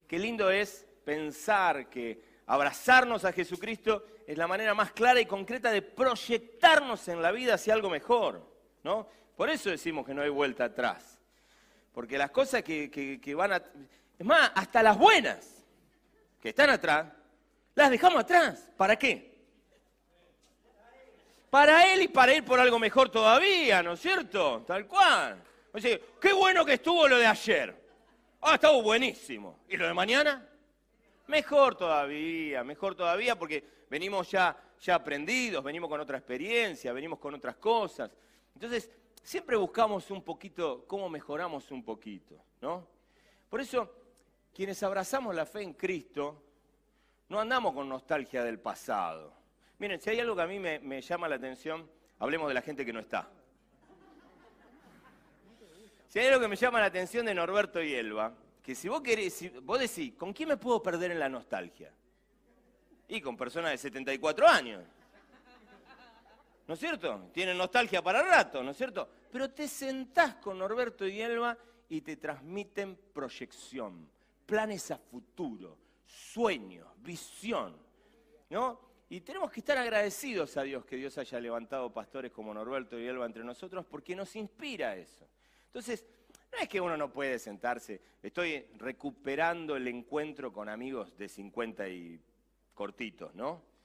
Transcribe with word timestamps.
Qué 0.09 0.19
lindo 0.19 0.51
es 0.51 0.87
pensar 1.05 1.91
que 1.91 2.23
abrazarnos 2.47 3.27
a 3.27 3.33
Jesucristo 3.33 4.07
es 4.27 4.39
la 4.39 4.47
manera 4.47 4.73
más 4.73 4.93
clara 4.93 5.21
y 5.21 5.27
concreta 5.27 5.71
de 5.71 5.83
proyectarnos 5.83 7.09
en 7.09 7.21
la 7.21 7.31
vida 7.31 7.57
hacia 7.57 7.75
algo 7.75 7.91
mejor, 7.91 8.41
¿no? 8.83 9.07
Por 9.37 9.51
eso 9.51 9.71
decimos 9.71 10.07
que 10.07 10.15
no 10.15 10.23
hay 10.23 10.31
vuelta 10.31 10.65
atrás. 10.65 11.21
Porque 11.93 12.19
las 12.19 12.31
cosas 12.31 12.63
que, 12.63 12.91
que 12.91 13.35
van 13.35 13.53
a... 13.53 13.63
Es 14.19 14.27
más, 14.27 14.51
hasta 14.55 14.83
las 14.83 14.97
buenas 14.99 15.65
que 16.41 16.51
están 16.51 16.71
atrás, 16.71 17.07
las 17.75 17.91
dejamos 17.91 18.21
atrás. 18.21 18.71
¿Para 18.77 18.97
qué? 18.97 19.37
Para 21.51 21.93
Él 21.93 22.03
y 22.03 22.09
para 22.09 22.35
ir 22.35 22.45
por 22.45 22.59
algo 22.59 22.79
mejor 22.79 23.09
todavía, 23.09 23.83
¿no 23.83 23.93
es 23.93 24.01
cierto? 24.01 24.65
Tal 24.67 24.87
cual. 24.87 25.43
O 25.73 25.79
sea, 25.79 25.99
qué 26.21 26.33
bueno 26.33 26.65
que 26.65 26.75
estuvo 26.75 27.07
lo 27.07 27.19
de 27.19 27.27
ayer. 27.27 27.75
Ah, 28.41 28.55
estuvo 28.55 28.83
buenísimo. 28.83 29.61
¿Y 29.69 29.77
lo 29.77 29.87
de 29.87 29.95
mañana? 29.95 30.47
Mejor 31.27 31.77
todavía, 31.77 32.63
mejor 32.63 32.95
todavía 32.95 33.39
porque 33.39 33.65
venimos 33.91 34.31
ya, 34.31 34.57
ya 34.81 34.95
aprendidos, 34.95 35.63
venimos 35.63 35.89
con 35.89 36.01
otra 36.01 36.19
experiencia, 36.19 36.93
venimos 36.93 37.19
con 37.19 37.35
otras 37.35 37.57
cosas. 37.57 38.11
Entonces, 38.55 38.91
siempre 39.27 39.57
buscamos 39.57 40.09
un 40.13 40.23
poquito 40.23 40.85
cómo 40.87 41.09
mejoramos 41.09 41.73
un 41.73 41.83
poquito, 41.83 42.41
¿no? 42.61 42.87
Por 43.51 43.61
eso, 43.61 43.93
quienes 44.55 44.81
abrazamos 44.85 45.35
la 45.35 45.45
fe 45.45 45.63
en 45.63 45.75
Cristo, 45.75 46.41
no 47.29 47.41
andamos 47.41 47.75
con 47.75 47.89
nostalgia 47.89 48.45
del 48.45 48.61
pasado. 48.61 49.35
Miren, 49.81 50.01
si 50.01 50.11
hay 50.11 50.21
algo 50.21 50.37
que 50.37 50.43
a 50.43 50.47
mí 50.47 50.61
me, 50.61 51.01
llama 51.03 51.29
la 51.29 51.35
atención, 51.35 51.91
hablemos 52.21 52.47
de 52.47 52.55
la 52.55 52.63
gente 52.63 52.87
que 52.87 52.93
no 52.93 53.01
está. 53.01 53.29
Si 56.07 56.21
hay 56.21 56.29
algo 56.29 56.41
que 56.41 56.49
me 56.49 56.57
llama 56.57 56.79
la 56.79 56.87
atención 56.87 57.27
de 57.27 57.35
Norberto 57.35 57.83
y 57.83 57.95
Elba, 57.95 58.33
que 58.63 58.77
si 58.77 58.89
vos 58.89 59.01
querés, 59.01 59.35
si 59.35 59.49
vos 59.49 59.81
decís, 59.81 60.15
¿con 60.15 60.33
quién 60.33 60.51
me 60.51 60.57
puedo 60.57 60.81
perder 60.81 61.11
en 61.11 61.19
la 61.19 61.29
nostalgia? 61.29 61.93
Y 63.09 63.21
con 63.21 63.37
personas 63.37 63.73
de 63.73 63.79
74 63.79 64.47
años. 64.47 64.85
¿No 66.67 66.75
es 66.75 66.81
cierto? 66.81 67.31
Tienen 67.33 67.57
nostalgia 67.57 68.03
para 68.03 68.23
rato, 68.23 68.63
¿no 68.63 68.73
es 68.73 68.77
cierto? 68.77 69.09
Pero 69.31 69.51
te 69.51 69.69
sentás 69.69 70.37
con 70.37 70.59
Norberto 70.59 71.07
y 71.07 71.21
Elba 71.21 71.57
y 71.89 72.01
te 72.01 72.17
transmiten 72.17 72.99
proyección, 73.13 74.09
planes 74.45 74.91
a 74.91 74.99
futuro, 74.99 75.79
sueños, 76.05 76.89
visión, 76.99 77.77
¿no? 78.51 78.81
Y 79.09 79.21
tenemos 79.21 79.53
que 79.53 79.61
estar 79.61 79.79
agradecidos 79.79 80.57
a 80.57 80.63
Dios 80.63 80.85
que 80.85 80.97
Dios 80.97 81.17
haya 81.19 81.39
levantado 81.39 81.93
pastores 81.93 82.33
como 82.33 82.53
Norberto 82.53 82.99
y 82.99 83.07
Elba 83.07 83.27
entre 83.27 83.45
nosotros 83.45 83.87
porque 83.89 84.17
nos 84.17 84.35
inspira 84.35 84.97
eso. 84.97 85.29
Entonces, 85.67 86.05
no 86.51 86.59
es 86.59 86.69
que 86.69 86.81
uno 86.81 86.97
no 86.97 87.13
puede 87.13 87.39
sentarse, 87.39 88.01
estoy 88.21 88.67
recuperando 88.79 89.77
el 89.77 89.87
encuentro 89.87 90.53
con 90.53 90.69
amigos 90.69 91.17
de 91.17 91.29
50 91.29 91.89
y 91.89 92.21
cortitos, 92.75 93.35
¿no? 93.37 93.76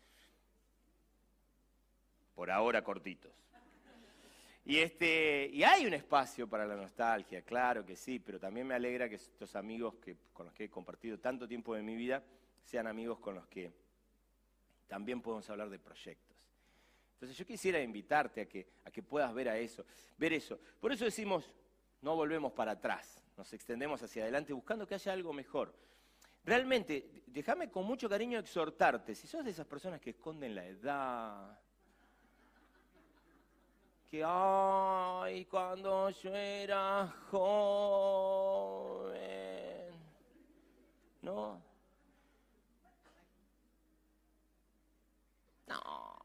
Por 2.36 2.50
ahora 2.50 2.84
cortitos. 2.84 3.32
Y, 4.64 4.78
este, 4.78 5.50
y 5.52 5.64
hay 5.64 5.86
un 5.86 5.94
espacio 5.94 6.48
para 6.48 6.66
la 6.66 6.76
nostalgia, 6.76 7.42
claro 7.42 7.84
que 7.86 7.96
sí, 7.96 8.20
pero 8.20 8.40
también 8.40 8.68
me 8.68 8.76
alegra 8.76 9.09
que 9.09 9.16
estos 9.16 9.56
amigos 9.56 9.96
que, 9.96 10.16
con 10.31 10.46
los 10.46 10.53
que 10.53 10.66
he 10.66 10.69
compartido 10.69 11.18
tanto 11.18 11.47
tiempo 11.47 11.74
de 11.74 11.81
mi 11.81 11.96
vida 11.96 12.24
sean 12.64 12.86
amigos 12.86 13.19
con 13.19 13.36
los 13.36 13.47
que 13.47 13.72
también 14.88 15.22
podemos 15.22 15.50
hablar 15.50 15.69
de 15.69 15.80
proyectos. 15.80 16.38
Entonces 17.14 17.38
yo 17.38 17.46
quisiera 17.46 17.81
invitarte 17.81 18.42
a 18.42 18.46
que, 18.46 18.68
a 18.86 18.92
que 18.92 19.02
puedas 19.02 19.34
ver 19.34 19.50
a 19.50 19.58
eso, 19.58 19.86
ver 20.18 20.34
eso. 20.34 20.59
Por 20.80 20.92
eso 20.92 21.06
decimos, 21.06 21.53
no 22.02 22.16
volvemos 22.16 22.52
para 22.52 22.74
atrás, 22.74 23.24
nos 23.38 23.52
extendemos 23.53 24.02
hacia 24.03 24.24
adelante 24.24 24.53
buscando 24.53 24.86
que 24.86 24.96
haya 24.96 25.13
algo 25.13 25.34
mejor. 25.34 25.74
Realmente, 26.44 27.24
déjame 27.28 27.69
con 27.69 27.86
mucho 27.86 28.09
cariño 28.09 28.40
exhortarte, 28.40 29.16
si 29.16 29.28
sos 29.28 29.46
de 29.46 29.52
esas 29.52 29.68
personas 29.68 30.02
que 30.02 30.12
esconden 30.12 30.56
la 30.56 30.66
edad, 30.66 31.59
que 34.12 34.24
ay, 34.26 35.46
cuando 35.46 36.10
yo 36.10 36.36
era 36.36 37.08
joven, 37.32 39.16
¿no? 41.22 41.62
No, 45.66 46.20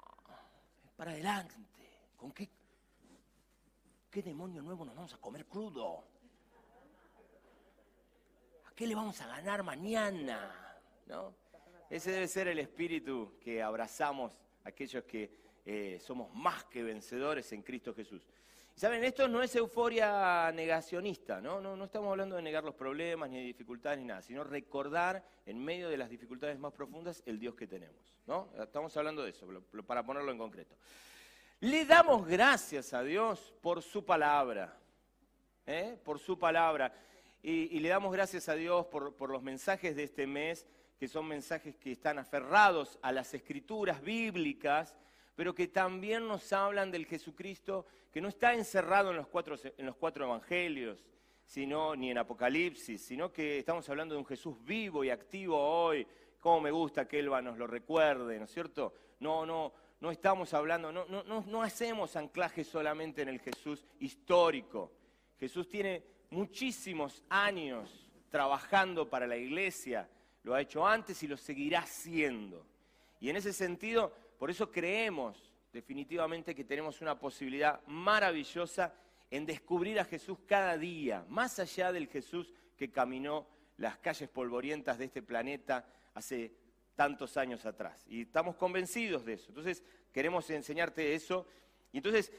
para 0.97 1.13
adelante, 1.13 1.55
¿con 2.17 2.33
qué 2.33 2.51
qué 4.11 4.21
demonio 4.21 4.63
nuevo 4.63 4.85
nos 4.85 4.97
vamos 4.97 5.15
a 5.15 5.19
comer 5.19 5.47
crudo? 5.47 6.03
¿A 8.65 8.73
qué 8.75 8.89
le 8.89 8.97
vamos 8.97 9.21
a 9.21 9.29
ganar 9.29 9.63
mañana? 9.63 10.77
¿No? 11.07 11.33
Ese 11.89 12.11
debe 12.11 12.27
ser 12.27 12.49
el 12.49 12.59
espíritu 12.59 13.39
que 13.41 13.63
abrazamos 13.63 14.33
aquellos 14.65 15.05
que 15.05 15.46
eh, 15.67 15.99
somos 16.01 16.35
más 16.35 16.65
que 16.65 16.83
vencedores 16.83 17.53
en 17.53 17.63
Cristo 17.63 17.93
Jesús. 17.93 18.27
Saben, 18.75 19.05
esto 19.05 19.27
no 19.27 19.43
es 19.43 19.55
euforia 19.57 20.51
negacionista, 20.53 21.41
¿no? 21.41 21.61
¿no? 21.61 21.77
No 21.77 21.85
estamos 21.85 22.11
hablando 22.11 22.37
de 22.37 22.43
negar 22.43 22.63
los 22.63 22.75
problemas, 22.75 23.29
ni 23.29 23.37
de 23.37 23.43
dificultades, 23.43 23.99
ni 23.99 24.05
nada, 24.05 24.23
sino 24.23 24.45
recordar 24.45 25.23
en 25.47 25.63
medio 25.63 25.89
de 25.89 25.97
las 25.97 26.09
dificultades 26.09 26.59
más 26.59 26.73
profundas 26.73 27.23
el 27.27 27.39
Dios 27.39 27.55
que 27.55 27.67
tenemos, 27.67 28.21
¿no? 28.27 28.49
Estamos 28.63 28.97
hablando 28.97 29.23
de 29.23 29.31
eso, 29.31 29.47
para 29.87 30.05
ponerlo 30.05 30.31
en 30.31 30.39
concreto. 30.39 30.77
Le 31.61 31.87
damos 31.87 32.27
gracias 32.27 32.93
a 32.93 33.03
Dios 33.03 33.55
por 33.63 33.83
su 33.83 34.05
palabra, 34.05 34.79
¿eh? 35.67 35.99
por 36.05 36.19
su 36.19 36.39
palabra. 36.39 36.93
Y, 37.43 37.81
le 37.81 37.89
damos 37.89 38.13
gracias 38.13 38.51
a 38.51 38.55
Dios 38.55 38.87
por, 38.87 39.31
los 39.31 39.43
mensajes 39.43 39.97
de 39.97 40.03
este 40.03 40.27
mes, 40.27 40.67
que 40.99 41.09
son 41.09 41.27
mensajes 41.27 41.77
que 41.77 41.93
están 41.93 42.19
aferrados 42.19 42.99
a 43.01 43.11
las 43.11 43.33
escrituras 43.33 44.03
bíblicas, 44.03 44.97
pero 45.37 45.55
que 45.55 45.69
también 45.69 46.27
nos 46.27 46.53
hablan 46.53 46.91
del 46.91 47.07
Jesucristo 47.07 47.87
que 48.11 48.21
no 48.21 48.29
está 48.29 48.55
encerrado 48.55 49.11
en 49.11 49.19
los 49.19 49.29
cuatro, 49.29 49.57
en 49.77 49.87
los 49.87 49.97
cuatro 49.97 50.25
evangelios, 50.25 51.05
sino 51.45 51.95
ni 51.95 52.11
en 52.11 52.19
Apocalipsis, 52.19 53.03
sino 53.03 53.31
que 53.31 53.59
estamos 53.59 53.89
hablando 53.89 54.15
de 54.15 54.19
un 54.19 54.27
Jesús 54.27 54.57
vivo 54.65 55.05
y 55.05 55.11
activo 55.11 55.57
hoy. 55.59 56.07
Cómo 56.41 56.63
me 56.63 56.71
gusta 56.71 57.07
que 57.07 57.19
Elba 57.19 57.43
nos 57.43 57.59
lo 57.59 57.67
recuerde, 57.67 58.39
¿no 58.39 58.47
es 58.47 58.51
cierto? 58.51 58.95
No, 59.21 59.45
no, 59.45 59.73
no 60.01 60.11
estamos 60.11 60.55
hablando, 60.55 60.91
no, 60.91 61.05
no, 61.05 61.23
no, 61.25 61.63
hacemos 61.63 62.17
anclaje 62.17 62.65
solamente 62.65 63.23
en 63.23 63.29
el 63.29 63.41
Jesús 63.41 63.85
histórico. 64.01 64.93
Jesús 65.39 65.69
tiene 65.69 66.03
muchísimos 66.31 67.23
años 67.29 68.09
trabajando 68.31 69.09
para 69.09 69.27
la 69.27 69.37
iglesia, 69.37 70.09
lo 70.43 70.55
ha 70.55 70.61
hecho 70.61 70.87
antes 70.87 71.23
y 71.23 71.29
lo 71.29 71.37
seguirá 71.37 71.81
haciendo. 71.81 72.67
Y 73.21 73.31
en 73.31 73.37
ese 73.37 73.53
sentido, 73.53 74.13
por 74.39 74.51
eso 74.51 74.71
creemos 74.71 75.53
definitivamente 75.73 76.55
que 76.55 76.65
tenemos 76.65 77.01
una 77.01 77.19
posibilidad 77.19 77.81
maravillosa 77.87 78.95
en 79.31 79.45
descubrir 79.45 79.99
a 79.99 80.05
Jesús 80.05 80.39
cada 80.47 80.77
día, 80.79 81.25
más 81.29 81.59
allá 81.59 81.93
del 81.93 82.09
Jesús 82.09 82.53
que 82.77 82.91
caminó 82.91 83.47
las 83.77 83.99
calles 83.99 84.29
polvorientas 84.29 84.99
de 84.99 85.07
este 85.07 85.23
planeta 85.23 85.87
hace 86.15 86.55
tantos 86.95 87.37
años 87.37 87.67
atrás. 87.67 88.05
Y 88.09 88.23
estamos 88.23 88.57
convencidos 88.57 89.25
de 89.25 89.35
eso. 89.35 89.47
Entonces, 89.49 89.83
queremos 90.13 90.49
enseñarte 90.51 91.15
eso. 91.15 91.47
Y 91.93 91.99
entonces, 91.99 92.33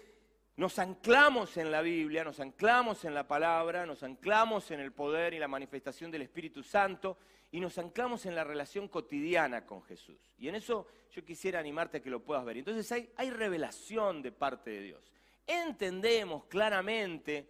nos 0.57 0.80
anclamos 0.80 1.56
en 1.57 1.71
la 1.71 1.81
Biblia, 1.81 2.24
nos 2.24 2.39
anclamos 2.39 3.06
en 3.06 3.13
la 3.13 3.27
palabra, 3.27 3.86
nos 3.86 4.01
anclamos 4.01 4.71
en 4.71 4.80
el 4.80 4.92
poder 4.92 5.36
y 5.36 5.39
la 5.39 5.48
manifestación 5.48 6.09
del 6.09 6.24
Espíritu 6.24 6.63
Santo 6.63 7.18
y 7.51 7.59
nos 7.59 7.77
anclamos 7.77 8.25
en 8.25 8.33
la 8.33 8.44
relación 8.44 8.88
cotidiana 8.88 9.68
con 9.68 9.83
Jesús. 9.83 10.19
Y 10.39 10.48
en 10.48 10.56
eso 10.56 10.88
yo 11.12 11.24
quisiera 11.24 11.59
animarte 11.59 11.98
a 11.98 12.01
que 12.01 12.09
lo 12.09 12.24
puedas 12.24 12.44
ver. 12.44 12.57
Entonces 12.57 12.92
hay, 12.92 13.30
revelación 13.30 14.24
de 14.24 14.31
parte 14.31 14.71
de 14.71 14.81
Dios. 14.81 15.13
Entendemos 15.45 16.45
claramente 16.45 17.48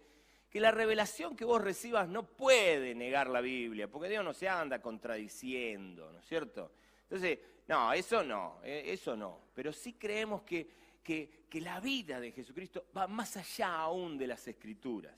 que 0.50 0.60
la 0.60 0.70
revelación 0.70 1.34
que 1.34 1.46
vos 1.46 1.62
recibas 1.62 2.08
no 2.08 2.24
puede 2.24 2.94
negar 2.94 3.28
la 3.28 3.40
Biblia, 3.40 3.88
porque 3.88 4.10
Dios 4.10 4.24
no 4.24 4.34
se 4.34 4.50
anda 4.50 4.82
contradiciendo, 4.82 6.12
¿no 6.12 6.18
es 6.18 6.26
cierto? 6.26 6.72
Entonces, 7.04 7.38
no, 7.66 7.90
eso 7.94 8.22
no, 8.22 8.60
eh, 8.62 8.82
eso 8.86 9.16
no. 9.16 9.40
Pero 9.54 9.72
sí 9.72 9.94
creemos 9.94 10.42
que, 10.42 10.68
que, 11.08 11.60
la 11.60 11.80
vida 11.80 12.20
de 12.20 12.32
Jesucristo 12.32 12.84
va 12.94 13.06
más 13.06 13.36
allá 13.38 13.74
aún 13.80 14.18
de 14.18 14.26
las 14.26 14.46
escrituras. 14.46 15.14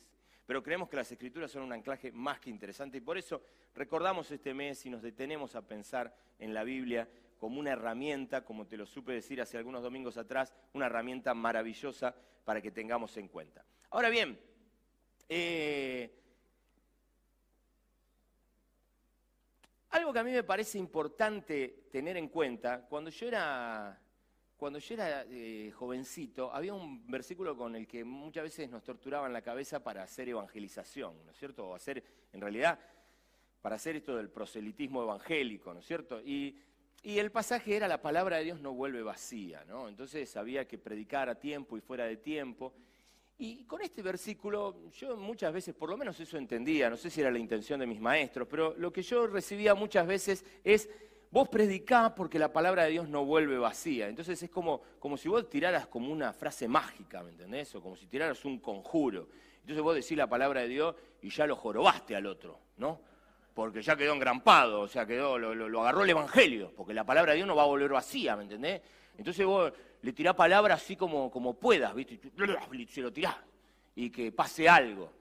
Pero 0.46 0.62
creemos 0.62 0.88
que 0.88 0.96
las 0.96 1.10
escrituras 1.10 1.50
son 1.50 1.62
un 1.62 1.72
anclaje 1.72 2.12
más 2.12 2.38
que 2.38 2.50
interesante 2.50 2.98
y 2.98 3.00
por 3.00 3.19
eso 3.19 3.42
recordamos 3.75 4.31
este 4.31 4.54
mes 4.54 4.87
y 4.87 4.90
nos 4.90 5.02
detenemos 5.02 5.56
a 5.56 5.62
pensar 5.62 6.14
en 6.38 6.54
la 6.54 6.62
Biblia 6.62 7.08
como 7.38 7.58
una 7.58 7.72
herramienta, 7.72 8.44
como 8.44 8.66
te 8.66 8.76
lo 8.76 8.87
supe 8.87 9.12
decir 9.12 9.40
hace 9.40 9.58
algunos 9.58 9.82
domingos 9.82 10.16
atrás, 10.16 10.54
una 10.72 10.87
herramienta 10.87 11.34
maravillosa 11.34 12.14
para 12.44 12.60
que 12.60 12.70
tengamos 12.70 13.16
en 13.16 13.28
cuenta. 13.28 13.64
Ahora 13.90 14.10
bien, 14.10 14.38
Eh, 15.32 16.10
algo 19.90 20.12
que 20.12 20.19
a 20.19 20.25
mí 20.25 20.32
me 20.32 20.42
parece 20.42 20.76
importante 20.76 21.87
tener 21.92 22.16
en 22.16 22.28
cuenta, 22.28 22.84
cuando 22.88 23.10
yo 23.10 23.28
era, 23.28 23.96
cuando 24.61 24.79
yo 24.79 24.95
era 24.95 25.25
eh, 25.31 25.73
jovencito, 25.75 26.53
había 26.53 26.75
un 26.75 27.07
versículo 27.07 27.57
con 27.57 27.75
el 27.75 27.87
que 27.87 28.05
muchas 28.05 28.45
veces 28.45 28.69
nos 28.69 28.85
torturaban 28.85 29.33
la 29.33 29.41
cabeza 29.41 29.83
para 29.83 30.03
hacer 30.03 30.29
evangelización, 30.29 31.25
¿no 31.25 31.31
es 31.31 31.39
cierto? 31.39 31.67
O 31.67 31.75
hacer, 31.75 32.05
en 32.31 32.43
realidad, 32.43 32.79
para 33.62 33.77
hacer 33.77 33.97
esto 33.97 34.15
del 34.15 34.29
proselitismo 34.29 35.03
evangélico, 35.03 35.73
¿no 35.73 35.81
es 35.81 35.87
cierto? 35.87 36.21
Y, 36.21 36.61
y 37.03 37.19
el 37.19 37.33
pasaje 37.33 37.75
era 37.75 37.89
la 37.89 38.03
palabra 38.03 38.37
de 38.37 38.45
Dios 38.45 38.61
no 38.61 38.75
vuelve 38.75 39.03
vacía, 39.03 39.65
¿no? 39.65 39.89
Entonces 39.89 40.37
había 40.37 40.69
que 40.69 40.77
predicar 40.77 41.31
a 41.31 41.37
tiempo 41.37 41.79
y 41.79 41.81
fuera 41.81 42.05
de 42.05 42.19
tiempo. 42.19 42.75
Y 43.39 43.65
con 43.65 43.81
este 43.81 44.03
versículo 44.03 44.91
yo 44.91 45.17
muchas 45.17 45.55
veces, 45.55 45.75
por 45.75 45.89
lo 45.89 45.97
menos 45.97 46.21
eso 46.21 46.37
entendía, 46.37 46.91
no 46.91 46.99
sé 46.99 47.09
si 47.09 47.23
era 47.23 47.31
la 47.31 47.39
intención 47.39 47.81
de 47.81 47.87
mis 47.87 47.99
maestros, 47.99 48.47
pero 48.47 48.75
lo 48.77 48.93
que 48.93 49.01
yo 49.01 49.27
recibía 49.27 49.75
muchas 49.75 50.07
veces 50.07 50.45
es, 50.62 50.87
vos 51.31 51.49
predicá 51.49 52.15
porque 52.15 52.38
la 52.38 52.53
palabra 52.53 52.85
de 52.85 52.91
Dios 52.91 53.09
no 53.09 53.25
vuelve 53.25 53.59
vacía. 53.59 54.09
Entonces 54.09 54.43
es 54.43 54.50
como, 54.50 54.81
como 54.99 55.17
si 55.17 55.29
vos 55.29 55.49
tiraras 55.49 55.87
como 55.87 56.12
una 56.12 56.32
frase 56.32 56.69
mágica, 56.69 57.23
¿me 57.23 57.31
entendés? 57.31 57.75
O 57.75 57.82
como 57.82 57.97
si 57.97 58.06
tiraras 58.06 58.44
un 58.44 58.59
conjuro. 58.59 59.29
Entonces 59.61 59.82
vos 59.82 59.94
decís 59.94 60.17
la 60.17 60.27
palabra 60.27 60.62
de 60.62 60.69
Dios 60.69 60.94
y 61.23 61.31
ya 61.31 61.47
lo 61.47 61.56
jorobaste 61.56 62.17
al 62.17 62.27
otro, 62.27 62.59
¿no? 62.79 63.00
Porque 63.55 63.82
ya 63.82 63.97
quedó 63.97 64.15
engrampado, 64.15 64.81
o 64.81 64.88
sea, 64.88 65.06
quedó, 65.06 65.38
lo, 65.38 65.81
agarró 65.81 66.05
el 66.05 66.11
Evangelio, 66.11 66.73
porque 66.77 66.94
la 66.94 67.05
palabra 67.05 67.33
de 67.33 67.37
Dios 67.37 67.49
no 67.49 67.56
va 67.56 67.65
a 67.65 67.67
volver 67.67 67.91
vacía, 67.91 68.37
¿me 68.37 68.44
entendés? 68.44 68.81
Entonces 69.19 69.44
vos 69.44 69.73
le 70.03 70.12
tirás 70.12 70.35
palabras 70.35 70.83
así 70.83 70.97
como, 70.97 71.31
como 71.31 71.55
puedas, 71.55 71.94
¿viste? 71.94 72.15
Y 72.15 72.87
se 72.87 73.00
lo 73.00 73.12
tirás 73.12 73.37
y 73.94 74.11
que 74.11 74.33
pase 74.33 74.69
algo. 74.69 75.12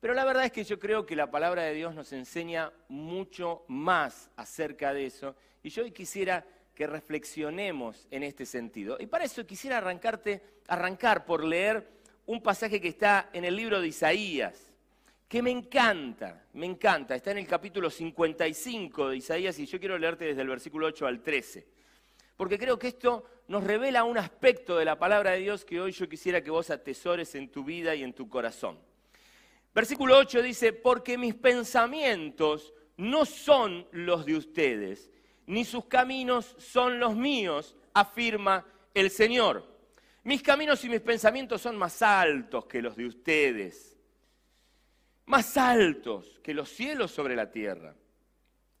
Pero 0.00 0.14
la 0.14 0.24
verdad 0.24 0.44
es 0.44 0.52
que 0.52 0.64
yo 0.64 0.78
creo 0.78 1.06
que 1.06 1.16
la 1.16 1.30
palabra 1.30 1.62
de 1.62 1.74
Dios 1.74 1.94
nos 1.94 2.12
enseña 2.12 2.72
mucho 2.88 3.64
más 3.68 4.30
acerca 4.36 4.92
de 4.92 5.06
eso. 5.06 5.34
Y 5.62 5.70
yo 5.70 5.82
hoy 5.82 5.90
quisiera 5.90 6.44
que 6.74 6.86
reflexionemos 6.86 8.06
en 8.10 8.22
este 8.22 8.44
sentido. 8.46 8.96
Y 9.00 9.06
para 9.06 9.24
eso 9.24 9.46
quisiera 9.46 9.78
arrancarte, 9.78 10.42
arrancar 10.68 11.24
por 11.24 11.42
leer 11.44 11.88
un 12.26 12.42
pasaje 12.42 12.80
que 12.80 12.88
está 12.88 13.30
en 13.32 13.44
el 13.44 13.56
libro 13.56 13.80
de 13.80 13.88
Isaías, 13.88 14.70
que 15.28 15.42
me 15.42 15.50
encanta, 15.50 16.44
me 16.52 16.66
encanta. 16.66 17.14
Está 17.14 17.30
en 17.30 17.38
el 17.38 17.46
capítulo 17.46 17.88
55 17.88 19.08
de 19.08 19.16
Isaías 19.16 19.58
y 19.58 19.66
yo 19.66 19.80
quiero 19.80 19.98
leerte 19.98 20.26
desde 20.26 20.42
el 20.42 20.48
versículo 20.48 20.86
8 20.86 21.06
al 21.06 21.22
13 21.22 21.76
porque 22.36 22.58
creo 22.58 22.78
que 22.78 22.88
esto 22.88 23.24
nos 23.48 23.64
revela 23.64 24.04
un 24.04 24.18
aspecto 24.18 24.76
de 24.76 24.84
la 24.84 24.98
palabra 24.98 25.32
de 25.32 25.38
Dios 25.38 25.64
que 25.64 25.80
hoy 25.80 25.92
yo 25.92 26.08
quisiera 26.08 26.42
que 26.42 26.50
vos 26.50 26.70
atesores 26.70 27.34
en 27.34 27.48
tu 27.48 27.64
vida 27.64 27.94
y 27.94 28.02
en 28.02 28.12
tu 28.12 28.28
corazón. 28.28 28.78
Versículo 29.76 30.16
8 30.16 30.40
dice, 30.40 30.72
porque 30.72 31.18
mis 31.18 31.34
pensamientos 31.34 32.72
no 32.96 33.26
son 33.26 33.86
los 33.92 34.24
de 34.24 34.34
ustedes, 34.34 35.10
ni 35.44 35.66
sus 35.66 35.84
caminos 35.84 36.56
son 36.56 36.98
los 36.98 37.14
míos, 37.14 37.76
afirma 37.92 38.64
el 38.94 39.10
Señor. 39.10 39.70
Mis 40.24 40.42
caminos 40.42 40.82
y 40.82 40.88
mis 40.88 41.02
pensamientos 41.02 41.60
son 41.60 41.76
más 41.76 42.00
altos 42.00 42.64
que 42.64 42.80
los 42.80 42.96
de 42.96 43.04
ustedes, 43.04 43.98
más 45.26 45.58
altos 45.58 46.40
que 46.42 46.54
los 46.54 46.70
cielos 46.70 47.10
sobre 47.10 47.36
la 47.36 47.50
tierra. 47.50 47.94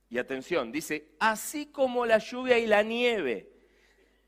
Y 0.08 0.16
atención, 0.16 0.72
dice, 0.72 1.10
así 1.18 1.66
como 1.66 2.06
la 2.06 2.16
lluvia 2.16 2.58
y 2.58 2.66
la 2.66 2.82
nieve 2.82 3.52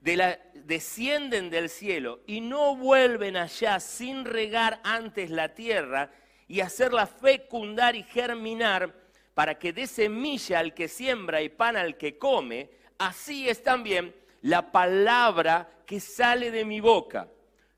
de 0.00 0.16
la- 0.16 0.38
descienden 0.52 1.48
del 1.48 1.70
cielo 1.70 2.20
y 2.26 2.42
no 2.42 2.76
vuelven 2.76 3.38
allá 3.38 3.80
sin 3.80 4.26
regar 4.26 4.82
antes 4.84 5.30
la 5.30 5.54
tierra 5.54 6.12
y 6.48 6.60
hacerla 6.60 7.06
fecundar 7.06 7.94
y 7.94 8.02
germinar 8.02 8.94
para 9.34 9.58
que 9.58 9.72
dé 9.72 9.86
semilla 9.86 10.58
al 10.58 10.74
que 10.74 10.88
siembra 10.88 11.42
y 11.42 11.48
pan 11.48 11.76
al 11.76 11.96
que 11.96 12.18
come, 12.18 12.70
así 12.98 13.48
es 13.48 13.62
también 13.62 14.14
la 14.42 14.72
palabra 14.72 15.68
que 15.86 16.00
sale 16.00 16.50
de 16.50 16.64
mi 16.64 16.80
boca. 16.80 17.28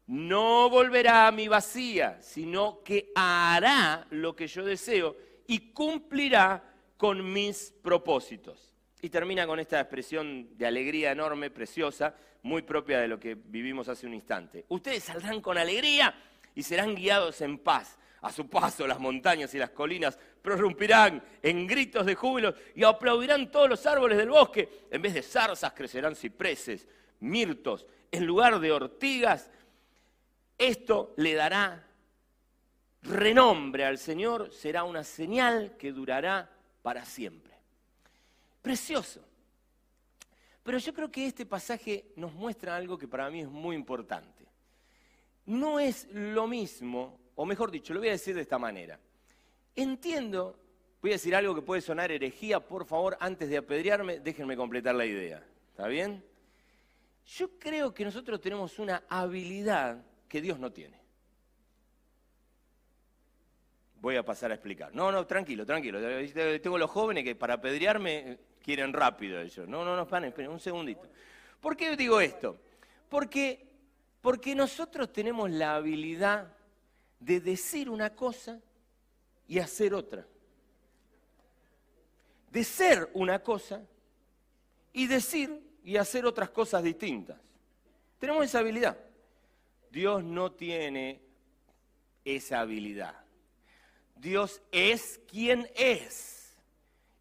No 0.07 0.71
volverá 0.71 1.27
a 1.27 1.33
mi 1.33 1.49
vacía, 1.49 2.19
sino 2.21 2.83
que 2.83 3.13
hará 3.15 4.07
lo 4.11 4.35
que 4.35 4.47
yo 4.47 4.65
deseo 4.65 5.17
y 5.47 5.73
cumplirá 5.73 6.65
con 6.97 7.33
mis 7.33 7.73
propósitos. 7.83 8.75
Y 9.03 9.09
termina 9.09 9.47
con 9.47 9.61
esta 9.61 9.81
expresión 9.81 10.57
de 10.57 10.67
alegría 10.67 11.13
enorme, 11.13 11.51
preciosa, 11.51 12.15
muy 12.43 12.63
propia 12.63 13.01
de 13.01 13.09
lo 13.09 13.21
que 13.21 13.35
vivimos 13.35 13.89
hace 13.89 14.07
un 14.07 14.15
instante. 14.15 14.65
Ustedes 14.69 15.05
saldrán 15.05 15.41
con 15.41 15.59
alegría 15.59 16.15
y 16.55 16.63
serán 16.63 16.95
guiados 16.95 17.41
en 17.41 17.59
paz. 17.59 17.99
A 18.23 18.31
su 18.33 18.49
paso 18.49 18.87
las 18.87 19.01
montañas 19.01 19.55
y 19.55 19.59
las 19.59 19.71
colinas 19.71 20.19
prorrumpirán 20.43 21.23
en 21.43 21.67
gritos 21.67 22.05
de 22.05 22.15
júbilo 22.15 22.55
y 22.75 22.85
aplaudirán 22.85 23.51
todos 23.51 23.69
los 23.69 23.87
árboles 23.87 24.19
del 24.19 24.31
bosque. 24.31 24.87
En 24.91 25.01
vez 25.01 25.15
de 25.15 25.23
zarzas 25.23 25.73
crecerán 25.73 26.15
cipreses, 26.15 26.87
mirtos, 27.21 27.87
en 28.13 28.27
lugar 28.27 28.61
de 28.61 28.73
ortigas. 28.73 29.51
Esto 30.59 31.15
le 31.17 31.35
dará 31.35 31.87
renombre 33.03 33.85
al 33.85 33.99
Señor, 33.99 34.53
será 34.53 34.85
una 34.85 35.05
señal 35.05 35.77
que 35.79 35.93
durará 35.93 36.51
para 36.83 37.05
siempre. 37.05 37.55
Precioso. 38.61 39.25
Pero 40.63 40.79
yo 40.79 40.93
creo 40.93 41.11
que 41.11 41.27
este 41.27 41.47
pasaje 41.47 42.13
nos 42.17 42.35
muestra 42.35 42.77
algo 42.77 42.99
que 42.99 43.09
para 43.09 43.31
mí 43.31 43.41
es 43.41 43.49
muy 43.49 43.75
importante. 43.75 44.45
No 45.47 45.81
es 45.81 46.07
lo 46.13 46.47
mismo, 46.47 47.19
o 47.41 47.47
mejor 47.47 47.71
dicho, 47.71 47.95
lo 47.95 48.01
voy 48.01 48.11
a 48.11 48.13
decir 48.13 48.35
de 48.35 48.43
esta 48.43 48.59
manera. 48.59 49.01
Entiendo, 49.75 50.59
voy 51.01 51.13
a 51.13 51.15
decir 51.15 51.35
algo 51.35 51.55
que 51.55 51.63
puede 51.63 51.81
sonar 51.81 52.13
herejía, 52.13 52.61
por 52.61 52.85
favor, 52.85 53.17
antes 53.19 53.49
de 53.49 53.57
apedrearme, 53.57 54.21
déjenme 54.21 54.59
completar 54.59 54.95
la 54.95 55.07
idea. 55.07 55.43
¿Está 55.71 55.89
bien? 55.89 56.23
Yo 57.25 57.59
creo 57.59 57.95
que 57.95 58.05
nosotros 58.05 58.43
tenemos 58.43 58.79
una 58.79 59.05
habilidad 59.09 60.05
que 60.29 60.43
Dios 60.43 60.59
no 60.59 60.71
tiene. 60.71 61.01
Voy 64.03 64.17
a 64.17 64.23
pasar 64.23 64.51
a 64.51 64.55
explicar. 64.57 64.95
No, 64.95 65.11
no, 65.11 65.27
tranquilo, 65.27 65.65
tranquilo. 65.65 65.99
Tengo 66.61 66.77
los 66.77 66.91
jóvenes 66.91 67.25
que 67.25 67.37
para 67.37 67.55
apedrearme 67.55 68.37
quieren 68.63 68.93
rápido 68.93 69.41
ellos. 69.41 69.67
No, 69.67 69.83
no, 69.83 69.97
no, 69.97 70.03
esperen, 70.03 70.51
un 70.51 70.61
segundito. 70.61 71.09
¿Por 71.59 71.75
qué 71.75 71.97
digo 71.97 72.21
esto? 72.21 72.61
Porque, 73.09 73.67
porque 74.21 74.55
nosotros 74.55 75.11
tenemos 75.11 75.51
la 75.51 75.77
habilidad 75.77 76.60
de 77.21 77.41
decir 77.41 77.89
una 77.89 78.15
cosa 78.15 78.61
y 79.47 79.59
hacer 79.59 79.95
otra. 79.95 80.27
De 82.51 82.65
ser 82.65 83.09
una 83.13 83.41
cosa 83.41 83.83
y 84.93 85.07
decir 85.07 85.63
y 85.85 85.97
hacer 85.97 86.27
otras 86.27 86.51
cosas 86.51 86.83
distintas. 86.83 87.39
Tenemos 88.19 88.45
esa 88.45 88.59
habilidad. 88.59 88.99
Dios 89.91 90.25
no 90.25 90.53
tiene 90.53 91.21
esa 92.25 92.61
habilidad. 92.61 93.15
Dios 94.17 94.61
es 94.73 95.21
quien 95.29 95.69
es. 95.75 96.57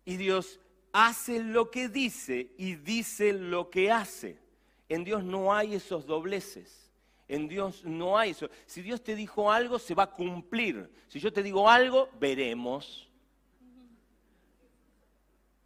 Y 0.05 0.17
Dios 0.17 0.59
hace 0.91 1.43
lo 1.43 1.69
que 1.71 1.87
dice 1.89 2.51
y 2.57 2.75
dice 2.75 3.33
lo 3.33 3.69
que 3.69 3.91
hace. 3.91 4.39
En 4.87 5.03
Dios 5.03 5.23
no 5.23 5.53
hay 5.53 5.75
esos 5.75 6.05
dobleces. 6.05 6.88
En 7.29 7.47
Dios 7.47 7.85
no 7.85 8.17
hay 8.17 8.31
eso. 8.31 8.49
Si 8.65 8.81
Dios 8.81 9.03
te 9.03 9.15
dijo 9.15 9.51
algo, 9.51 9.77
se 9.77 9.93
va 9.93 10.03
a 10.03 10.11
cumplir. 10.11 10.89
Si 11.07 11.19
yo 11.19 11.31
te 11.31 11.43
digo 11.43 11.69
algo, 11.69 12.09
veremos. 12.19 13.07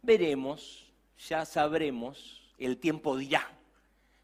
Veremos, 0.02 0.86
ya 1.26 1.46
sabremos, 1.46 2.42
el 2.58 2.76
tiempo 2.76 3.16
dirá. 3.16 3.50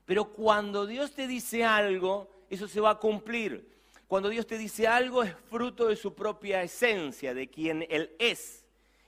Pero 0.04 0.26
cuando 0.26 0.86
Dios 0.86 1.12
te 1.12 1.26
dice 1.26 1.64
algo, 1.64 2.30
eso 2.50 2.68
se 2.68 2.80
va 2.80 2.90
a 2.90 2.98
cumplir. 2.98 3.66
Cuando 4.06 4.28
Dios 4.28 4.46
te 4.46 4.58
dice 4.58 4.86
algo 4.86 5.22
es 5.22 5.34
fruto 5.48 5.86
de 5.86 5.96
su 5.96 6.12
propia 6.12 6.62
esencia, 6.62 7.32
de 7.32 7.48
quien 7.48 7.86
Él 7.88 8.14
es. 8.18 8.66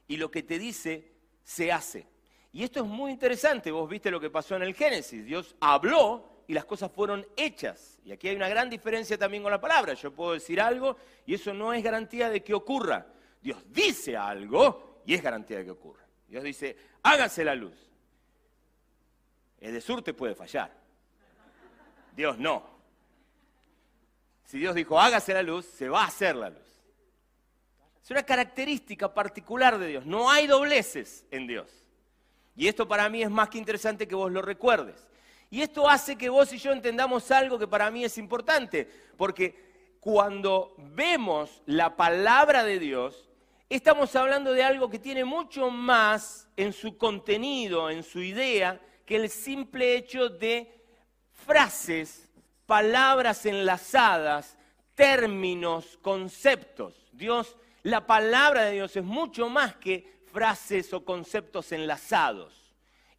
Y 0.08 0.16
lo 0.16 0.30
que 0.30 0.42
te 0.42 0.58
dice 0.58 1.12
se 1.44 1.70
hace. 1.70 2.06
Y 2.50 2.62
esto 2.62 2.80
es 2.80 2.86
muy 2.86 3.10
interesante. 3.10 3.70
Vos 3.70 3.90
viste 3.90 4.10
lo 4.10 4.20
que 4.20 4.30
pasó 4.30 4.56
en 4.56 4.62
el 4.62 4.74
Génesis. 4.74 5.26
Dios 5.26 5.54
habló 5.60 6.31
y 6.46 6.54
las 6.54 6.64
cosas 6.64 6.90
fueron 6.90 7.26
hechas. 7.36 7.98
Y 8.04 8.12
aquí 8.12 8.28
hay 8.28 8.36
una 8.36 8.48
gran 8.48 8.68
diferencia 8.68 9.16
también 9.16 9.42
con 9.42 9.52
la 9.52 9.60
palabra. 9.60 9.94
Yo 9.94 10.12
puedo 10.12 10.32
decir 10.32 10.60
algo 10.60 10.96
y 11.26 11.34
eso 11.34 11.52
no 11.54 11.72
es 11.72 11.82
garantía 11.82 12.28
de 12.28 12.42
que 12.42 12.54
ocurra. 12.54 13.06
Dios 13.40 13.58
dice 13.68 14.16
algo 14.16 15.02
y 15.06 15.14
es 15.14 15.22
garantía 15.22 15.58
de 15.58 15.64
que 15.64 15.70
ocurra. 15.70 16.06
Dios 16.28 16.44
dice, 16.44 16.76
hágase 17.02 17.44
la 17.44 17.54
luz. 17.54 17.90
El 19.60 19.72
de 19.72 19.80
sur 19.80 20.02
te 20.02 20.14
puede 20.14 20.34
fallar. 20.34 20.72
Dios 22.14 22.38
no. 22.38 22.70
Si 24.44 24.58
Dios 24.58 24.74
dijo, 24.74 25.00
hágase 25.00 25.32
la 25.32 25.42
luz, 25.42 25.64
se 25.66 25.88
va 25.88 26.02
a 26.02 26.06
hacer 26.08 26.36
la 26.36 26.50
luz. 26.50 26.82
Es 28.02 28.10
una 28.10 28.24
característica 28.24 29.14
particular 29.14 29.78
de 29.78 29.86
Dios. 29.86 30.06
No 30.06 30.30
hay 30.30 30.46
dobleces 30.46 31.24
en 31.30 31.46
Dios. 31.46 31.70
Y 32.56 32.68
esto 32.68 32.86
para 32.86 33.08
mí 33.08 33.22
es 33.22 33.30
más 33.30 33.48
que 33.48 33.58
interesante 33.58 34.08
que 34.08 34.14
vos 34.14 34.30
lo 34.30 34.42
recuerdes. 34.42 35.08
Y 35.52 35.60
esto 35.60 35.86
hace 35.86 36.16
que 36.16 36.30
vos 36.30 36.50
y 36.54 36.56
yo 36.56 36.72
entendamos 36.72 37.30
algo 37.30 37.58
que 37.58 37.68
para 37.68 37.90
mí 37.90 38.02
es 38.02 38.16
importante, 38.16 38.88
porque 39.18 39.96
cuando 40.00 40.74
vemos 40.78 41.62
la 41.66 41.94
palabra 41.94 42.64
de 42.64 42.78
Dios, 42.78 43.28
estamos 43.68 44.16
hablando 44.16 44.54
de 44.54 44.64
algo 44.64 44.88
que 44.88 44.98
tiene 44.98 45.26
mucho 45.26 45.68
más 45.68 46.48
en 46.56 46.72
su 46.72 46.96
contenido, 46.96 47.90
en 47.90 48.02
su 48.02 48.22
idea, 48.22 48.80
que 49.04 49.16
el 49.16 49.28
simple 49.28 49.94
hecho 49.94 50.30
de 50.30 50.72
frases, 51.32 52.30
palabras 52.64 53.44
enlazadas, 53.44 54.56
términos, 54.94 55.98
conceptos. 56.00 57.10
Dios, 57.12 57.58
la 57.82 58.06
palabra 58.06 58.62
de 58.62 58.72
Dios 58.72 58.96
es 58.96 59.04
mucho 59.04 59.50
más 59.50 59.76
que 59.76 60.22
frases 60.32 60.94
o 60.94 61.04
conceptos 61.04 61.72
enlazados. 61.72 62.61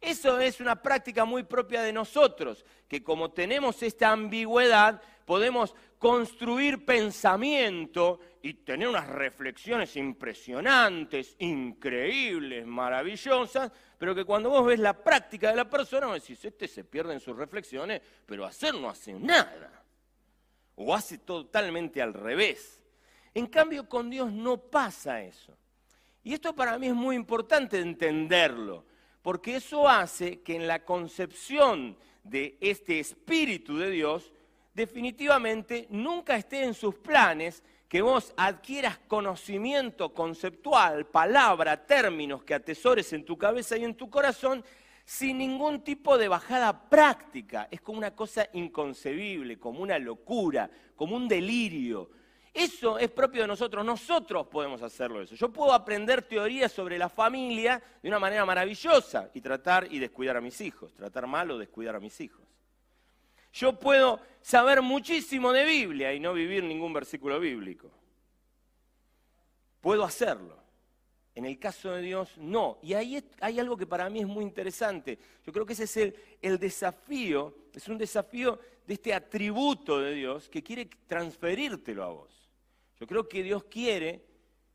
Eso 0.04 0.38
es 0.38 0.60
una 0.60 0.82
práctica 0.82 1.24
muy 1.24 1.44
propia 1.44 1.82
de 1.82 1.92
nosotros, 1.92 2.64
que 2.86 3.02
como 3.02 3.30
tenemos 3.32 3.82
esta 3.82 4.10
ambigüedad, 4.10 5.00
podemos 5.24 5.74
construir 5.98 6.84
pensamiento 6.84 8.20
y 8.42 8.52
tener 8.52 8.88
unas 8.88 9.08
reflexiones 9.08 9.96
impresionantes, 9.96 11.34
increíbles, 11.38 12.66
maravillosas, 12.66 13.72
pero 13.96 14.14
que 14.14 14.26
cuando 14.26 14.50
vos 14.50 14.66
ves 14.66 14.78
la 14.78 14.92
práctica 14.92 15.48
de 15.48 15.56
la 15.56 15.70
persona, 15.70 16.08
vos 16.08 16.20
decís, 16.20 16.44
este 16.44 16.68
se 16.68 16.84
pierde 16.84 17.14
en 17.14 17.20
sus 17.20 17.34
reflexiones, 17.34 18.02
pero 18.26 18.44
hacer 18.44 18.74
no 18.74 18.90
hace 18.90 19.14
nada. 19.14 19.82
O 20.74 20.94
hace 20.94 21.16
totalmente 21.16 22.02
al 22.02 22.12
revés. 22.12 22.82
En 23.32 23.46
cambio, 23.46 23.88
con 23.88 24.10
Dios 24.10 24.30
no 24.30 24.58
pasa 24.58 25.22
eso. 25.22 25.56
Y 26.22 26.34
esto 26.34 26.54
para 26.54 26.78
mí 26.78 26.88
es 26.88 26.94
muy 26.94 27.16
importante 27.16 27.80
entenderlo, 27.80 28.84
porque 29.24 29.56
eso 29.56 29.88
hace 29.88 30.42
que 30.42 30.54
en 30.54 30.66
la 30.66 30.84
concepción 30.84 31.96
de 32.24 32.58
este 32.60 33.00
Espíritu 33.00 33.78
de 33.78 33.88
Dios, 33.88 34.30
definitivamente 34.74 35.86
nunca 35.88 36.36
esté 36.36 36.62
en 36.62 36.74
sus 36.74 36.96
planes 36.96 37.62
que 37.88 38.02
vos 38.02 38.34
adquieras 38.36 38.98
conocimiento 39.08 40.12
conceptual, 40.12 41.06
palabra, 41.06 41.86
términos 41.86 42.44
que 42.44 42.52
atesores 42.52 43.14
en 43.14 43.24
tu 43.24 43.38
cabeza 43.38 43.78
y 43.78 43.84
en 43.84 43.94
tu 43.94 44.10
corazón 44.10 44.62
sin 45.06 45.38
ningún 45.38 45.80
tipo 45.80 46.18
de 46.18 46.28
bajada 46.28 46.90
práctica. 46.90 47.66
Es 47.70 47.80
como 47.80 47.96
una 47.96 48.14
cosa 48.14 48.46
inconcebible, 48.52 49.58
como 49.58 49.80
una 49.80 49.98
locura, 49.98 50.68
como 50.96 51.16
un 51.16 51.28
delirio. 51.28 52.10
Eso 52.54 53.00
es 53.00 53.10
propio 53.10 53.42
de 53.42 53.48
nosotros, 53.48 53.84
nosotros 53.84 54.46
podemos 54.46 54.80
hacerlo 54.80 55.20
eso. 55.20 55.34
Yo 55.34 55.52
puedo 55.52 55.72
aprender 55.72 56.22
teorías 56.22 56.70
sobre 56.70 56.96
la 56.96 57.08
familia 57.08 57.82
de 58.00 58.08
una 58.08 58.20
manera 58.20 58.46
maravillosa 58.46 59.28
y 59.34 59.40
tratar 59.40 59.92
y 59.92 59.98
descuidar 59.98 60.36
a 60.36 60.40
mis 60.40 60.60
hijos, 60.60 60.94
tratar 60.94 61.26
mal 61.26 61.50
o 61.50 61.58
descuidar 61.58 61.96
a 61.96 62.00
mis 62.00 62.20
hijos. 62.20 62.46
Yo 63.52 63.76
puedo 63.76 64.20
saber 64.40 64.82
muchísimo 64.82 65.52
de 65.52 65.64
Biblia 65.64 66.14
y 66.14 66.20
no 66.20 66.32
vivir 66.32 66.62
ningún 66.62 66.92
versículo 66.92 67.40
bíblico. 67.40 67.90
Puedo 69.80 70.04
hacerlo. 70.04 70.56
En 71.34 71.46
el 71.46 71.58
caso 71.58 71.90
de 71.90 72.02
Dios, 72.02 72.38
no. 72.38 72.78
Y 72.84 72.94
ahí 72.94 73.20
hay 73.40 73.58
algo 73.58 73.76
que 73.76 73.86
para 73.86 74.08
mí 74.08 74.20
es 74.20 74.28
muy 74.28 74.44
interesante. 74.44 75.18
Yo 75.44 75.52
creo 75.52 75.66
que 75.66 75.72
ese 75.72 75.84
es 75.84 75.96
el, 75.96 76.16
el 76.40 76.56
desafío, 76.60 77.52
es 77.72 77.88
un 77.88 77.98
desafío 77.98 78.60
de 78.86 78.94
este 78.94 79.12
atributo 79.12 79.98
de 79.98 80.14
Dios 80.14 80.48
que 80.48 80.62
quiere 80.62 80.88
transferírtelo 81.08 82.04
a 82.04 82.08
vos. 82.10 82.43
Yo 82.98 83.06
creo 83.06 83.28
que 83.28 83.42
Dios 83.42 83.64
quiere, 83.64 84.24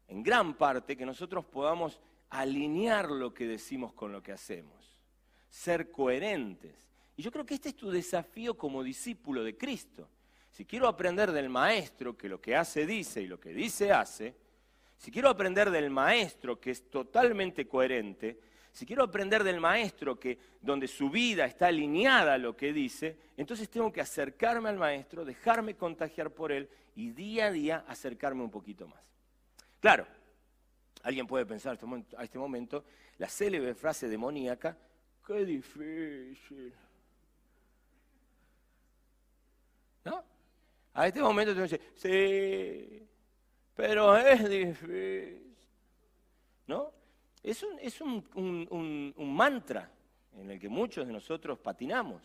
en 0.08 0.24
gran 0.24 0.56
parte, 0.56 0.98
que 0.98 1.06
nosotros 1.06 1.46
podamos 1.46 2.00
alinear 2.30 3.10
lo 3.10 3.34
que 3.34 3.48
decimos 3.48 3.94
con 3.94 4.12
lo 4.12 4.22
que 4.22 4.32
hacemos, 4.32 5.02
ser 5.50 5.92
coherentes. 5.92 6.90
Y 7.16 7.22
yo 7.22 7.32
creo 7.32 7.46
que 7.46 7.56
este 7.56 7.70
es 7.70 7.76
tu 7.76 7.92
desafío 7.92 8.58
como 8.58 8.84
discípulo 8.84 9.44
de 9.44 9.58
Cristo. 9.58 10.08
Si 10.52 10.66
quiero 10.66 10.88
aprender 10.88 11.32
del 11.32 11.50
maestro 11.50 12.18
que 12.18 12.30
lo 12.30 12.42
que 12.42 12.56
hace 12.56 12.86
dice 12.86 13.22
y 13.22 13.28
lo 13.28 13.40
que 13.40 13.54
dice 13.54 13.92
hace, 13.92 14.36
si 14.98 15.12
quiero 15.12 15.30
aprender 15.30 15.72
del 15.72 15.90
maestro 15.90 16.60
que 16.60 16.72
es 16.72 16.90
totalmente 16.90 17.68
coherente, 17.68 18.40
si 18.72 18.86
quiero 18.86 19.04
aprender 19.04 19.44
del 19.44 19.60
maestro 19.60 20.20
que 20.20 20.38
donde 20.62 20.88
su 20.88 21.10
vida 21.10 21.46
está 21.46 21.68
alineada 21.68 22.36
a 22.36 22.38
lo 22.38 22.56
que 22.56 22.72
dice, 22.72 23.18
entonces 23.38 23.70
tengo 23.70 23.92
que 23.92 24.02
acercarme 24.02 24.70
al 24.70 24.78
maestro, 24.78 25.26
dejarme 25.26 25.76
contagiar 25.76 26.32
por 26.32 26.52
él 26.52 26.70
y 26.96 27.12
día 27.12 27.48
a 27.48 27.52
día 27.52 27.86
acercarme 27.88 28.44
un 28.44 28.52
poquito 28.52 28.88
más. 28.88 29.02
Claro, 29.80 30.06
alguien 31.04 31.28
puede 31.28 31.46
pensar 31.46 31.78
a 32.18 32.24
este 32.24 32.38
momento 32.38 32.84
la 33.18 33.28
célebre 33.28 33.76
frase 33.76 34.08
demoníaca, 34.08 34.78
qué 35.26 35.46
difícil. 35.46 36.74
¿No? 40.06 40.24
A 40.94 41.08
este 41.08 41.22
momento 41.22 41.54
te 41.54 41.62
dice, 41.64 41.82
sí, 41.96 43.08
pero 43.76 44.18
es 44.18 44.50
difícil. 44.50 45.56
¿No? 46.68 46.92
Es, 47.44 47.64
un, 47.64 47.80
es 47.80 48.02
un, 48.02 49.14
mantra 49.18 49.92
en 50.38 50.52
el 50.52 50.60
que 50.60 50.70
muchos 50.70 51.06
de 51.08 51.14
nosotros 51.14 51.60
patinamos. 51.60 52.22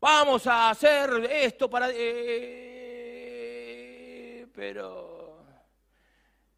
Vamos 0.00 0.46
a 0.46 0.70
hacer 0.70 1.10
esto 1.30 1.68
para... 1.70 1.90
Eh, 1.90 2.81
pero 4.54 5.44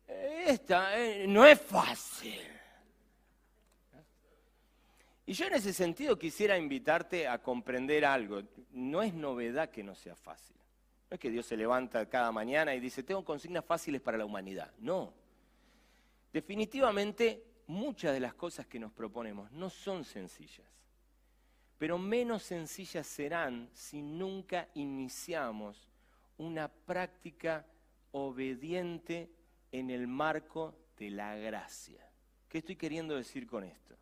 esta 0.06 0.98
eh, 0.98 1.26
no 1.26 1.44
es 1.46 1.60
fácil. 1.60 2.40
Y 5.26 5.32
yo 5.32 5.46
en 5.46 5.54
ese 5.54 5.72
sentido 5.72 6.18
quisiera 6.18 6.58
invitarte 6.58 7.26
a 7.26 7.42
comprender 7.42 8.04
algo. 8.04 8.42
No 8.72 9.02
es 9.02 9.14
novedad 9.14 9.70
que 9.70 9.82
no 9.82 9.94
sea 9.94 10.14
fácil. 10.14 10.56
No 11.10 11.14
es 11.14 11.20
que 11.20 11.30
Dios 11.30 11.46
se 11.46 11.56
levanta 11.56 12.08
cada 12.08 12.30
mañana 12.30 12.74
y 12.74 12.80
dice, 12.80 13.02
tengo 13.02 13.24
consignas 13.24 13.64
fáciles 13.64 14.02
para 14.02 14.18
la 14.18 14.26
humanidad. 14.26 14.70
No. 14.78 15.14
Definitivamente 16.32 17.42
muchas 17.68 18.12
de 18.12 18.20
las 18.20 18.34
cosas 18.34 18.66
que 18.66 18.78
nos 18.78 18.92
proponemos 18.92 19.50
no 19.52 19.70
son 19.70 20.04
sencillas. 20.04 20.66
Pero 21.78 21.96
menos 21.96 22.42
sencillas 22.42 23.06
serán 23.06 23.70
si 23.72 24.02
nunca 24.02 24.68
iniciamos 24.74 25.88
una 26.36 26.68
práctica 26.68 27.64
obediente 28.14 29.28
en 29.72 29.90
el 29.90 30.06
marco 30.06 30.74
de 30.96 31.10
la 31.10 31.34
gracia. 31.36 32.08
¿Qué 32.48 32.58
estoy 32.58 32.76
queriendo 32.76 33.16
decir 33.16 33.46
con 33.46 33.64
esto? 33.64 33.96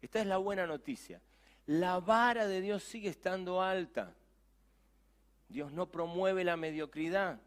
Esta 0.00 0.20
es 0.20 0.26
la 0.26 0.36
buena 0.36 0.64
noticia. 0.64 1.20
La 1.66 1.98
vara 1.98 2.46
de 2.46 2.60
Dios 2.60 2.84
sigue 2.84 3.08
estando 3.08 3.60
alta. 3.60 4.14
Dios 5.48 5.72
no 5.72 5.90
promueve 5.90 6.44
la 6.44 6.56
mediocridad. 6.56 7.40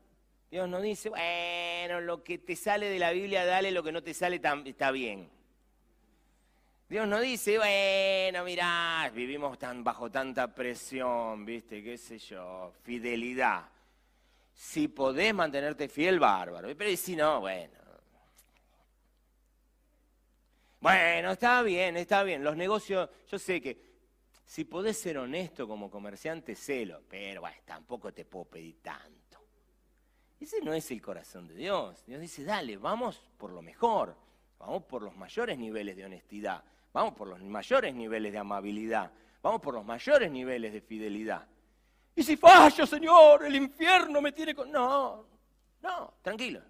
Dios 0.50 0.68
no 0.68 0.82
dice, 0.82 1.08
bueno, 1.08 2.01
lo 2.01 2.25
que 2.25 2.38
te 2.38 2.58
sale 2.58 2.89
de 2.89 3.00
la 3.00 3.12
Biblia, 3.12 3.46
dale, 3.46 3.72
lo 3.72 3.82
que 3.82 3.94
no 3.94 4.03
te 4.03 4.13
sale 4.13 4.41
está 4.65 4.91
bien. 4.91 5.30
Dios 6.89 7.08
no 7.08 7.22
dice, 7.22 7.58
bueno, 7.58 8.44
mirá, 8.44 9.10
vivimos 9.15 9.58
tan 9.58 9.82
bajo 9.82 10.12
tanta 10.12 10.53
presión, 10.53 11.46
viste, 11.46 11.82
qué 11.82 11.98
sé 11.98 12.20
yo, 12.20 12.74
fidelidad. 12.84 13.70
Si 14.62 14.89
podés 14.89 15.34
mantenerte 15.34 15.89
fiel, 15.89 16.20
bárbaro. 16.20 16.70
Pero 16.77 16.96
si 16.96 17.15
no, 17.15 17.39
bueno, 17.41 17.74
bueno, 20.80 21.32
está 21.32 21.63
bien, 21.63 21.98
está 21.98 22.22
bien. 22.22 22.44
Los 22.44 22.56
negocios, 22.56 23.10
yo 23.27 23.39
sé 23.39 23.60
que 23.60 23.82
si 24.46 24.65
podés 24.65 25.00
ser 25.00 25.18
honesto 25.18 25.68
como 25.68 25.89
comerciante, 25.89 26.53
celo, 26.53 27.01
pero 27.10 27.41
tampoco 27.65 28.13
te 28.13 28.24
puedo 28.24 28.46
pedir 28.46 28.80
tanto. 28.84 29.39
Ese 30.39 30.62
no 30.62 30.74
es 30.74 30.91
el 30.91 31.01
corazón 31.01 31.48
de 31.48 31.56
Dios. 31.56 32.06
Dios 32.06 32.22
dice, 32.22 32.44
dale, 32.44 32.77
vamos 32.77 33.20
por 33.39 33.51
lo 33.51 33.63
mejor, 33.63 34.15
vamos 34.60 34.84
por 34.84 35.01
los 35.01 35.18
mayores 35.18 35.58
niveles 35.58 35.98
de 35.98 36.06
honestidad, 36.06 36.63
vamos 36.94 37.15
por 37.15 37.27
los 37.27 37.41
mayores 37.41 37.96
niveles 37.96 38.32
de 38.32 38.38
amabilidad, 38.38 39.12
vamos 39.41 39.60
por 39.60 39.74
los 39.74 39.84
mayores 39.84 40.30
niveles 40.30 40.72
de 40.72 40.82
fidelidad. 40.82 41.48
Y 42.15 42.24
si 42.24 42.38
fallo, 42.38 42.86
Señor, 42.86 43.46
el 43.46 43.56
infierno 43.56 44.22
me 44.22 44.32
tiene 44.32 44.53
con... 44.53 44.72
No, 44.72 45.25
no, 45.82 46.13
tranquilo. 46.22 46.62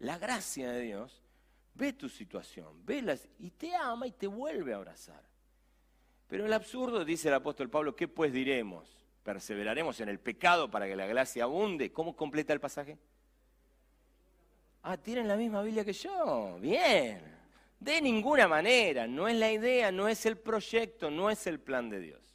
La 0.00 0.18
gracia 0.18 0.70
de 0.72 0.82
Dios 0.82 1.22
ve 1.74 1.92
tu 1.92 2.08
situación, 2.08 2.84
velas 2.84 3.28
y 3.38 3.50
te 3.50 3.74
ama 3.74 4.06
y 4.06 4.12
te 4.12 4.26
vuelve 4.26 4.72
a 4.72 4.76
abrazar. 4.76 5.22
Pero 6.28 6.44
el 6.44 6.52
absurdo, 6.52 7.04
dice 7.04 7.28
el 7.28 7.34
apóstol 7.34 7.70
Pablo, 7.70 7.94
¿qué 7.94 8.08
pues 8.08 8.32
diremos? 8.32 8.88
¿Perseveraremos 9.22 10.00
en 10.00 10.08
el 10.08 10.20
pecado 10.20 10.70
para 10.70 10.86
que 10.86 10.96
la 10.96 11.06
gracia 11.06 11.44
abunde? 11.44 11.92
¿Cómo 11.92 12.16
completa 12.16 12.52
el 12.52 12.60
pasaje? 12.60 12.98
Ah, 14.82 14.96
tienen 14.96 15.26
la 15.26 15.36
misma 15.36 15.62
Biblia 15.62 15.84
que 15.84 15.92
yo. 15.92 16.58
Bien. 16.60 17.20
De 17.78 18.00
ninguna 18.00 18.46
manera. 18.46 19.06
No 19.06 19.28
es 19.28 19.36
la 19.36 19.50
idea, 19.50 19.90
no 19.90 20.08
es 20.08 20.26
el 20.26 20.38
proyecto, 20.38 21.10
no 21.10 21.30
es 21.30 21.46
el 21.46 21.60
plan 21.60 21.90
de 21.90 22.00
Dios. 22.00 22.25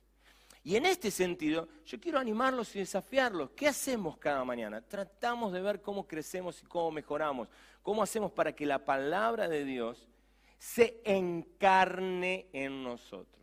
Y 0.64 0.76
en 0.76 0.86
este 0.86 1.10
sentido, 1.10 1.68
yo 1.86 2.00
quiero 2.00 2.20
animarlos 2.20 2.76
y 2.76 2.80
desafiarlos. 2.80 3.52
¿Qué 3.52 3.68
hacemos 3.68 4.18
cada 4.18 4.44
mañana? 4.44 4.82
Tratamos 4.82 5.52
de 5.54 5.62
ver 5.62 5.82
cómo 5.82 6.08
crecemos 6.08 6.62
y 6.62 6.66
cómo 6.66 6.92
mejoramos. 6.92 7.48
¿Cómo 7.82 8.04
hacemos 8.04 8.32
para 8.32 8.54
que 8.54 8.66
la 8.66 8.86
palabra 8.86 9.48
de 9.48 9.66
Dios 9.66 10.08
se 10.60 11.02
encarne 11.04 12.46
en 12.54 12.84
nosotros? 12.84 13.42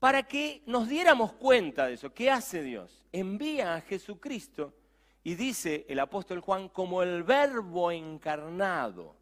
Para 0.00 0.24
que 0.24 0.62
nos 0.66 0.88
diéramos 0.88 1.32
cuenta 1.34 1.86
de 1.86 1.94
eso. 1.94 2.12
¿Qué 2.12 2.30
hace 2.30 2.62
Dios? 2.62 3.04
Envía 3.12 3.76
a 3.76 3.80
Jesucristo 3.82 4.74
y 5.22 5.36
dice 5.36 5.86
el 5.88 6.00
apóstol 6.00 6.40
Juan 6.40 6.68
como 6.68 7.02
el 7.02 7.22
verbo 7.22 7.92
encarnado. 7.92 9.14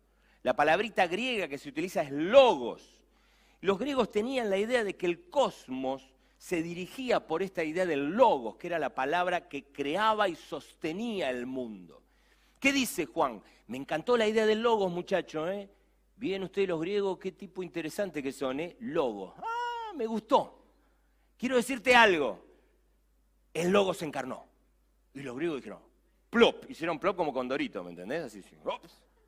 La 0.42 0.54
palabrita 0.54 1.06
griega 1.06 1.48
que 1.48 1.58
se 1.58 1.68
utiliza 1.68 2.00
es 2.00 2.10
logos. 2.10 3.02
Los 3.60 3.78
griegos 3.78 4.10
tenían 4.10 4.48
la 4.48 4.56
idea 4.56 4.82
de 4.82 4.96
que 4.96 5.04
el 5.04 5.28
cosmos 5.28 6.08
se 6.38 6.62
dirigía 6.62 7.26
por 7.26 7.42
esta 7.42 7.64
idea 7.64 7.84
del 7.84 8.10
logos, 8.10 8.56
que 8.56 8.68
era 8.68 8.78
la 8.78 8.94
palabra 8.94 9.48
que 9.48 9.64
creaba 9.64 10.28
y 10.28 10.36
sostenía 10.36 11.30
el 11.30 11.46
mundo. 11.46 12.02
¿Qué 12.60 12.72
dice 12.72 13.06
Juan? 13.06 13.42
Me 13.66 13.76
encantó 13.76 14.16
la 14.16 14.26
idea 14.26 14.46
del 14.46 14.62
logos, 14.62 14.90
muchachos. 14.90 15.50
¿eh? 15.50 15.68
Bien 16.16 16.42
ustedes 16.44 16.68
los 16.68 16.80
griegos, 16.80 17.18
qué 17.18 17.32
tipo 17.32 17.62
interesante 17.62 18.22
que 18.22 18.32
son, 18.32 18.60
¿eh? 18.60 18.76
Logos. 18.80 19.34
Ah, 19.38 19.92
me 19.94 20.06
gustó. 20.06 20.64
Quiero 21.36 21.56
decirte 21.56 21.94
algo. 21.94 22.44
El 23.52 23.70
logo 23.70 23.92
se 23.92 24.04
encarnó. 24.04 24.46
Y 25.14 25.20
los 25.20 25.36
griegos 25.36 25.58
dijeron, 25.58 25.80
plop. 26.30 26.70
Hicieron 26.70 26.98
plop 26.98 27.16
como 27.16 27.32
con 27.32 27.48
Dorito, 27.48 27.82
¿me 27.82 27.90
entendés? 27.90 28.24
Así, 28.24 28.42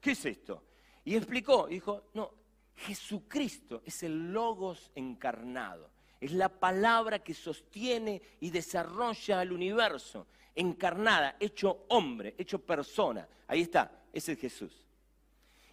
¿qué 0.01 0.13
es 0.13 0.25
esto? 0.25 0.63
Y 1.05 1.17
explicó, 1.17 1.67
dijo, 1.67 2.05
no, 2.15 2.31
Jesucristo 2.77 3.83
es 3.85 4.03
el 4.05 4.33
logos 4.33 4.91
encarnado. 4.95 5.91
Es 6.21 6.33
la 6.33 6.51
palabra 6.51 7.21
que 7.21 7.33
sostiene 7.33 8.21
y 8.41 8.51
desarrolla 8.51 9.41
el 9.41 9.53
universo, 9.53 10.27
encarnada, 10.55 11.37
hecho 11.41 11.85
hombre, 11.89 12.35
hecho 12.37 12.59
persona. 12.59 13.27
Ahí 13.49 13.63
está, 13.63 13.91
ese 14.13 14.33
es 14.33 14.39
Jesús. 14.39 14.73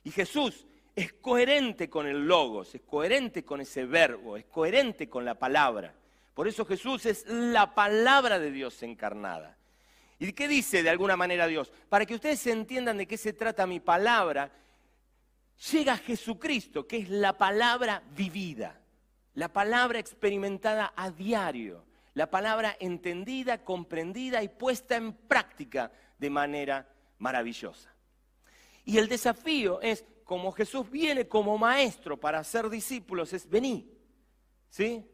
Y 0.05 0.11
Jesús 0.11 0.65
es 0.95 1.11
coherente 1.13 1.89
con 1.89 2.07
el 2.07 2.25
logos, 2.25 2.73
es 2.73 2.81
coherente 2.81 3.43
con 3.43 3.59
ese 3.59 3.85
verbo, 3.85 4.37
es 4.37 4.45
coherente 4.45 5.09
con 5.09 5.25
la 5.25 5.35
palabra. 5.35 5.93
Por 6.33 6.47
eso 6.47 6.65
Jesús 6.65 7.05
es 7.05 7.25
la 7.27 7.75
palabra 7.75 8.39
de 8.39 8.49
Dios 8.49 8.81
encarnada. 8.83 9.57
¿Y 10.17 10.31
qué 10.31 10.47
dice 10.47 10.81
de 10.81 10.89
alguna 10.89 11.17
manera 11.17 11.45
Dios? 11.45 11.71
Para 11.89 12.05
que 12.05 12.15
ustedes 12.15 12.47
entiendan 12.47 12.97
de 12.97 13.05
qué 13.05 13.17
se 13.17 13.33
trata 13.33 13.67
mi 13.67 13.81
palabra, 13.81 14.49
llega 15.71 15.97
Jesucristo, 15.97 16.87
que 16.87 16.97
es 16.97 17.09
la 17.09 17.37
palabra 17.37 18.01
vivida 18.15 18.79
la 19.37 19.49
palabra 19.49 19.99
experimentada 19.99 20.93
a 20.95 21.11
diario, 21.11 21.85
la 22.15 22.27
palabra 22.27 22.75
entendida, 22.79 23.63
comprendida 23.63 24.41
y 24.41 24.47
puesta 24.47 24.95
en 24.95 25.13
práctica 25.13 25.91
de 26.17 26.31
manera 26.31 26.89
maravillosa. 27.19 27.93
Y 28.83 28.97
el 28.97 29.07
desafío 29.07 29.79
es, 29.79 30.03
como 30.23 30.51
Jesús 30.51 30.89
viene 30.89 31.27
como 31.27 31.55
maestro 31.55 32.19
para 32.19 32.43
ser 32.43 32.67
discípulos, 32.67 33.31
es 33.31 33.47
venir. 33.47 33.95
¿Sí? 34.71 35.05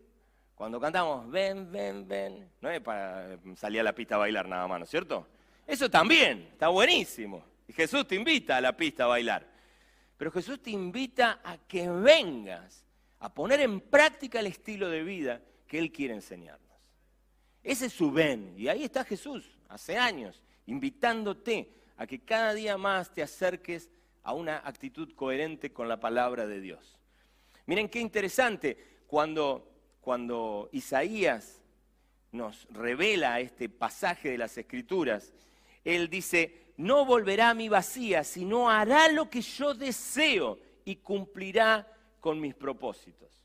Cuando 0.56 0.80
cantamos, 0.80 1.30
ven, 1.30 1.70
ven, 1.70 2.08
ven, 2.08 2.50
no 2.62 2.70
es 2.70 2.80
para 2.80 3.38
salir 3.58 3.82
a 3.82 3.84
la 3.84 3.94
pista 3.94 4.16
a 4.16 4.20
bailar 4.20 4.48
nada 4.48 4.66
más, 4.70 4.80
¿no 4.80 4.86
es 4.86 4.90
cierto? 4.90 5.28
Eso 5.68 5.90
también, 5.90 6.48
está 6.54 6.70
buenísimo. 6.70 7.44
Y 7.68 7.74
Jesús 7.74 8.08
te 8.08 8.16
invita 8.16 8.56
a 8.56 8.62
la 8.62 8.78
pista 8.78 9.04
a 9.04 9.08
bailar. 9.08 9.46
Pero 10.16 10.32
Jesús 10.32 10.62
te 10.62 10.70
invita 10.72 11.42
a 11.44 11.58
que 11.58 11.90
vengas 11.90 12.83
a 13.24 13.34
poner 13.34 13.62
en 13.62 13.80
práctica 13.80 14.42
el 14.42 14.48
estilo 14.48 14.90
de 14.90 15.02
vida 15.02 15.42
que 15.66 15.80
Él 15.80 15.94
quiere 15.94 16.14
enseñarnos. 16.14 16.78
Ese 17.64 17.86
es 17.86 17.94
su 17.94 18.12
ven. 18.12 18.54
Y 18.58 18.68
ahí 18.68 18.84
está 18.84 19.06
Jesús, 19.06 19.58
hace 19.70 19.98
años, 19.98 20.44
invitándote 20.66 21.72
a 21.96 22.06
que 22.06 22.20
cada 22.20 22.54
día 22.54 22.78
más 22.78 23.14
te 23.14 23.24
acerques 23.24 23.90
a 24.24 24.34
una 24.34 24.58
actitud 24.58 25.16
coherente 25.16 25.72
con 25.72 25.88
la 25.88 26.02
palabra 26.02 26.46
de 26.46 26.60
Dios. 26.60 27.00
Miren 27.66 27.88
qué 27.88 28.02
interesante 28.02 28.78
cuando, 29.08 29.72
cuando 30.02 30.68
Isaías 30.74 31.62
nos 32.34 32.68
revela 32.72 33.40
este 33.40 33.70
pasaje 33.70 34.32
de 34.32 34.38
las 34.38 34.58
Escrituras. 34.58 35.32
Él 35.86 36.10
dice, 36.10 36.74
no 36.76 37.06
volverá 37.06 37.52
a 37.52 37.54
mi 37.54 37.70
vacía, 37.70 38.26
sino 38.26 38.70
hará 38.70 39.08
lo 39.08 39.30
que 39.30 39.40
yo 39.40 39.74
deseo 39.74 40.60
y 40.84 40.98
cumplirá 40.98 41.88
con 42.24 42.40
mis 42.40 42.56
propósitos. 42.56 43.44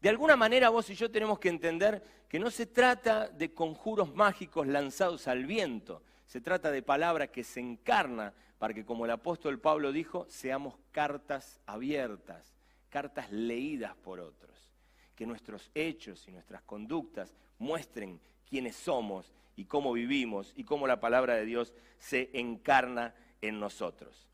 De 0.00 0.08
alguna 0.08 0.36
manera 0.36 0.68
vos 0.68 0.88
y 0.90 0.94
yo 0.94 1.10
tenemos 1.10 1.40
que 1.40 1.48
entender 1.48 2.00
que 2.28 2.38
no 2.38 2.52
se 2.52 2.66
trata 2.66 3.26
de 3.26 3.52
conjuros 3.52 4.14
mágicos 4.14 4.68
lanzados 4.68 5.26
al 5.26 5.44
viento, 5.44 6.04
se 6.24 6.40
trata 6.40 6.70
de 6.70 6.82
palabra 6.82 7.26
que 7.26 7.42
se 7.42 7.58
encarna 7.58 8.32
para 8.58 8.72
que, 8.74 8.84
como 8.84 9.06
el 9.06 9.10
apóstol 9.10 9.58
Pablo 9.58 9.90
dijo, 9.90 10.24
seamos 10.28 10.76
cartas 10.92 11.58
abiertas, 11.66 12.54
cartas 12.90 13.32
leídas 13.32 13.96
por 13.96 14.20
otros, 14.20 14.70
que 15.16 15.26
nuestros 15.26 15.68
hechos 15.74 16.28
y 16.28 16.30
nuestras 16.30 16.62
conductas 16.62 17.34
muestren 17.58 18.20
quiénes 18.48 18.76
somos 18.76 19.32
y 19.56 19.64
cómo 19.64 19.92
vivimos 19.92 20.52
y 20.54 20.62
cómo 20.62 20.86
la 20.86 21.00
palabra 21.00 21.34
de 21.34 21.44
Dios 21.44 21.74
se 21.98 22.30
encarna 22.34 23.16
en 23.42 23.58
nosotros. 23.58 24.28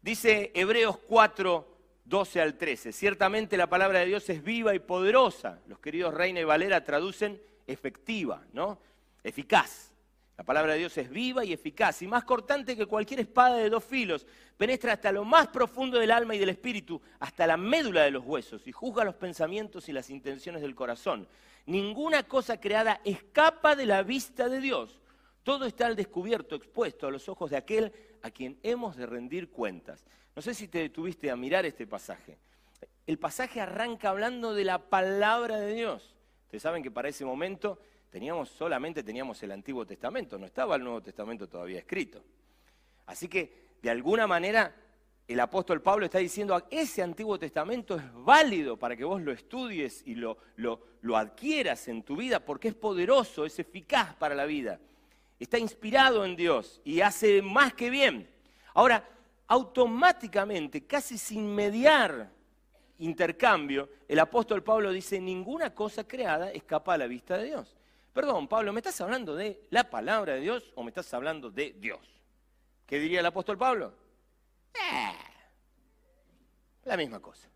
Dice 0.00 0.52
Hebreos 0.54 0.98
4, 1.08 1.75
12 2.06 2.40
al 2.40 2.54
13. 2.54 2.92
Ciertamente 2.92 3.56
la 3.56 3.68
palabra 3.68 3.98
de 3.98 4.06
Dios 4.06 4.28
es 4.30 4.42
viva 4.42 4.74
y 4.74 4.78
poderosa. 4.78 5.58
Los 5.66 5.80
queridos 5.80 6.14
Reina 6.14 6.40
y 6.40 6.44
Valera 6.44 6.84
traducen 6.84 7.40
efectiva, 7.66 8.44
¿no? 8.52 8.78
Eficaz. 9.24 9.92
La 10.38 10.44
palabra 10.44 10.74
de 10.74 10.80
Dios 10.80 10.96
es 10.98 11.10
viva 11.10 11.44
y 11.44 11.52
eficaz 11.52 12.02
y 12.02 12.06
más 12.06 12.22
cortante 12.22 12.76
que 12.76 12.86
cualquier 12.86 13.20
espada 13.20 13.56
de 13.56 13.70
dos 13.70 13.82
filos. 13.82 14.26
Penetra 14.56 14.92
hasta 14.92 15.10
lo 15.10 15.24
más 15.24 15.48
profundo 15.48 15.98
del 15.98 16.10
alma 16.10 16.34
y 16.34 16.38
del 16.38 16.50
espíritu, 16.50 17.00
hasta 17.18 17.46
la 17.46 17.56
médula 17.56 18.02
de 18.02 18.10
los 18.10 18.24
huesos 18.24 18.66
y 18.66 18.72
juzga 18.72 19.02
los 19.02 19.14
pensamientos 19.16 19.88
y 19.88 19.92
las 19.92 20.10
intenciones 20.10 20.62
del 20.62 20.74
corazón. 20.74 21.26
Ninguna 21.64 22.22
cosa 22.22 22.60
creada 22.60 23.00
escapa 23.04 23.74
de 23.74 23.86
la 23.86 24.02
vista 24.02 24.48
de 24.48 24.60
Dios. 24.60 25.00
Todo 25.42 25.64
está 25.64 25.86
al 25.86 25.96
descubierto, 25.96 26.54
expuesto 26.54 27.06
a 27.06 27.10
los 27.10 27.28
ojos 27.28 27.50
de 27.50 27.56
aquel 27.56 27.92
a 28.26 28.30
quien 28.30 28.58
hemos 28.62 28.96
de 28.96 29.06
rendir 29.06 29.50
cuentas. 29.50 30.04
No 30.34 30.42
sé 30.42 30.52
si 30.52 30.68
te 30.68 30.78
detuviste 30.78 31.30
a 31.30 31.36
mirar 31.36 31.64
este 31.64 31.86
pasaje. 31.86 32.38
El 33.06 33.18
pasaje 33.18 33.60
arranca 33.60 34.10
hablando 34.10 34.52
de 34.52 34.64
la 34.64 34.78
palabra 34.90 35.60
de 35.60 35.74
Dios. 35.74 36.14
Ustedes 36.44 36.62
saben 36.62 36.82
que 36.82 36.90
para 36.90 37.08
ese 37.08 37.24
momento 37.24 37.80
teníamos 38.10 38.48
solamente 38.48 39.02
teníamos 39.02 39.40
el 39.42 39.52
Antiguo 39.52 39.86
Testamento, 39.86 40.38
no 40.38 40.46
estaba 40.46 40.76
el 40.76 40.82
Nuevo 40.82 41.02
Testamento 41.02 41.48
todavía 41.48 41.78
escrito. 41.78 42.22
Así 43.06 43.28
que 43.28 43.76
de 43.80 43.90
alguna 43.90 44.26
manera 44.26 44.74
el 45.28 45.40
apóstol 45.40 45.82
Pablo 45.82 46.04
está 46.04 46.18
diciendo, 46.18 46.66
ese 46.70 47.02
Antiguo 47.02 47.38
Testamento 47.38 47.96
es 47.96 48.04
válido 48.12 48.76
para 48.76 48.96
que 48.96 49.04
vos 49.04 49.20
lo 49.22 49.32
estudies 49.32 50.02
y 50.06 50.14
lo, 50.14 50.38
lo, 50.56 51.16
adquieras 51.16 51.88
en 51.88 52.02
tu 52.02 52.16
vida 52.16 52.44
porque 52.44 52.68
es 52.68 52.74
poderoso, 52.74 53.44
es 53.44 53.58
eficaz 53.58 54.14
para 54.16 54.34
la 54.34 54.46
vida. 54.46 54.80
Está 55.38 55.58
inspirado 55.58 56.24
en 56.24 56.36
Dios 56.36 56.80
y 56.84 57.00
hace 57.00 57.42
más 57.42 57.74
que 57.74 57.90
bien. 57.90 58.28
Ahora, 58.74 59.06
automáticamente, 59.48 60.86
casi 60.86 61.18
sin 61.18 61.54
mediar 61.54 62.30
intercambio, 62.98 63.88
el 64.08 64.18
apóstol 64.18 64.62
Pablo 64.62 64.90
dice, 64.92 65.20
ninguna 65.20 65.74
cosa 65.74 66.06
creada 66.08 66.50
escapa 66.50 66.94
a 66.94 66.98
la 66.98 67.06
vista 67.06 67.36
de 67.36 67.44
Dios. 67.44 67.76
Perdón, 68.12 68.48
Pablo, 68.48 68.72
¿me 68.72 68.80
estás 68.80 68.98
hablando 69.02 69.36
de 69.36 69.66
la 69.70 69.90
palabra 69.90 70.34
de 70.34 70.40
Dios 70.40 70.72
o 70.74 70.82
me 70.82 70.88
estás 70.88 71.12
hablando 71.12 71.50
de 71.50 71.74
Dios? 71.78 72.00
¿Qué 72.86 72.98
diría 72.98 73.20
el 73.20 73.26
apóstol 73.26 73.58
Pablo? 73.58 73.92
Eh, 74.72 75.12
la 76.84 76.96
misma 76.96 77.20
cosa. 77.20 77.48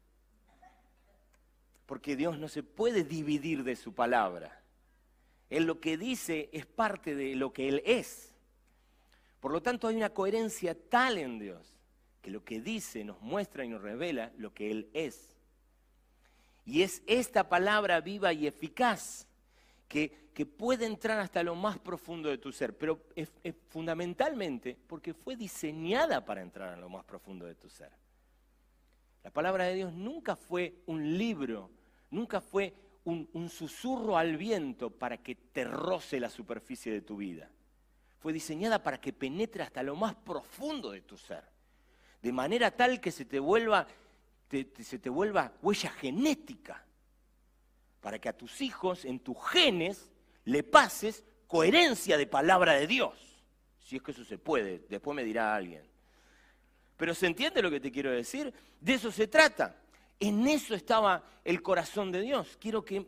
Porque 1.87 2.14
Dios 2.14 2.38
no 2.38 2.49
se 2.49 2.62
puede 2.62 3.05
dividir 3.05 3.64
de 3.64 3.75
su 3.75 3.95
palabra. 3.95 4.60
Él 5.51 5.65
lo 5.65 5.81
que 5.81 5.99
dice 5.99 6.49
es 6.53 6.65
parte 6.65 7.15
de 7.15 7.35
lo 7.35 7.53
que 7.53 7.69
Él 7.69 7.83
es. 7.85 8.33
Por 9.41 9.53
lo 9.53 9.61
tanto, 9.61 9.89
hay 9.89 9.97
una 9.97 10.11
coherencia 10.11 10.77
tal 10.89 11.19
en 11.19 11.39
Dios 11.39 11.75
que 12.23 12.31
lo 12.31 12.45
que 12.45 12.61
dice 12.61 13.05
nos 13.05 13.21
muestra 13.21 13.65
y 13.65 13.69
nos 13.69 13.83
revela 13.83 14.33
lo 14.37 14.53
que 14.55 14.71
Él 14.71 14.89
es. 14.93 15.37
Y 16.65 16.83
es 16.83 17.03
esta 17.07 17.49
palabra 17.49 18.01
viva 18.01 18.33
y 18.33 18.47
eficaz 18.47 19.27
que, 19.89 20.19
puede 20.57 20.87
entrar 20.87 21.19
hasta 21.19 21.43
lo 21.43 21.55
más 21.55 21.79
profundo 21.79 22.31
de 22.31 22.39
tu 22.39 22.51
ser, 22.51 22.75
pero 22.75 22.99
es, 23.15 23.31
fundamentalmente 23.69 24.75
porque 24.87 25.13
fue 25.13 25.37
diseñada 25.37 26.25
para 26.25 26.41
entrar 26.41 26.73
en 26.73 26.81
lo 26.81 26.89
más 26.89 27.05
profundo 27.05 27.45
de 27.45 27.55
tu 27.55 27.69
ser. 27.69 27.91
La 29.23 29.31
palabra 29.31 29.65
de 29.65 29.75
Dios 29.75 29.93
nunca 29.93 30.37
fue 30.37 30.77
un 30.87 31.19
libro, 31.19 31.69
nunca 32.11 32.41
fue 32.41 32.73
un, 33.05 33.49
susurro 33.49 34.17
al 34.17 34.37
viento 34.37 34.91
para 34.91 35.19
que 35.19 35.35
te 35.35 35.65
roce 35.65 36.21
la 36.21 36.31
superficie 36.31 36.93
de 36.93 37.03
tu 37.03 37.17
vida. 37.17 37.51
Fue 38.19 38.33
diseñada 38.33 38.83
para 38.83 39.01
que 39.01 39.13
penetre 39.13 39.63
hasta 39.63 39.83
lo 39.83 39.97
más 39.97 40.15
profundo 40.15 40.91
de 40.91 41.01
tu 41.01 41.17
ser 41.17 41.45
de 42.23 42.33
manera 42.33 42.71
tal 42.71 43.01
que 43.01 43.11
se 43.11 43.25
te 43.25 43.39
vuelva, 43.39 43.87
se 44.51 44.99
te 44.99 45.09
vuelva 45.09 45.53
huella 45.63 45.91
genética, 45.91 46.85
para 48.01 48.19
que 48.19 48.29
a 48.29 48.37
tus 48.37 48.61
hijos, 48.61 49.05
en 49.05 49.21
tus 49.21 49.37
genes, 49.51 50.11
le 50.45 50.63
pases 50.63 51.25
coherencia 51.47 52.17
de 52.17 52.27
palabra 52.27 52.75
de 52.75 52.87
Dios. 52.87 53.15
Si 53.85 53.97
es 53.97 54.03
que 54.03 54.13
eso 54.13 54.25
se 54.25 54.39
puede, 54.39 54.85
después 54.89 55.15
me 55.15 55.25
dirá 55.25 55.55
alguien. 55.55 55.83
Pero 56.97 57.15
¿se 57.15 57.27
entiende 57.27 57.63
lo 57.63 57.71
que 57.71 57.81
te 57.81 57.91
quiero 57.91 58.11
decir? 58.11 58.53
De 58.81 58.95
eso 58.95 59.11
se 59.11 59.27
trata. 59.27 59.80
En 60.21 60.47
eso 60.47 60.75
estaba 60.75 61.25
el 61.45 61.63
corazón 61.63 62.13
de 62.13 62.21
Dios. 62.21 62.59
Quiero 62.61 62.85
que 62.85 63.07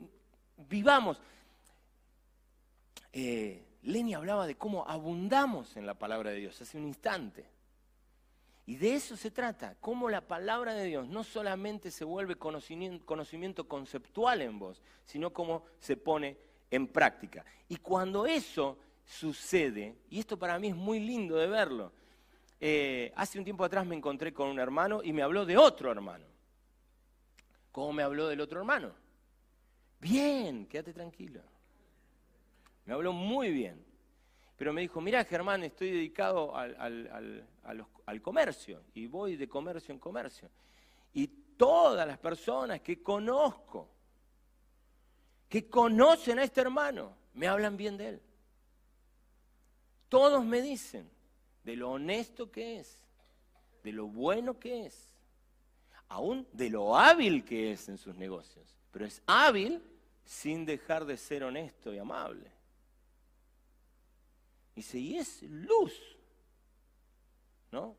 vivamos. 0.57 1.21
Eh, 3.13 3.63
Lenny 3.83 4.15
hablaba 4.15 4.47
de 4.47 4.57
cómo 4.57 4.89
abundamos 4.89 5.77
en 5.77 5.87
la 5.87 5.95
palabra 5.95 6.31
de 6.31 6.39
Dios 6.39 6.61
hace 6.63 6.79
un 6.79 6.87
instante. 6.87 7.45
Y 8.65 8.77
de 8.77 8.95
eso 8.95 9.17
se 9.17 9.31
trata, 9.31 9.77
cómo 9.81 10.09
la 10.09 10.21
palabra 10.23 10.73
de 10.73 10.87
Dios 10.87 11.09
no 11.09 11.25
solamente 11.25 11.91
se 11.91 12.05
vuelve 12.05 12.37
conocimiento, 12.37 13.69
conceptual 13.69 14.41
en 14.41 14.59
vos, 14.59 14.81
sino 15.05 15.33
cómo 15.33 15.65
se 15.79 15.97
pone 15.97 16.39
en 16.71 16.87
práctica. 16.87 17.45
Y 17.69 17.77
cuando 17.77 18.25
eso 18.25 18.79
sucede, 19.05 19.97
y 20.09 20.21
esto 20.21 20.39
para 20.39 20.59
mí 20.61 20.69
es 20.69 20.77
muy 20.77 21.01
lindo 21.01 21.37
de 21.37 21.49
verlo, 21.49 21.93
eh, 22.61 23.13
hace 23.17 23.37
un 23.39 23.45
tiempo 23.45 23.65
atrás 23.65 23.85
me 23.85 23.97
encontré 23.97 24.33
con 24.33 24.49
un 24.49 24.61
hermano 24.61 25.03
y 25.03 25.13
me 25.13 25.23
habló 25.23 25.45
de 25.45 25.59
otro 25.59 25.91
hermano. 25.91 26.32
¿Cómo 27.73 27.93
me 27.95 28.03
habló 28.03 28.29
del 28.29 28.41
otro 28.41 28.61
hermano? 28.61 28.93
Bien, 29.99 30.67
quédate 30.67 30.93
tranquilo. 30.93 31.41
Me 32.85 32.93
habló 32.93 33.13
muy 33.13 33.51
bien. 33.51 33.83
Pero 34.57 34.73
me 34.73 34.83
dijo, 34.83 35.01
mira 35.01 35.25
Germán, 35.25 35.65
estoy 35.65 35.91
dedicado 35.91 36.55
al, 36.55 37.47
comercio 38.23 38.83
y 38.95 39.07
voy 39.07 39.37
de 39.37 39.49
comercio 39.49 39.93
en 39.93 39.99
comercio. 39.99 40.51
Y 41.15 41.27
todas 41.57 42.07
las 42.07 42.19
personas 42.19 42.81
que 42.81 43.03
conozco, 43.03 43.89
que 45.49 45.69
conocen 45.69 46.39
a 46.39 46.45
este 46.45 46.61
hermano, 46.61 47.17
me 47.35 47.49
hablan 47.49 47.77
bien 47.77 47.97
de 47.97 48.09
él. 48.11 48.23
Todos 50.09 50.45
me 50.45 50.61
dicen 50.61 51.11
de 51.65 51.75
lo 51.75 51.93
honesto 51.93 52.51
que 52.51 52.81
es, 52.81 53.03
de 53.83 53.93
lo 53.93 54.07
bueno 54.07 54.59
que 54.59 54.87
es, 54.87 55.12
aún 56.13 56.47
de 56.53 56.69
lo 56.69 56.97
hábil 56.97 57.43
que 57.43 57.73
es 57.73 57.89
en 57.89 57.97
sus 57.97 58.15
negocios. 58.17 58.77
Pero 58.91 59.07
es 59.07 59.23
hábil 59.27 59.83
sin 60.25 60.67
dejar 60.67 61.07
de 61.07 61.17
ser 61.17 61.43
honesto 61.43 61.93
y 61.93 61.99
amable. 61.99 62.53
Dice, 64.77 64.99
y 64.99 65.17
es 65.17 65.43
luz. 65.43 65.95
¿No? 67.71 67.97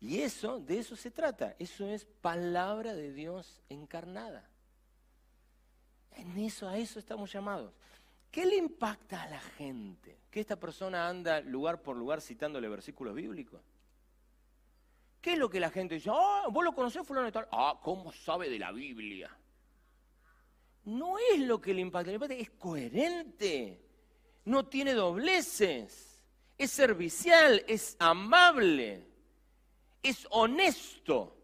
Y 0.00 0.20
eso, 0.20 0.60
de 0.60 0.78
eso 0.78 0.96
se 0.96 1.10
trata. 1.10 1.56
Eso 1.58 1.88
es 1.88 2.04
palabra 2.04 2.94
de 2.94 3.10
Dios 3.10 3.62
encarnada. 3.70 4.46
En 6.12 6.38
eso, 6.38 6.68
a 6.68 6.76
eso 6.76 6.98
estamos 6.98 7.32
llamados. 7.32 7.72
¿Qué 8.30 8.44
le 8.44 8.56
impacta 8.56 9.22
a 9.22 9.30
la 9.30 9.40
gente? 9.40 10.18
Que 10.30 10.40
esta 10.40 10.56
persona 10.56 11.08
anda 11.08 11.40
lugar 11.40 11.80
por 11.80 11.96
lugar 11.96 12.20
citándole 12.20 12.68
versículos 12.68 13.14
bíblicos. 13.14 13.62
¿Qué 15.26 15.32
es 15.32 15.38
lo 15.40 15.50
que 15.50 15.58
la 15.58 15.70
gente 15.70 15.96
dice? 15.96 16.08
Ah, 16.12 16.44
vos 16.48 16.64
lo 16.64 16.72
conocés, 16.72 17.04
fulano 17.04 17.26
y 17.26 17.32
tal. 17.32 17.48
Ah, 17.50 17.80
¿cómo 17.82 18.12
sabe 18.12 18.48
de 18.48 18.60
la 18.60 18.70
Biblia? 18.70 19.36
No 20.84 21.16
es 21.18 21.40
lo 21.40 21.60
que 21.60 21.74
le 21.74 21.80
impacta, 21.80 22.10
le 22.10 22.14
impacta 22.14 22.34
es 22.36 22.50
coherente 22.50 23.82
no 24.46 24.66
tiene 24.66 24.94
dobleces, 24.94 26.22
es 26.56 26.70
servicial, 26.70 27.64
es 27.66 27.96
amable, 27.98 29.04
es 30.00 30.26
honesto. 30.30 31.36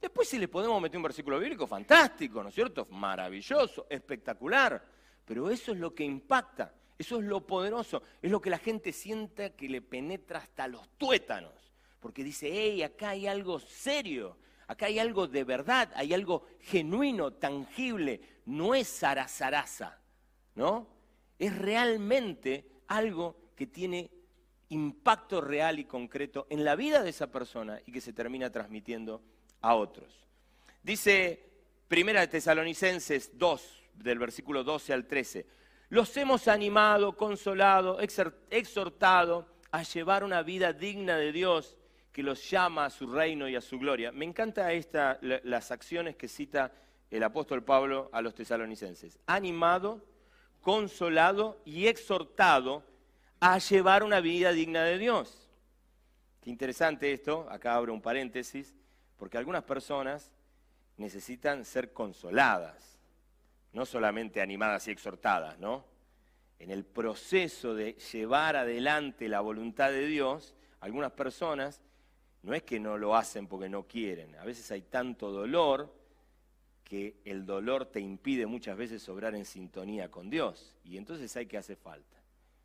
Después 0.00 0.28
si 0.28 0.38
le 0.38 0.48
podemos 0.48 0.82
meter 0.82 0.96
un 0.96 1.04
versículo 1.04 1.38
bíblico, 1.38 1.68
fantástico, 1.68 2.42
¿no 2.42 2.48
es 2.48 2.54
cierto? 2.56 2.86
Maravilloso, 2.90 3.86
espectacular. 3.88 4.84
Pero 5.24 5.50
eso 5.50 5.72
es 5.72 5.78
lo 5.78 5.94
que 5.94 6.02
impacta, 6.02 6.74
eso 6.98 7.20
es 7.20 7.24
lo 7.24 7.46
poderoso, 7.46 8.02
es 8.20 8.30
lo 8.30 8.40
que 8.40 8.50
la 8.50 8.58
gente 8.58 8.92
sienta 8.92 9.50
que 9.50 9.68
le 9.68 9.80
penetra 9.80 10.40
hasta 10.40 10.66
los 10.66 10.88
tuétanos. 10.98 11.65
Porque 12.00 12.24
dice, 12.24 12.48
hey, 12.52 12.82
acá 12.82 13.10
hay 13.10 13.26
algo 13.26 13.58
serio, 13.58 14.36
acá 14.66 14.86
hay 14.86 14.98
algo 14.98 15.26
de 15.26 15.44
verdad, 15.44 15.90
hay 15.94 16.14
algo 16.14 16.46
genuino, 16.60 17.32
tangible, 17.32 18.20
no 18.44 18.74
es 18.74 18.88
zarazaraza, 18.88 19.98
¿no? 20.54 20.96
es 21.38 21.56
realmente 21.56 22.64
algo 22.88 23.36
que 23.54 23.66
tiene 23.66 24.10
impacto 24.68 25.40
real 25.40 25.78
y 25.78 25.84
concreto 25.84 26.46
en 26.50 26.64
la 26.64 26.76
vida 26.76 27.02
de 27.02 27.10
esa 27.10 27.30
persona 27.30 27.80
y 27.86 27.92
que 27.92 28.00
se 28.00 28.12
termina 28.12 28.50
transmitiendo 28.50 29.22
a 29.60 29.74
otros. 29.74 30.26
Dice 30.82 31.44
Primera 31.88 32.28
Tesalonicenses 32.28 33.38
2, 33.38 33.82
del 33.94 34.18
versículo 34.18 34.64
12 34.64 34.92
al 34.92 35.06
13, 35.06 35.46
los 35.88 36.16
hemos 36.16 36.48
animado, 36.48 37.16
consolado, 37.16 37.98
exhortado 38.50 39.46
a 39.70 39.82
llevar 39.82 40.24
una 40.24 40.42
vida 40.42 40.72
digna 40.72 41.16
de 41.16 41.32
Dios 41.32 41.76
que 42.16 42.22
los 42.22 42.48
llama 42.48 42.86
a 42.86 42.90
su 42.90 43.12
reino 43.12 43.46
y 43.46 43.56
a 43.56 43.60
su 43.60 43.78
gloria. 43.78 44.10
Me 44.10 44.24
encanta 44.24 44.72
esta, 44.72 45.18
las 45.20 45.70
acciones 45.70 46.16
que 46.16 46.28
cita 46.28 46.72
el 47.10 47.22
apóstol 47.22 47.62
Pablo 47.62 48.08
a 48.10 48.22
los 48.22 48.34
tesalonicenses. 48.34 49.18
Animado, 49.26 50.02
consolado 50.62 51.60
y 51.66 51.88
exhortado 51.88 52.82
a 53.38 53.58
llevar 53.58 54.02
una 54.02 54.20
vida 54.20 54.52
digna 54.52 54.82
de 54.84 54.96
Dios. 54.96 55.50
Qué 56.40 56.48
interesante 56.48 57.12
esto, 57.12 57.46
acá 57.50 57.74
abro 57.74 57.92
un 57.92 58.00
paréntesis, 58.00 58.74
porque 59.18 59.36
algunas 59.36 59.64
personas 59.64 60.32
necesitan 60.96 61.66
ser 61.66 61.92
consoladas, 61.92 62.98
no 63.74 63.84
solamente 63.84 64.40
animadas 64.40 64.88
y 64.88 64.90
exhortadas, 64.90 65.58
¿no? 65.58 65.84
En 66.58 66.70
el 66.70 66.86
proceso 66.86 67.74
de 67.74 67.92
llevar 68.10 68.56
adelante 68.56 69.28
la 69.28 69.42
voluntad 69.42 69.90
de 69.90 70.06
Dios, 70.06 70.54
algunas 70.80 71.12
personas 71.12 71.82
no 72.46 72.54
es 72.54 72.62
que 72.62 72.78
no 72.78 72.96
lo 72.96 73.16
hacen 73.16 73.48
porque 73.48 73.68
no 73.68 73.88
quieren, 73.88 74.36
a 74.36 74.44
veces 74.44 74.70
hay 74.70 74.82
tanto 74.82 75.32
dolor 75.32 75.92
que 76.84 77.16
el 77.24 77.44
dolor 77.44 77.86
te 77.86 77.98
impide 77.98 78.46
muchas 78.46 78.76
veces 78.76 79.08
obrar 79.08 79.34
en 79.34 79.44
sintonía 79.44 80.08
con 80.08 80.30
Dios. 80.30 80.76
Y 80.84 80.96
entonces 80.96 81.36
hay 81.36 81.46
que 81.46 81.58
hacer 81.58 81.76
falta. 81.76 82.16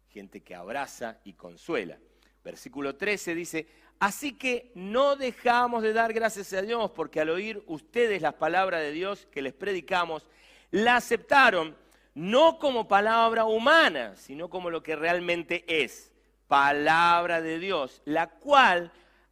Gente 0.09 0.41
que 0.41 0.53
abraza 0.53 1.17
y 1.23 1.33
consuela. 1.33 1.97
Versículo 2.43 2.95
13 2.95 3.33
dice, 3.33 3.67
así 3.99 4.33
que 4.33 4.71
no 4.75 5.15
dejamos 5.15 5.81
de 5.81 5.93
dar 5.93 6.13
gracias 6.13 6.53
a 6.53 6.61
Dios 6.61 6.91
porque 6.91 7.19
al 7.19 7.31
oír 7.31 7.63
ustedes 7.65 8.21
las 8.21 8.35
palabras 8.35 8.81
de 8.81 8.91
Dios 8.91 9.27
que 9.31 9.41
les 9.41 9.53
predicamos, 9.53 10.27
la 10.69 10.97
aceptaron 10.97 11.75
no 12.13 12.59
como 12.59 12.87
palabra 12.87 13.45
humana, 13.45 14.15
sino 14.15 14.47
como 14.47 14.69
lo 14.69 14.83
que 14.83 14.95
realmente 14.95 15.65
es, 15.67 16.11
palabra 16.47 17.41
de 17.41 17.57
Dios, 17.57 18.03
la 18.05 18.29
cual 18.29 18.91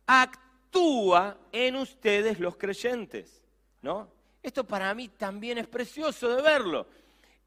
actúa 0.10 1.38
en 1.52 1.76
ustedes 1.76 2.40
los 2.40 2.58
creyentes, 2.58 3.44
¿no? 3.84 4.10
Esto 4.42 4.64
para 4.66 4.92
mí 4.96 5.08
también 5.08 5.60
es 5.60 5.68
precioso 5.68 6.36
de 6.36 6.42
verlo. 6.42 6.88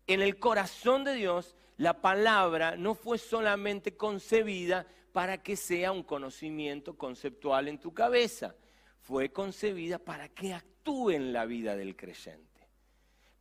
En 0.06 0.22
el 0.22 0.38
corazón 0.38 1.02
de 1.02 1.14
Dios, 1.14 1.56
la 1.76 2.00
palabra 2.00 2.76
no 2.76 2.94
fue 2.94 3.18
solamente 3.18 3.96
concebida 3.96 4.86
para 5.12 5.42
que 5.42 5.56
sea 5.56 5.90
un 5.90 6.04
conocimiento 6.04 6.96
conceptual 6.96 7.66
en 7.66 7.80
tu 7.80 7.92
cabeza, 7.92 8.54
fue 9.00 9.32
concebida 9.32 9.98
para 9.98 10.28
que 10.28 10.54
actúe 10.54 11.10
en 11.10 11.32
la 11.32 11.44
vida 11.46 11.74
del 11.74 11.96
creyente, 11.96 12.51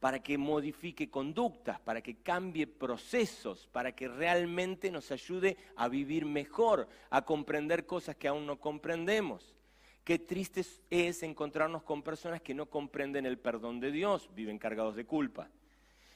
para 0.01 0.19
que 0.23 0.35
modifique 0.35 1.11
conductas, 1.11 1.79
para 1.79 2.01
que 2.01 2.15
cambie 2.15 2.65
procesos, 2.65 3.69
para 3.71 3.91
que 3.91 4.07
realmente 4.07 4.89
nos 4.89 5.11
ayude 5.11 5.57
a 5.75 5.87
vivir 5.87 6.25
mejor, 6.25 6.89
a 7.11 7.21
comprender 7.23 7.85
cosas 7.85 8.15
que 8.15 8.27
aún 8.27 8.47
no 8.47 8.59
comprendemos. 8.59 9.53
Qué 10.03 10.17
triste 10.17 10.65
es 10.89 11.21
encontrarnos 11.21 11.83
con 11.83 12.01
personas 12.01 12.41
que 12.41 12.55
no 12.55 12.65
comprenden 12.65 13.27
el 13.27 13.37
perdón 13.37 13.79
de 13.79 13.91
Dios, 13.91 14.27
viven 14.33 14.57
cargados 14.57 14.95
de 14.95 15.05
culpa. 15.05 15.49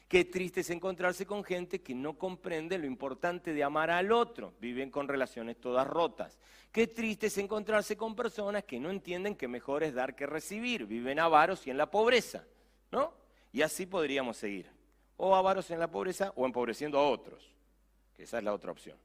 Qué 0.08 0.26
triste 0.26 0.62
es 0.62 0.72
encontrarse 0.72 1.28
con 1.28 1.44
gente 1.44 1.84
que 1.84 1.94
no 1.94 2.18
comprende 2.18 2.80
lo 2.80 2.88
importante 2.88 3.54
de 3.54 3.64
amar 3.64 3.92
al 3.92 4.12
otro, 4.12 4.56
viven 4.60 4.90
con 4.90 5.08
relaciones 5.08 5.58
todas 5.58 5.86
rotas. 5.86 6.40
Qué 6.72 6.88
triste 6.88 7.28
es 7.28 7.38
encontrarse 7.38 7.96
con 7.96 8.16
personas 8.16 8.64
que 8.64 8.80
no 8.80 8.90
entienden 8.90 9.36
que 9.36 9.48
mejor 9.48 9.84
es 9.84 9.94
dar 9.94 10.16
que 10.16 10.26
recibir, 10.26 10.88
viven 10.88 11.20
avaros 11.20 11.68
y 11.68 11.70
en 11.70 11.78
la 11.78 11.92
pobreza, 11.92 12.48
¿no? 12.92 13.25
Y 13.56 13.62
así 13.62 13.86
podríamos 13.86 14.36
seguir. 14.36 14.70
O 15.16 15.34
avaros 15.34 15.72
en 15.72 15.80
la 15.80 15.90
pobreza 15.90 16.34
o 16.36 16.46
empobreciendo 16.46 17.00
a 17.00 17.08
otros, 17.08 17.50
que 18.14 18.24
esa 18.24 18.40
es 18.40 18.44
la 18.44 18.54
otra 18.54 18.70
opción. 18.70 18.98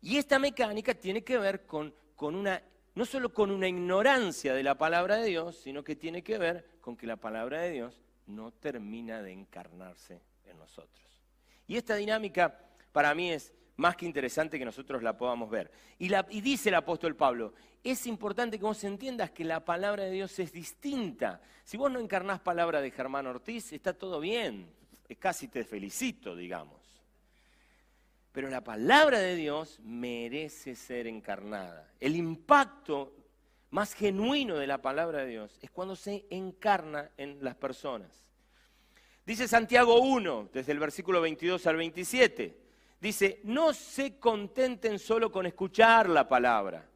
Y 0.00 0.16
esta 0.16 0.38
mecánica 0.38 0.94
tiene 0.94 1.24
que 1.24 1.36
ver 1.36 1.66
con, 1.66 1.92
con 2.14 2.36
una 2.36 2.62
no 2.94 3.04
solo 3.04 3.34
con 3.34 3.50
una 3.50 3.66
ignorancia 3.66 4.54
de 4.54 4.62
la 4.62 4.76
palabra 4.76 5.16
de 5.16 5.26
Dios, 5.26 5.56
sino 5.56 5.82
que 5.82 5.96
tiene 5.96 6.22
que 6.22 6.38
ver 6.38 6.64
con 6.80 6.96
que 6.96 7.08
la 7.08 7.16
palabra 7.16 7.62
de 7.62 7.72
Dios 7.72 8.00
no 8.26 8.52
termina 8.52 9.20
de 9.22 9.32
encarnarse 9.32 10.20
en 10.44 10.56
nosotros. 10.56 11.20
Y 11.66 11.76
esta 11.76 11.96
dinámica 11.96 12.60
para 12.92 13.12
mí 13.16 13.32
es 13.32 13.52
más 13.80 13.96
que 13.96 14.06
interesante 14.06 14.58
que 14.58 14.64
nosotros 14.64 15.02
la 15.02 15.16
podamos 15.16 15.50
ver. 15.50 15.70
Y, 15.98 16.40
dice 16.40 16.68
el 16.68 16.74
apóstol 16.76 17.16
Pablo, 17.16 17.54
es 17.82 18.06
importante 18.06 18.58
que 18.58 18.64
vos 18.64 18.84
entiendas 18.84 19.30
que 19.30 19.42
la 19.42 19.64
palabra 19.64 20.04
de 20.04 20.10
Dios 20.12 20.38
es 20.38 20.52
distinta. 20.52 21.40
Si 21.64 21.76
vos 21.76 21.90
no 21.90 21.98
encarnás 21.98 22.40
palabra 22.40 22.80
de 22.80 22.90
Germán 22.90 23.26
Ortiz, 23.26 23.72
está 23.72 23.94
todo 23.94 24.20
bien, 24.20 24.70
casi 25.18 25.48
te 25.48 25.64
felicito, 25.64 26.36
digamos. 26.36 26.78
Pero 28.32 28.48
la 28.48 28.62
palabra 28.62 29.18
de 29.18 29.34
Dios 29.34 29.80
merece 29.80 30.76
ser 30.76 31.06
encarnada. 31.06 31.90
El 31.98 32.14
impacto 32.14 33.16
más 33.70 33.94
genuino 33.94 34.56
de 34.56 34.66
la 34.66 34.82
palabra 34.82 35.20
de 35.20 35.30
Dios 35.30 35.58
es 35.62 35.70
cuando 35.70 35.96
se 35.96 36.26
encarna 36.30 37.10
en 37.16 37.42
las 37.42 37.56
personas. 37.56 38.24
Dice 39.24 39.48
Santiago 39.48 40.00
1, 40.00 40.50
desde 40.52 40.72
el 40.72 40.78
versículo 40.78 41.20
22 41.20 41.66
al 41.66 41.76
27, 41.76 42.69
Dice, 43.00 43.40
no 43.44 43.72
se 43.72 44.18
contenten 44.18 44.98
solo 44.98 45.32
con 45.32 45.46
escuchar 45.46 46.08
la 46.08 46.28
palabra, 46.28 46.86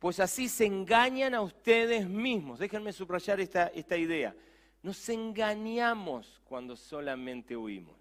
pues 0.00 0.18
así 0.18 0.48
se 0.48 0.66
engañan 0.66 1.32
a 1.32 1.42
ustedes 1.42 2.08
mismos. 2.08 2.58
Déjenme 2.58 2.92
subrayar 2.92 3.38
esta, 3.38 3.70
idea. 3.96 4.34
Nos 4.82 5.08
engañamos 5.08 6.40
cuando 6.44 6.74
solamente 6.74 7.56
huimos. 7.56 7.96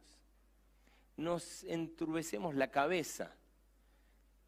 Nos 1.16 1.64
enturbecemos 1.66 2.56
la 2.56 2.72
cabeza 2.72 3.36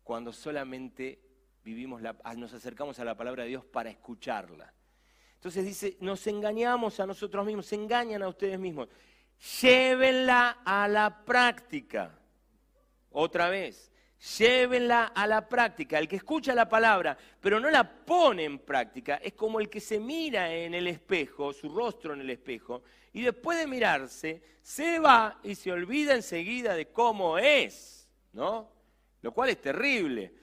cuando 0.03 0.33
solamente 0.33 1.21
vivimos 1.63 2.01
la, 2.01 2.17
nos 2.35 2.53
acercamos 2.55 2.97
a 2.97 3.05
la 3.05 3.15
palabra 3.15 3.43
de 3.43 3.49
Dios 3.49 3.65
para 3.65 3.91
escucharla. 3.91 4.73
Entonces 5.35 5.63
dice, 5.63 5.97
nos 5.99 6.25
engañamos 6.25 6.99
a 6.99 7.05
nosotros 7.05 7.45
mismos, 7.45 7.67
se 7.67 7.75
engañan 7.75 8.23
a 8.23 8.29
ustedes 8.29 8.57
mismos. 8.57 8.89
Llévenla 9.61 10.61
a 10.65 10.87
la 10.87 11.23
práctica. 11.23 12.17
Otra 13.13 13.49
vez, 13.49 13.91
llévenla 14.37 15.05
a 15.05 15.27
la 15.27 15.47
práctica. 15.47 15.99
El 15.99 16.07
que 16.07 16.15
escucha 16.15 16.53
la 16.53 16.67
palabra, 16.67 17.17
pero 17.39 17.59
no 17.59 17.69
la 17.69 17.83
pone 18.05 18.43
en 18.43 18.59
práctica, 18.59 19.15
es 19.15 19.33
como 19.33 19.59
el 19.59 19.69
que 19.69 19.79
se 19.79 19.99
mira 19.99 20.53
en 20.53 20.73
el 20.73 20.87
espejo, 20.87 21.53
su 21.53 21.69
rostro 21.69 22.13
en 22.13 22.21
el 22.21 22.29
espejo, 22.29 22.83
y 23.13 23.21
después 23.21 23.57
de 23.59 23.67
mirarse, 23.67 24.41
se 24.61 24.99
va 24.99 25.39
y 25.43 25.55
se 25.55 25.71
olvida 25.71 26.15
enseguida 26.15 26.73
de 26.73 26.87
cómo 26.87 27.37
es, 27.37 28.09
¿no? 28.31 28.71
Lo 29.21 29.31
cual 29.31 29.49
es 29.49 29.61
terrible. 29.61 30.33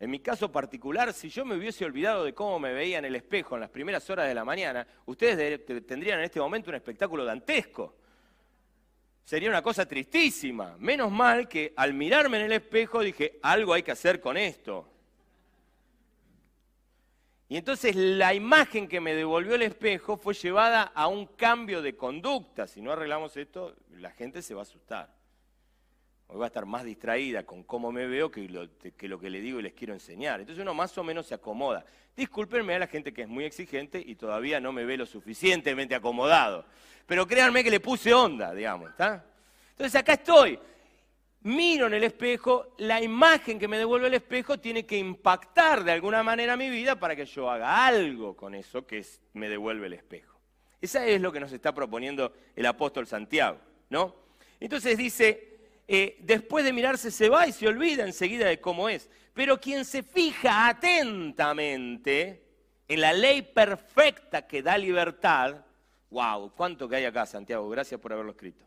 En 0.00 0.10
mi 0.10 0.20
caso 0.20 0.52
particular, 0.52 1.12
si 1.12 1.28
yo 1.28 1.44
me 1.44 1.56
hubiese 1.56 1.84
olvidado 1.84 2.24
de 2.24 2.34
cómo 2.34 2.60
me 2.60 2.72
veía 2.72 2.98
en 2.98 3.04
el 3.04 3.16
espejo 3.16 3.54
en 3.54 3.62
las 3.62 3.70
primeras 3.70 4.08
horas 4.10 4.28
de 4.28 4.34
la 4.34 4.44
mañana, 4.44 4.86
ustedes 5.06 5.64
tendrían 5.86 6.18
en 6.18 6.26
este 6.26 6.38
momento 6.38 6.70
un 6.70 6.76
espectáculo 6.76 7.24
dantesco 7.24 7.96
sería 9.28 9.50
una 9.50 9.60
cosa 9.60 9.84
tristísima. 9.84 10.74
Menos 10.78 11.12
mal 11.12 11.48
que 11.48 11.74
al 11.76 11.92
mirarme 11.92 12.38
en 12.38 12.46
el 12.46 12.52
espejo 12.52 13.00
dije, 13.00 13.38
algo 13.42 13.74
hay 13.74 13.82
que 13.82 13.90
hacer 13.90 14.22
con 14.22 14.38
esto. 14.38 14.88
Y 17.46 17.58
entonces 17.58 17.94
la 17.94 18.32
imagen 18.32 18.88
que 18.88 19.02
me 19.02 19.14
devolvió 19.14 19.56
el 19.56 19.60
espejo 19.60 20.16
fue 20.16 20.32
llevada 20.32 20.84
a 20.94 21.08
un 21.08 21.26
cambio 21.26 21.82
de 21.82 21.94
conducta. 21.94 22.66
Si 22.66 22.80
no 22.80 22.90
arreglamos 22.90 23.36
esto, 23.36 23.76
la 23.90 24.12
gente 24.12 24.40
se 24.40 24.54
va 24.54 24.60
a 24.60 24.62
asustar. 24.62 25.14
Hoy 26.30 26.38
va 26.38 26.44
a 26.44 26.48
estar 26.48 26.66
más 26.66 26.84
distraída 26.84 27.44
con 27.44 27.62
cómo 27.62 27.90
me 27.90 28.06
veo 28.06 28.30
que 28.30 28.46
lo, 28.48 28.68
que 28.78 29.08
lo 29.08 29.18
que 29.18 29.30
le 29.30 29.40
digo 29.40 29.60
y 29.60 29.62
les 29.62 29.72
quiero 29.72 29.94
enseñar. 29.94 30.40
Entonces 30.40 30.60
uno 30.62 30.74
más 30.74 30.96
o 30.98 31.02
menos 31.02 31.26
se 31.26 31.34
acomoda. 31.34 31.86
Discúlpenme 32.14 32.74
a 32.74 32.80
la 32.80 32.86
gente 32.86 33.14
que 33.14 33.22
es 33.22 33.28
muy 33.28 33.44
exigente 33.44 34.02
y 34.04 34.14
todavía 34.14 34.60
no 34.60 34.70
me 34.70 34.84
ve 34.84 34.98
lo 34.98 35.06
suficientemente 35.06 35.94
acomodado. 35.94 36.66
Pero 37.06 37.26
créanme 37.26 37.64
que 37.64 37.70
le 37.70 37.80
puse 37.80 38.12
onda, 38.12 38.52
digamos. 38.52 38.90
¿está? 38.90 39.24
Entonces 39.70 39.94
acá 39.94 40.12
estoy. 40.14 40.58
Miro 41.42 41.86
en 41.86 41.94
el 41.94 42.04
espejo, 42.04 42.74
la 42.76 43.00
imagen 43.00 43.58
que 43.58 43.68
me 43.68 43.78
devuelve 43.78 44.08
el 44.08 44.14
espejo 44.14 44.58
tiene 44.58 44.84
que 44.84 44.98
impactar 44.98 45.82
de 45.82 45.92
alguna 45.92 46.22
manera 46.22 46.58
mi 46.58 46.68
vida 46.68 46.96
para 46.96 47.16
que 47.16 47.24
yo 47.24 47.48
haga 47.48 47.86
algo 47.86 48.36
con 48.36 48.54
eso 48.54 48.86
que 48.86 49.06
me 49.32 49.48
devuelve 49.48 49.86
el 49.86 49.94
espejo. 49.94 50.38
Esa 50.80 51.06
es 51.06 51.22
lo 51.22 51.32
que 51.32 51.40
nos 51.40 51.52
está 51.52 51.72
proponiendo 51.72 52.34
el 52.54 52.66
apóstol 52.66 53.06
Santiago, 53.06 53.58
¿no? 53.88 54.14
Entonces 54.60 54.98
dice, 54.98 55.57
eh, 55.90 56.18
después 56.20 56.66
de 56.66 56.74
mirarse 56.74 57.10
se 57.10 57.30
va 57.30 57.46
y 57.46 57.52
se 57.52 57.66
olvida 57.66 58.04
enseguida 58.04 58.46
de 58.46 58.60
cómo 58.60 58.90
es. 58.90 59.08
Pero 59.32 59.58
quien 59.58 59.86
se 59.86 60.02
fija 60.02 60.68
atentamente 60.68 62.42
en 62.86 63.00
la 63.00 63.14
ley 63.14 63.40
perfecta 63.40 64.46
que 64.46 64.62
da 64.62 64.76
libertad, 64.76 65.64
wow, 66.10 66.52
cuánto 66.54 66.86
que 66.88 66.96
hay 66.96 67.06
acá, 67.06 67.24
Santiago, 67.24 67.66
gracias 67.70 67.98
por 67.98 68.12
haberlo 68.12 68.32
escrito. 68.32 68.66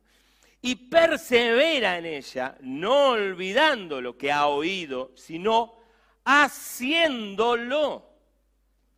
Y 0.63 0.75
persevera 0.75 1.99
en 1.99 2.07
ella, 2.07 2.57
no 2.61 3.09
olvidando 3.09 4.01
lo 4.01 4.17
que 4.17 4.31
ha 4.31 4.47
oído, 4.47 5.11
sino 5.15 5.75
haciéndolo, 6.25 8.09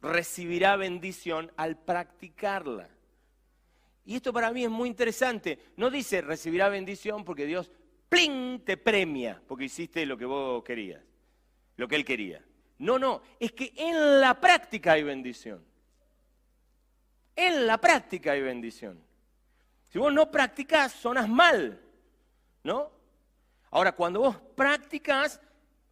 recibirá 0.01 0.77
bendición 0.77 1.51
al 1.57 1.77
practicarla. 1.77 2.89
Y 4.05 4.15
esto 4.15 4.31
para 4.31 4.51
mí 4.51 4.63
es 4.63 4.69
muy 4.69 4.87
interesante. 4.87 5.59
No 5.77 5.89
dice 5.89 6.21
recibirá 6.21 6.69
bendición 6.69 7.23
porque 7.23 7.45
Dios 7.45 7.71
¡pling! 8.13 8.59
te 8.59 8.77
premia 8.77 9.41
porque 9.47 9.65
hiciste 9.65 10.05
lo 10.05 10.17
que 10.17 10.25
vos 10.25 10.63
querías, 10.63 11.01
lo 11.77 11.87
que 11.87 11.95
él 11.95 12.05
quería. 12.05 12.43
No, 12.79 12.99
no, 12.99 13.21
es 13.39 13.51
que 13.51 13.73
en 13.75 14.21
la 14.21 14.39
práctica 14.39 14.93
hay 14.93 15.03
bendición. 15.03 15.63
En 17.35 17.65
la 17.65 17.79
práctica 17.79 18.33
hay 18.33 18.41
bendición. 18.41 19.01
Si 19.89 19.97
vos 19.99 20.13
no 20.13 20.29
practicás, 20.29 20.91
sonas 20.91 21.27
mal, 21.27 21.79
¿no? 22.63 22.91
Ahora, 23.71 23.91
cuando 23.91 24.19
vos 24.19 24.37
practicás, 24.55 25.41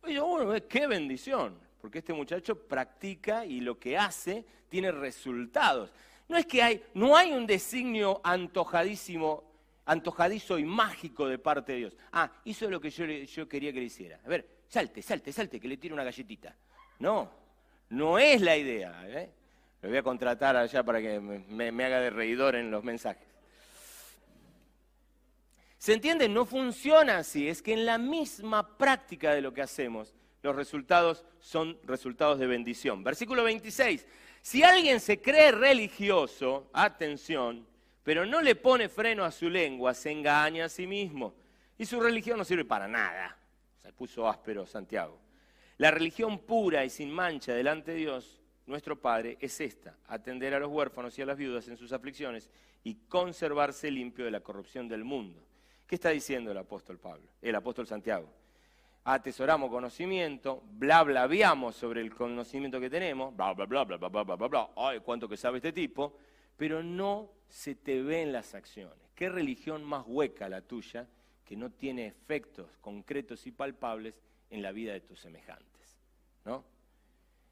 bueno, 0.02 0.54
qué 0.68 0.88
bendición, 0.88 1.60
porque 1.80 2.00
este 2.00 2.14
muchacho 2.14 2.56
practica 2.68 3.46
y 3.46 3.62
lo 3.62 3.80
que 3.80 3.98
hace 3.98 4.46
tiene 4.70 4.92
resultados. 4.92 5.92
No 6.28 6.38
es 6.38 6.46
que 6.46 6.62
hay, 6.62 6.84
no 6.94 7.16
hay 7.16 7.32
un 7.34 7.46
designio 7.46 8.22
antojadísimo 8.24 9.51
antojadizo 9.86 10.60
y 10.60 10.66
mágico 10.66 11.28
de 11.28 11.40
parte 11.40 11.74
de 11.74 11.78
Dios. 11.80 11.98
Ah, 12.12 12.32
hizo 12.46 12.70
lo 12.70 12.80
que 12.80 12.90
yo, 12.90 13.06
yo 13.06 13.48
quería 13.48 13.74
que 13.74 13.80
le 13.80 13.86
hiciera. 13.86 14.20
A 14.24 14.28
ver, 14.28 14.48
salte, 14.68 15.02
salte, 15.02 15.32
salte, 15.34 15.60
que 15.60 15.68
le 15.68 15.78
tire 15.78 15.94
una 15.94 16.04
galletita. 16.04 16.56
No, 17.00 17.32
no 17.90 18.20
es 18.20 18.42
la 18.42 18.56
idea. 18.58 19.04
¿eh? 19.08 19.30
Lo 19.82 19.90
voy 19.90 19.98
a 19.98 20.04
contratar 20.04 20.56
allá 20.56 20.84
para 20.84 21.02
que 21.02 21.20
me, 21.20 21.72
me 21.72 21.86
haga 21.86 22.00
de 22.00 22.10
reidor 22.10 22.56
en 22.56 22.72
los 22.72 22.84
mensajes. 22.84 23.28
¿Se 25.78 25.94
entiende? 25.94 26.30
No 26.30 26.46
funciona 26.46 27.18
así. 27.18 27.50
Es 27.50 27.62
que 27.62 27.74
en 27.74 27.86
la 27.86 27.98
misma 27.98 28.78
práctica 28.78 29.34
de 29.34 29.42
lo 29.42 29.52
que 29.52 29.64
hacemos, 29.64 30.14
los 30.44 30.56
resultados 30.56 31.26
son 31.40 31.80
resultados 31.84 32.38
de 32.38 32.46
bendición. 32.46 33.04
Versículo 33.04 33.44
26. 33.44 34.06
Si 34.42 34.64
alguien 34.64 35.00
se 35.00 35.22
cree 35.22 35.52
religioso, 35.52 36.70
atención, 36.74 37.66
pero 38.04 38.26
no 38.26 38.42
le 38.42 38.56
pone 38.56 38.90
freno 38.90 39.24
a 39.24 39.32
su 39.32 39.50
lengua, 39.50 39.94
se 39.94 40.12
engaña 40.12 40.66
a 40.66 40.70
sí 40.70 40.88
mismo. 40.88 41.34
Y 41.78 41.86
su 41.86 42.00
religión 42.00 42.38
no 42.38 42.46
sirve 42.46 42.66
para 42.66 42.88
nada. 42.88 43.38
Se 43.82 43.92
puso 43.94 44.28
áspero 44.28 44.66
Santiago. 44.66 45.20
La 45.78 45.92
religión 45.92 46.40
pura 46.40 46.86
y 46.86 46.90
sin 46.90 47.12
mancha 47.12 47.54
delante 47.54 47.92
de 47.92 47.98
Dios, 47.98 48.42
nuestro 48.68 49.00
Padre, 49.00 49.38
es 49.40 49.60
esta, 49.62 49.98
atender 50.08 50.54
a 50.54 50.60
los 50.60 50.70
huérfanos 50.70 51.18
y 51.18 51.22
a 51.22 51.26
las 51.26 51.38
viudas 51.38 51.68
en 51.68 51.78
sus 51.78 51.92
aflicciones 51.92 52.50
y 52.84 52.96
conservarse 53.08 53.90
limpio 53.90 54.26
de 54.26 54.32
la 54.32 54.42
corrupción 54.42 54.88
del 54.88 55.04
mundo. 55.04 55.42
¿Qué 55.88 55.96
está 55.96 56.10
diciendo 56.10 56.52
el 56.52 56.58
apóstol 56.58 57.00
Pablo? 57.00 57.28
El 57.42 57.56
apóstol 57.56 57.88
Santiago. 57.88 58.28
Atesoramos 59.04 59.72
conocimiento, 59.72 60.64
bla 60.74 61.04
bla 61.04 61.26
viamos 61.26 61.76
sobre 61.76 62.02
el 62.02 62.14
conocimiento 62.14 62.80
que 62.80 62.90
tenemos, 62.90 63.36
bla 63.36 63.54
bla 63.54 63.66
bla 63.66 63.84
bla 63.84 63.98
bla 63.98 64.10
bla 64.10 64.36
bla 64.36 64.48
bla, 64.48 64.70
ay, 64.76 65.00
cuánto 65.00 65.28
que 65.28 65.38
sabe 65.38 65.58
este 65.58 65.74
tipo, 65.74 66.16
pero 66.56 66.84
no 66.84 67.41
se 67.52 67.76
te 67.76 68.02
ve 68.02 68.22
en 68.22 68.32
las 68.32 68.56
acciones. 68.56 68.98
¿Qué 69.14 69.30
religión 69.30 69.84
más 69.84 70.06
hueca 70.08 70.50
la 70.50 70.62
tuya 70.62 71.08
que 71.46 71.58
no 71.58 71.70
tiene 71.70 72.08
efectos 72.08 72.78
concretos 72.80 73.46
y 73.46 73.52
palpables 73.52 74.20
en 74.50 74.62
la 74.62 74.72
vida 74.72 74.94
de 74.94 75.02
tus 75.02 75.20
semejantes? 75.20 76.00
¿No? 76.46 76.64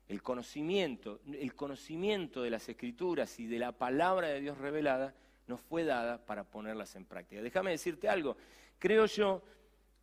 El 0.08 0.24
conocimiento, 0.24 1.20
el 1.32 1.54
conocimiento 1.54 2.42
de 2.42 2.50
las 2.50 2.68
escrituras 2.70 3.40
y 3.40 3.46
de 3.46 3.60
la 3.60 3.74
palabra 3.74 4.30
de 4.30 4.40
Dios 4.40 4.58
revelada 4.58 5.14
nos 5.48 5.62
fue 5.62 5.84
dada 5.84 6.26
para 6.26 6.46
ponerlas 6.46 6.96
en 6.96 7.06
práctica. 7.06 7.42
Déjame 7.42 7.72
decirte 7.72 8.08
algo, 8.08 8.38
creo 8.80 9.06
yo 9.06 9.44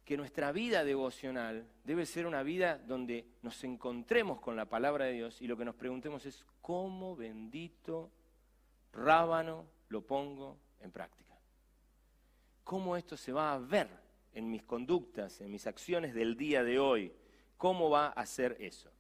que 0.05 0.17
nuestra 0.17 0.53
vida 0.53 0.85
devocional 0.85 1.67
debe 1.85 2.07
ser 2.07 2.27
una 2.27 2.43
vida 2.43 2.79
donde 2.79 3.27
nos 3.43 3.65
encontremos 3.65 4.41
con 4.41 4.55
la 4.57 4.67
palabra 4.67 5.07
de 5.07 5.15
Dios 5.15 5.41
y 5.41 5.49
lo 5.49 5.57
que 5.57 5.65
nos 5.65 5.75
preguntemos 5.75 6.27
es, 6.27 6.45
¿cómo 6.61 7.17
bendito 7.17 8.11
rábano 8.93 9.76
lo 9.89 10.03
pongo 10.03 10.59
en 10.81 10.91
práctica. 10.91 11.35
¿Cómo 12.65 12.97
esto 12.97 13.17
se 13.17 13.33
va 13.33 13.53
a 13.53 13.59
ver 13.59 13.89
en 14.33 14.51
mis 14.51 14.65
conductas, 14.65 15.41
en 15.41 15.51
mis 15.51 15.67
acciones 15.67 16.15
del 16.15 16.37
día 16.37 16.65
de 16.65 16.79
hoy? 16.79 17.13
¿Cómo 17.57 17.91
va 17.91 18.09
a 18.09 18.27
ser 18.27 18.57
eso? 18.61 18.91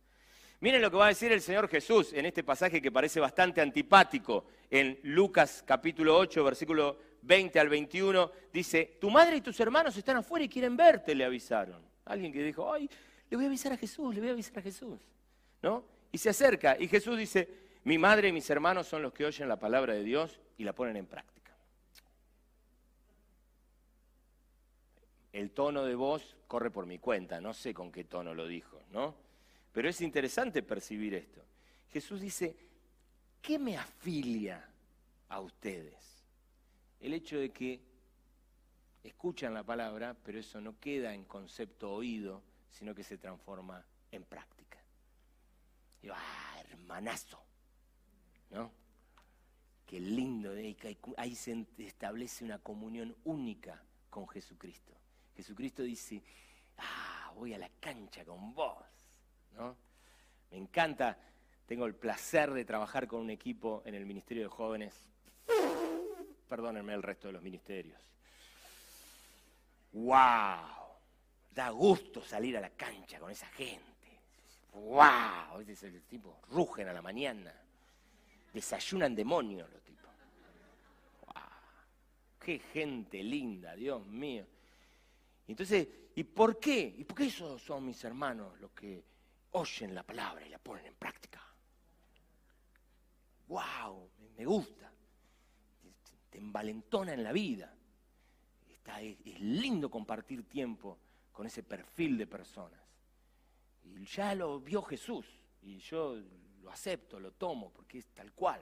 Miren 0.61 0.81
lo 0.81 0.91
que 0.91 0.97
va 0.97 1.07
a 1.07 1.09
decir 1.09 1.33
el 1.33 1.43
Señor 1.43 1.69
Jesús 1.69 2.13
en 2.15 2.25
este 2.25 2.43
pasaje 2.43 2.81
que 2.81 2.91
parece 2.91 3.21
bastante 3.21 3.61
antipático 3.61 4.47
en 4.71 4.99
Lucas 5.03 5.63
capítulo 5.67 6.17
8, 6.17 6.43
versículo 6.45 6.99
20 7.23 7.61
al 7.61 7.69
21. 7.69 8.31
Dice, 8.53 8.97
tu 9.01 9.11
madre 9.11 9.37
y 9.37 9.41
tus 9.43 9.59
hermanos 9.61 9.97
están 9.97 10.17
afuera 10.17 10.45
y 10.45 10.49
quieren 10.49 10.77
verte, 10.77 11.15
le 11.15 11.25
avisaron. 11.25 11.83
Alguien 12.07 12.33
que 12.33 12.43
dijo, 12.43 12.73
ay, 12.73 12.89
le 13.29 13.37
voy 13.37 13.45
a 13.45 13.49
avisar 13.49 13.73
a 13.73 13.77
Jesús, 13.77 14.15
le 14.15 14.21
voy 14.21 14.31
a 14.31 14.33
avisar 14.33 14.59
a 14.59 14.63
Jesús. 14.63 14.99
¿No? 15.61 15.85
Y 16.11 16.19
se 16.19 16.31
acerca 16.31 16.77
y 16.79 16.89
Jesús 16.89 17.19
dice, 17.19 17.66
mi 17.87 17.99
madre 17.99 18.29
y 18.29 18.33
mis 18.33 18.51
hermanos 18.51 18.89
son 18.89 19.03
los 19.03 19.13
que 19.13 19.25
oyen 19.25 19.49
la 19.49 19.61
palabra 19.61 19.95
de 19.95 20.03
Dios 20.03 20.41
y 20.59 20.65
la 20.65 20.73
ponen 20.73 20.97
en 20.97 21.07
práctica. 21.07 21.57
El 25.33 25.53
tono 25.53 25.85
de 25.85 25.95
voz 25.95 26.37
corre 26.49 26.73
por 26.73 26.85
mi 26.85 26.99
cuenta, 26.99 27.41
no 27.41 27.55
sé 27.55 27.73
con 27.73 27.93
qué 27.93 28.03
tono 28.03 28.35
lo 28.35 28.49
dijo, 28.49 28.83
¿no? 28.91 29.15
Pero 29.73 29.89
es 29.89 30.01
interesante 30.01 30.65
percibir 30.65 31.15
esto. 31.15 31.45
Jesús 31.93 32.21
dice, 32.21 32.57
¿qué 33.41 33.57
me 33.57 33.77
afilia 33.77 34.69
a 35.29 35.39
ustedes? 35.39 36.25
El 36.99 37.15
hecho 37.15 37.39
de 37.39 37.51
que 37.51 37.81
escuchan 39.05 39.55
la 39.55 39.63
palabra, 39.63 40.17
pero 40.25 40.41
eso 40.41 40.61
no 40.61 40.77
queda 40.81 41.15
en 41.15 41.25
concepto 41.25 41.93
oído, 41.93 42.43
sino 42.69 42.97
que 42.97 43.05
se 43.05 43.17
transforma 43.17 43.87
en 44.11 44.25
práctica. 44.25 44.79
Y 46.03 46.09
ah, 46.09 46.65
hermanazo, 46.69 47.46
¿no? 48.51 48.71
Qué 49.87 50.01
lindo, 50.01 50.55
¿eh? 50.57 50.77
ahí 51.17 51.35
se 51.37 51.65
establece 51.79 52.45
una 52.45 52.59
comunión 52.59 53.15
única 53.25 53.81
con 54.11 54.27
Jesucristo. 54.29 54.93
Jesucristo 55.37 55.83
dice, 55.83 56.23
ah, 56.79 57.33
voy 57.37 57.55
a 57.55 57.59
la 57.59 57.69
cancha 57.81 58.25
con 58.25 58.53
vos, 58.55 58.85
¿no? 59.57 59.77
Me 60.51 60.59
encanta, 60.59 61.19
tengo 61.67 61.87
el 61.87 61.95
placer 61.95 62.53
de 62.53 62.65
trabajar 62.65 63.07
con 63.07 63.21
un 63.21 63.31
equipo 63.31 63.83
en 63.85 63.95
el 63.95 64.07
Ministerio 64.07 64.45
de 64.45 64.49
Jóvenes. 64.49 64.95
Perdónenme 66.49 66.95
el 66.95 67.03
resto 67.03 67.29
de 67.29 67.35
los 67.35 67.43
ministerios. 67.43 68.01
¡Wow! 69.93 70.87
Da 71.53 71.71
gusto 71.71 72.23
salir 72.23 72.57
a 72.57 72.61
la 72.61 72.71
cancha 72.71 73.19
con 73.19 73.31
esa 73.31 73.47
gente. 73.49 73.85
¡Wow! 74.73 75.61
Ese 75.61 75.73
es 75.73 75.83
el 75.85 76.03
tipo, 76.03 76.41
rugen 76.51 76.89
a 76.89 76.93
la 76.93 77.03
mañana. 77.03 77.53
Desayunan 78.57 79.15
demonios 79.15 79.71
los 79.71 79.83
tipos. 79.83 80.09
¡Wow! 81.27 81.43
¡Qué 82.41 82.59
gente 82.59 83.23
linda, 83.23 83.77
Dios 83.77 84.07
mío! 84.07 84.47
Entonces, 85.47 85.87
¿y 86.15 86.25
por 86.25 86.59
qué? 86.59 86.95
¿Y 86.97 87.05
por 87.05 87.19
qué 87.19 87.27
esos 87.27 87.61
son 87.61 87.85
mis 87.85 88.03
hermanos 88.03 88.59
los 88.59 88.71
que 88.71 89.05
oyen 89.51 89.95
la 89.95 90.03
palabra 90.03 90.47
y 90.47 90.49
la 90.49 90.59
ponen 90.59 90.87
en 90.87 90.95
práctica? 90.95 91.39
¡Wow! 93.49 94.09
Me 94.39 94.47
gusta. 94.47 94.91
Te 96.31 96.39
envalentona 96.39 97.13
en 97.13 97.25
la 97.25 97.33
vida. 97.33 97.77
Está, 98.71 99.03
es, 99.03 99.19
lindo 99.39 99.91
compartir 99.91 100.49
tiempo 100.49 100.99
con 101.31 101.47
ese 101.47 101.63
perfil 101.63 102.17
de 102.17 102.27
personas. 102.27 102.81
Y 103.85 104.07
ya 104.07 104.35
lo 104.35 104.61
vio 104.61 104.81
Jesús. 104.81 105.27
Y 105.61 105.77
yo 105.77 106.17
lo 106.67 106.73
acepto, 106.73 107.21
lo 107.21 107.31
tomo, 107.31 107.71
porque 107.71 107.99
es 107.99 108.07
tal 108.07 108.33
cual. 108.33 108.61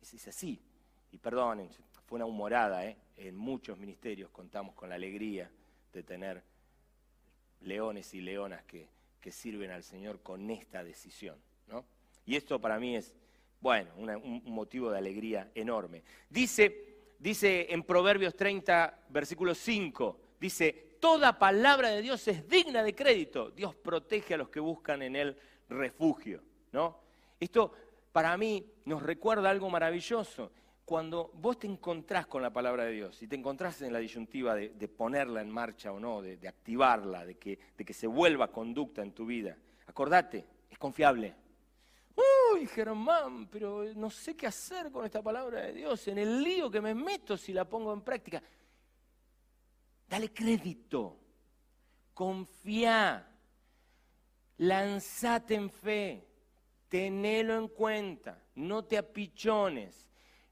Es, 0.00 0.28
así. 0.28 0.62
Y 1.10 1.18
perdonen, 1.18 1.68
fue 2.06 2.14
una 2.14 2.26
humorada, 2.26 2.86
¿eh? 2.86 2.96
En 3.16 3.36
muchos 3.36 3.76
ministerios 3.76 4.30
contamos 4.30 4.72
con 4.76 4.88
la 4.88 4.94
alegría 4.94 5.50
de 5.92 6.02
tener 6.04 6.40
leones 7.62 8.14
y 8.14 8.20
leonas 8.20 8.62
que, 8.62 8.96
sirven 9.30 9.70
al 9.70 9.84
Señor 9.84 10.22
con 10.22 10.50
esta 10.50 10.82
decisión. 10.82 11.36
¿no? 11.66 11.84
Y 12.24 12.34
esto 12.34 12.58
para 12.58 12.78
mí 12.78 12.96
es, 12.96 13.14
bueno, 13.60 13.90
un 13.98 14.42
motivo 14.46 14.90
de 14.90 14.96
alegría 14.96 15.50
enorme. 15.54 16.02
Dice, 16.30 16.96
dice 17.18 17.66
en 17.68 17.82
Proverbios 17.82 18.34
30, 18.34 19.00
versículo 19.10 19.54
5, 19.54 20.20
dice, 20.40 20.96
toda 20.98 21.38
palabra 21.38 21.90
de 21.90 22.00
Dios 22.00 22.26
es 22.26 22.48
digna 22.48 22.82
de 22.82 22.94
crédito. 22.94 23.50
Dios 23.50 23.74
protege 23.74 24.32
a 24.32 24.38
los 24.38 24.48
que 24.48 24.60
buscan 24.60 25.02
en 25.02 25.14
él 25.14 25.36
refugio. 25.68 26.42
¿no? 26.72 26.98
Esto 27.38 27.72
para 28.12 28.36
mí 28.36 28.64
nos 28.84 29.02
recuerda 29.02 29.50
algo 29.50 29.70
maravilloso 29.70 30.50
cuando 30.84 31.30
vos 31.34 31.58
te 31.58 31.66
encontrás 31.66 32.26
con 32.26 32.40
la 32.40 32.50
palabra 32.50 32.84
de 32.84 32.92
Dios 32.92 33.22
y 33.22 33.28
te 33.28 33.36
encontrás 33.36 33.82
en 33.82 33.92
la 33.92 33.98
disyuntiva 33.98 34.54
de, 34.54 34.88
ponerla 34.88 35.42
en 35.42 35.50
marcha 35.50 35.92
o 35.92 36.00
no, 36.00 36.22
de, 36.22 36.48
activarla, 36.48 37.26
de 37.26 37.36
que, 37.36 37.58
de 37.76 37.84
que 37.84 37.92
se 37.92 38.06
vuelva 38.06 38.50
conducta 38.50 39.02
en 39.02 39.12
tu 39.12 39.26
vida, 39.26 39.56
acordate, 39.86 40.46
es 40.70 40.78
confiable. 40.78 41.34
Uy, 42.16 42.66
Germán, 42.66 43.48
pero 43.48 43.84
no 43.94 44.08
sé 44.08 44.34
qué 44.34 44.46
hacer 44.46 44.90
con 44.90 45.04
esta 45.04 45.22
palabra 45.22 45.60
de 45.60 45.74
Dios, 45.74 46.08
en 46.08 46.18
el 46.18 46.42
lío 46.42 46.70
que 46.70 46.80
me 46.80 46.94
meto 46.94 47.36
si 47.36 47.52
la 47.52 47.68
pongo 47.68 47.92
en 47.92 48.00
práctica. 48.00 48.42
Dale 50.08 50.32
crédito, 50.32 51.18
confía, 52.14 53.28
lanzate 54.56 55.54
en 55.54 55.68
fe, 55.68 56.27
tenelo 56.88 57.56
en 57.56 57.68
cuenta, 57.68 58.42
no 58.54 58.84
te 58.84 58.98
apichones 58.98 60.08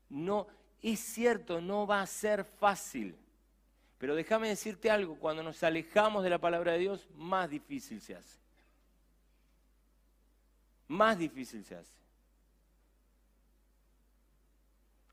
no, 0.08 0.46
es 0.82 1.00
cierto, 1.00 1.60
no 1.60 1.86
va 1.86 2.00
a 2.00 2.06
ser 2.06 2.44
fácil. 2.44 3.16
Pero 3.98 4.14
déjame 4.14 4.48
decirte 4.48 4.90
algo, 4.90 5.18
cuando 5.18 5.42
nos 5.42 5.62
alejamos 5.62 6.22
de 6.22 6.30
la 6.30 6.38
palabra 6.38 6.72
de 6.72 6.78
Dios, 6.78 7.08
más 7.14 7.50
difícil 7.50 8.00
se 8.00 8.14
hace. 8.14 8.38
Más 10.88 11.18
difícil 11.18 11.64
se 11.64 11.76
hace. 11.76 11.96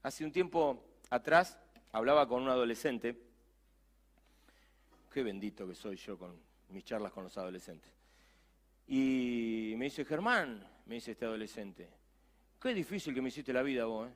Hace 0.04 0.26
un 0.26 0.32
tiempo 0.32 0.84
atrás 1.10 1.58
hablaba 1.92 2.28
con 2.28 2.44
un 2.44 2.50
adolescente. 2.50 3.18
Qué 5.12 5.24
bendito 5.24 5.68
que 5.68 5.76
soy 5.76 5.96
yo 5.96 6.18
con 6.18 6.38
mis 6.70 6.84
charlas 6.84 7.14
con 7.14 7.24
los 7.24 7.38
adolescentes. 7.38 7.90
Y 8.86 9.74
me 9.78 9.86
dice, 9.86 10.04
Germán, 10.04 10.68
me 10.86 10.96
dice 10.96 11.12
este 11.12 11.26
adolescente, 11.26 11.90
qué 12.62 12.74
difícil 12.74 13.14
que 13.14 13.22
me 13.22 13.30
hiciste 13.30 13.54
la 13.54 13.62
vida 13.62 13.86
vos, 13.86 14.10
¿eh? 14.10 14.14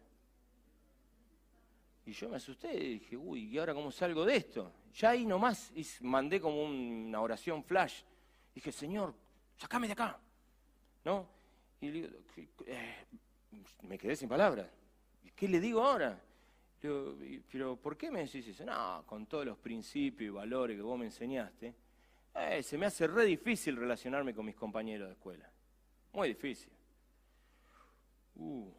Y 2.07 2.13
yo 2.13 2.29
me 2.29 2.37
asusté 2.37 2.73
y 2.73 2.93
dije, 2.99 3.17
uy, 3.17 3.49
¿y 3.49 3.57
ahora 3.57 3.73
cómo 3.73 3.91
salgo 3.91 4.23
de 4.23 4.37
esto? 4.37 4.71
Ya 4.93 5.09
ahí 5.09 5.25
nomás 5.25 5.73
mandé 5.99 6.39
como 6.39 6.63
una 6.63 7.19
oración 7.19 7.65
flash. 7.65 8.01
Dije, 8.55 8.71
Señor, 8.71 9.13
sacame 9.57 9.87
de 9.87 9.93
acá. 9.93 10.17
¿No? 11.03 11.27
Y 11.81 11.87
le 11.87 11.91
digo, 11.91 12.07
eh, 12.65 13.05
me 13.81 13.97
quedé 13.97 14.15
sin 14.15 14.29
palabras. 14.29 14.69
¿Qué 15.35 15.49
le 15.49 15.59
digo 15.59 15.83
ahora? 15.83 16.23
pero 17.51 17.75
¿por 17.75 17.97
qué 17.97 18.09
me 18.09 18.21
decís 18.21 18.47
eso? 18.47 18.63
No, 18.63 19.03
con 19.05 19.25
todos 19.25 19.45
los 19.45 19.57
principios 19.57 20.27
y 20.27 20.29
valores 20.29 20.77
que 20.77 20.81
vos 20.81 20.97
me 20.97 21.05
enseñaste, 21.05 21.73
eh, 22.35 22.63
se 22.63 22.77
me 22.77 22.85
hace 22.85 23.07
re 23.07 23.25
difícil 23.25 23.75
relacionarme 23.75 24.33
con 24.33 24.45
mis 24.45 24.55
compañeros 24.55 25.09
de 25.09 25.13
escuela. 25.13 25.51
Muy 26.17 26.29
difícil. 26.29 26.71
Uh, 28.37 28.71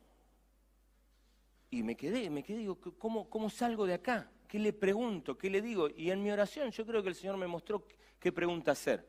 y 1.70 1.84
me 1.84 1.96
quedé, 1.96 2.28
me 2.30 2.42
quedé, 2.42 2.58
digo, 2.58 2.76
¿cómo, 2.98 3.30
¿cómo 3.30 3.48
salgo 3.48 3.86
de 3.86 3.94
acá? 3.94 4.28
¿Qué 4.48 4.58
le 4.58 4.72
pregunto? 4.72 5.38
¿Qué 5.38 5.48
le 5.48 5.62
digo? 5.62 5.88
Y 5.88 6.10
en 6.10 6.20
mi 6.20 6.32
oración 6.32 6.72
yo 6.72 6.84
creo 6.84 7.00
que 7.00 7.10
el 7.10 7.14
Señor 7.14 7.36
me 7.36 7.46
mostró 7.46 7.86
qué 8.18 8.32
pregunta 8.32 8.72
hacer. 8.72 9.06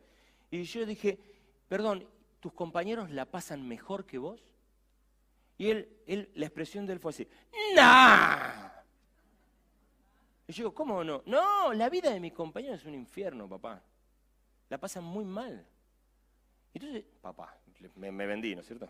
Y 0.51 0.61
yo 0.61 0.85
dije, 0.85 1.17
perdón, 1.67 2.07
¿tus 2.39 2.53
compañeros 2.53 3.09
la 3.09 3.25
pasan 3.25 3.67
mejor 3.67 4.05
que 4.05 4.19
vos? 4.19 4.43
Y 5.57 5.71
él, 5.71 5.89
él 6.05 6.29
la 6.35 6.45
expresión 6.45 6.85
de 6.85 6.93
él 6.93 6.99
fue 6.99 7.09
así, 7.09 7.27
¡Nah! 7.73 8.69
Y 10.45 10.53
yo 10.53 10.65
digo, 10.65 10.73
¿cómo 10.75 11.03
no? 11.03 11.23
No, 11.25 11.73
la 11.73 11.89
vida 11.89 12.11
de 12.11 12.19
mis 12.19 12.33
compañeros 12.33 12.81
es 12.81 12.85
un 12.85 12.93
infierno, 12.93 13.49
papá. 13.49 13.81
La 14.69 14.77
pasan 14.77 15.03
muy 15.03 15.25
mal. 15.25 15.65
Entonces, 16.73 17.03
papá, 17.21 17.57
me, 17.95 18.11
me 18.11 18.25
vendí, 18.25 18.55
¿no 18.55 18.61
es 18.61 18.67
cierto? 18.67 18.89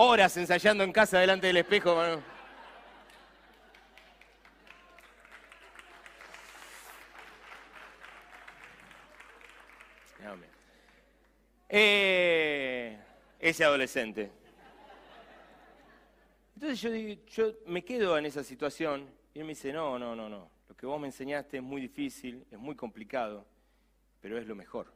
horas 0.00 0.36
ensayando 0.36 0.84
en 0.84 0.92
casa 0.92 1.18
delante 1.18 1.48
del 1.48 1.56
espejo. 1.56 2.22
Eh, 11.70 12.96
ese 13.40 13.64
adolescente. 13.64 14.30
Entonces 16.54 16.80
yo, 16.80 16.90
yo 17.26 17.52
me 17.66 17.84
quedo 17.84 18.16
en 18.16 18.24
esa 18.24 18.42
situación 18.42 19.06
y 19.34 19.38
él 19.38 19.44
me 19.44 19.50
dice, 19.50 19.72
no, 19.72 19.98
no, 19.98 20.14
no, 20.16 20.28
no. 20.28 20.50
Lo 20.68 20.76
que 20.76 20.86
vos 20.86 21.00
me 21.00 21.08
enseñaste 21.08 21.58
es 21.58 21.62
muy 21.62 21.80
difícil, 21.80 22.46
es 22.50 22.58
muy 22.58 22.74
complicado, 22.74 23.46
pero 24.20 24.38
es 24.38 24.46
lo 24.46 24.54
mejor. 24.54 24.92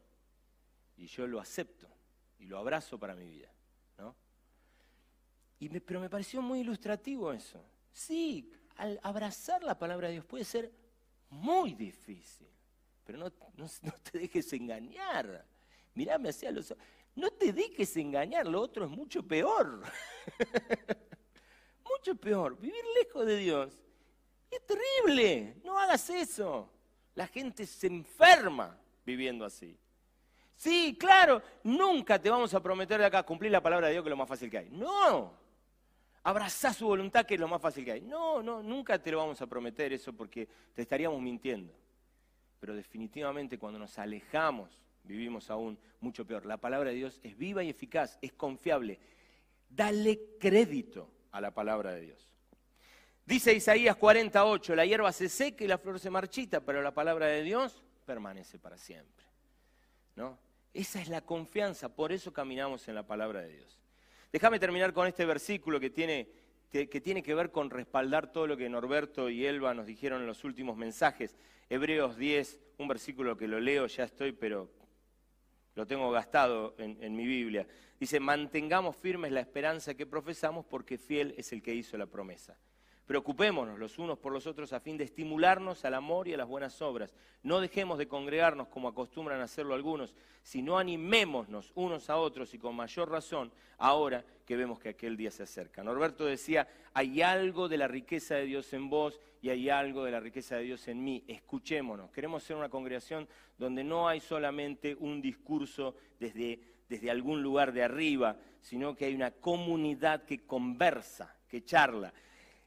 Y 0.97 1.07
yo 1.07 1.27
lo 1.27 1.40
acepto 1.40 1.88
y 2.38 2.46
lo 2.46 2.59
abrazo 2.59 2.98
para 2.98 3.15
mi 3.15 3.25
vida 3.25 3.52
pero 5.85 6.00
me 6.00 6.11
pareció 6.11 6.42
muy 6.42 6.61
ilustrativo 6.61 7.33
eso. 7.33 7.65
Sí, 7.92 8.52
al 8.77 8.98
abrazar 9.02 9.63
la 9.63 9.79
palabra 9.79 10.09
de 10.09 10.15
Dios 10.15 10.25
puede 10.25 10.44
ser 10.44 10.73
muy 11.31 11.75
difícil, 11.75 12.48
pero 13.04 13.19
no, 13.19 13.31
te 13.31 14.19
dejes 14.19 14.52
engañar. 14.52 15.46
Mirame 15.94 16.31
hacia 16.31 16.50
los 16.50 16.71
ojos. 16.71 16.83
No 17.15 17.31
te 17.31 17.52
dejes 17.52 17.96
engañar, 17.96 18.46
lo 18.46 18.61
otro 18.61 18.87
es 18.87 18.90
mucho 18.90 19.23
peor. 19.23 19.83
mucho 21.85 22.15
peor. 22.17 22.59
Vivir 22.59 22.83
lejos 22.98 23.27
de 23.27 23.37
Dios 23.37 23.81
es 24.57 24.67
terrible. 24.67 25.57
No 25.65 25.79
hagas 25.79 26.09
eso. 26.11 26.71
La 27.15 27.27
gente 27.27 27.67
se 27.67 27.87
enferma 27.87 28.79
viviendo 29.05 29.44
así. 29.44 29.77
Sí, 30.55 30.96
claro, 30.98 31.42
nunca 31.65 32.21
te 32.21 32.31
vamos 32.31 32.55
a 32.55 32.63
prometer 32.63 33.00
de 33.00 33.07
acá 33.07 33.23
cumplir 33.23 33.50
la 33.50 33.63
palabra 33.63 33.88
de 33.88 33.94
Dios 33.94 34.05
que 34.05 34.09
es 34.09 34.13
lo 34.13 34.17
más 34.17 34.29
fácil 34.29 34.50
que 34.50 34.59
hay. 34.59 34.71
No, 34.71 35.33
abrazá 36.23 36.73
su 36.73 36.87
voluntad, 36.87 37.27
que 37.27 37.35
es 37.35 37.40
lo 37.40 37.48
más 37.48 37.61
fácil 37.61 37.85
que 37.85 37.92
hay. 37.92 38.00
No, 38.00 38.42
no, 38.42 38.63
nunca 38.63 39.03
te 39.03 39.11
lo 39.11 39.19
vamos 39.19 39.40
a 39.42 39.46
prometer 39.46 39.92
eso 39.92 40.13
porque 40.13 40.48
te 40.75 40.83
estaríamos 40.83 41.21
mintiendo. 41.21 41.73
Pero 42.61 42.75
definitivamente 42.75 43.59
cuando 43.59 43.79
nos 43.79 43.98
alejamos, 43.98 44.71
vivimos 45.03 45.50
aún 45.50 45.77
mucho 46.00 46.25
peor. 46.25 46.46
La 46.46 46.59
palabra 46.59 46.90
de 46.90 46.96
Dios 46.96 47.19
es 47.23 47.37
viva 47.37 47.65
y 47.65 47.71
eficaz, 47.71 48.19
es 48.23 48.33
confiable. 48.33 49.00
Dale 49.69 50.37
crédito 50.38 51.09
a 51.33 51.40
la 51.40 51.53
palabra 51.53 51.92
de 51.92 52.03
Dios. 52.03 52.32
Dice 53.25 53.54
Isaías 53.54 53.96
48, 53.96 54.75
la 54.75 54.85
hierba 54.85 55.12
se 55.12 55.29
seca 55.29 55.64
y 55.64 55.68
la 55.68 55.79
flor 55.79 56.00
se 56.00 56.10
marchita, 56.10 56.60
pero 56.60 56.83
la 56.83 56.92
palabra 56.92 57.27
de 57.27 57.42
Dios 57.42 57.85
permanece 58.04 58.58
para 58.58 58.77
siempre. 58.77 59.25
¿No? 60.16 60.38
Esa 60.75 61.00
es 61.00 61.08
la 61.08 61.20
confianza, 61.20 61.88
por 61.88 62.12
eso 62.12 62.33
caminamos 62.33 62.88
en 62.88 62.94
la 62.94 63.06
palabra 63.06 63.40
de 63.40 63.56
Dios. 63.56 63.79
Déjame 64.33 64.58
terminar 64.58 64.92
con 64.92 65.06
este 65.06 65.25
versículo 65.25 65.79
que 65.79 65.90
tiene, 65.90 66.29
que, 66.70 66.87
tiene 66.87 67.23
que 67.23 67.35
ver 67.35 67.50
con 67.50 67.70
respaldar 67.70 68.33
todo 68.33 68.46
lo 68.46 68.56
que 68.56 68.68
Norberto 68.68 69.29
y 69.29 69.46
Elba 69.46 69.75
nos 69.75 69.87
dijeron 69.87 70.23
en 70.23 70.27
los 70.27 70.42
últimos 70.44 70.77
mensajes. 70.77 71.37
Hebreos 71.68 72.16
10, 72.16 72.58
un 72.79 72.88
versículo 72.88 73.37
que 73.37 73.46
lo 73.46 73.60
leo, 73.60 73.87
ya 73.87 74.04
estoy, 74.04 74.33
pero 74.33 74.70
lo 75.75 75.87
tengo 75.87 76.10
gastado 76.10 76.75
en, 76.79 76.96
en, 77.02 77.14
mi 77.14 77.27
Biblia. 77.27 77.66
Dice, 78.00 78.18
mantengamos 78.18 78.96
firmes 78.96 79.31
la 79.33 79.40
esperanza 79.40 79.94
que 79.94 80.06
profesamos 80.06 80.64
porque 80.64 80.98
fiel 80.98 81.35
es 81.37 81.52
el 81.52 81.62
que 81.62 81.75
hizo 81.75 81.96
la 81.98 82.06
promesa. 82.06 82.56
Preocupémonos 83.13 83.79
los 83.79 83.98
unos 83.98 84.19
por 84.19 84.33
los 84.33 84.46
otros 84.46 84.73
a 84.73 84.81
fin 84.81 84.96
de 84.96 85.04
estimularnos 85.04 85.85
al 85.85 85.92
amor 85.92 86.29
y 86.29 86.33
a 86.33 86.38
las 86.38 86.48
buenas 86.48 86.81
obras. 86.81 87.15
No 87.42 87.60
dejemos 87.60 87.98
de 87.98 88.08
congregarnos 88.08 88.69
como 88.69 88.88
acostumbran 88.88 89.42
hacerlo 89.42 89.75
algunos, 89.75 90.15
sino 90.42 90.79
animémonos 90.79 91.73
unos 91.75 92.08
a 92.08 92.17
otros 92.17 92.54
y 92.54 92.58
con 92.58 92.75
mayor 92.75 93.10
razón 93.10 93.52
ahora 93.77 94.25
que 94.46 94.56
vemos 94.56 94.81
que 94.81 94.88
aquel 94.88 95.19
día 95.19 95.31
se 95.31 95.42
acerca. 95.42 95.85
Norberto 95.85 96.25
decía, 96.25 96.67
hay 96.94 97.21
algo 97.21 97.69
de 97.69 97.77
la 97.77 97.87
riqueza 97.87 98.37
de 98.37 98.46
Dios 98.46 98.73
en 98.73 98.88
vos 98.88 99.21
y 99.42 99.50
hay 99.50 99.69
algo 99.69 100.04
de 100.04 100.10
la 100.10 100.21
riqueza 100.21 100.56
de 100.56 100.63
Dios 100.63 100.88
en 100.88 101.04
mí. 101.04 101.23
Escuchémonos. 101.29 102.10
Queremos 102.13 102.42
ser 102.42 102.56
una 102.56 102.71
congregación 102.71 103.29
donde 103.58 103.85
no 103.85 104.08
hay 104.08 104.21
solamente 104.21 104.94
un 104.94 105.21
discurso 105.21 105.96
desde, 106.19 106.60
desde 106.88 107.10
algún 107.10 107.42
lugar 107.42 107.75
de 107.75 107.83
arriba, 107.83 108.38
sino 108.63 108.96
que 108.96 109.04
hay 109.04 109.15
una 109.15 109.33
comunidad 109.33 110.25
que 110.25 110.46
conversa, 110.46 111.37
que 111.46 111.63
charla 111.63 112.10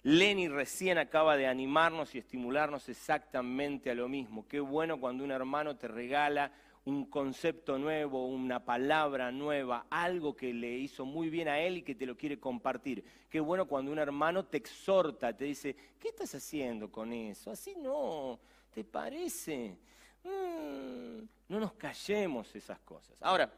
Lenny 0.05 0.47
recién 0.47 0.99
acaba 0.99 1.35
de 1.35 1.47
animarnos 1.47 2.13
y 2.13 2.19
estimularnos 2.19 2.89
exactamente 2.89 3.89
a 3.89 3.95
lo 3.95 4.07
mismo. 4.07 4.47
Qué 4.47 4.59
bueno 4.59 4.99
cuando 4.99 5.23
un 5.23 5.31
hermano 5.31 5.77
te 5.77 5.87
regala 5.87 6.51
un 6.83 7.05
concepto 7.05 7.79
nuevo, 7.79 8.27
una 8.27 8.63
palabra 8.63 9.31
nueva, 9.31 9.87
algo 9.89 10.35
que 10.35 10.53
le 10.53 10.77
hizo 10.77 11.05
muy 11.05 11.31
bien 11.31 11.47
a 11.47 11.59
él 11.59 11.77
y 11.77 11.81
que 11.81 11.95
te 11.95 12.05
lo 12.05 12.15
quiere 12.15 12.39
compartir. 12.39 13.03
Qué 13.27 13.39
bueno 13.39 13.67
cuando 13.67 13.91
un 13.91 13.97
hermano 13.97 14.45
te 14.45 14.57
exhorta, 14.57 15.35
te 15.35 15.45
dice, 15.45 15.75
¿qué 15.99 16.09
estás 16.09 16.35
haciendo 16.35 16.91
con 16.91 17.11
eso? 17.11 17.49
Así 17.49 17.73
no, 17.75 18.39
¿te 18.71 18.83
parece? 18.83 19.75
Mm, 20.23 21.23
no 21.49 21.59
nos 21.59 21.73
callemos 21.73 22.55
esas 22.55 22.77
cosas. 22.81 23.17
Ahora, 23.23 23.51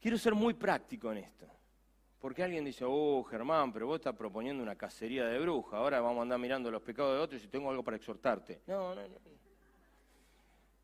quiero 0.00 0.18
ser 0.18 0.34
muy 0.34 0.54
práctico 0.54 1.12
en 1.12 1.18
esto. 1.18 1.57
Porque 2.20 2.42
alguien 2.42 2.64
dice, 2.64 2.84
oh 2.86 3.22
Germán, 3.24 3.72
pero 3.72 3.86
vos 3.86 3.96
estás 3.96 4.16
proponiendo 4.16 4.62
una 4.62 4.74
cacería 4.74 5.24
de 5.26 5.38
bruja, 5.38 5.76
ahora 5.76 6.00
vamos 6.00 6.18
a 6.18 6.22
andar 6.22 6.38
mirando 6.38 6.70
los 6.70 6.82
pecados 6.82 7.14
de 7.14 7.20
otros 7.20 7.44
y 7.44 7.48
tengo 7.48 7.70
algo 7.70 7.84
para 7.84 7.96
exhortarte. 7.96 8.62
No, 8.66 8.94
no, 8.94 9.02
no. 9.06 9.16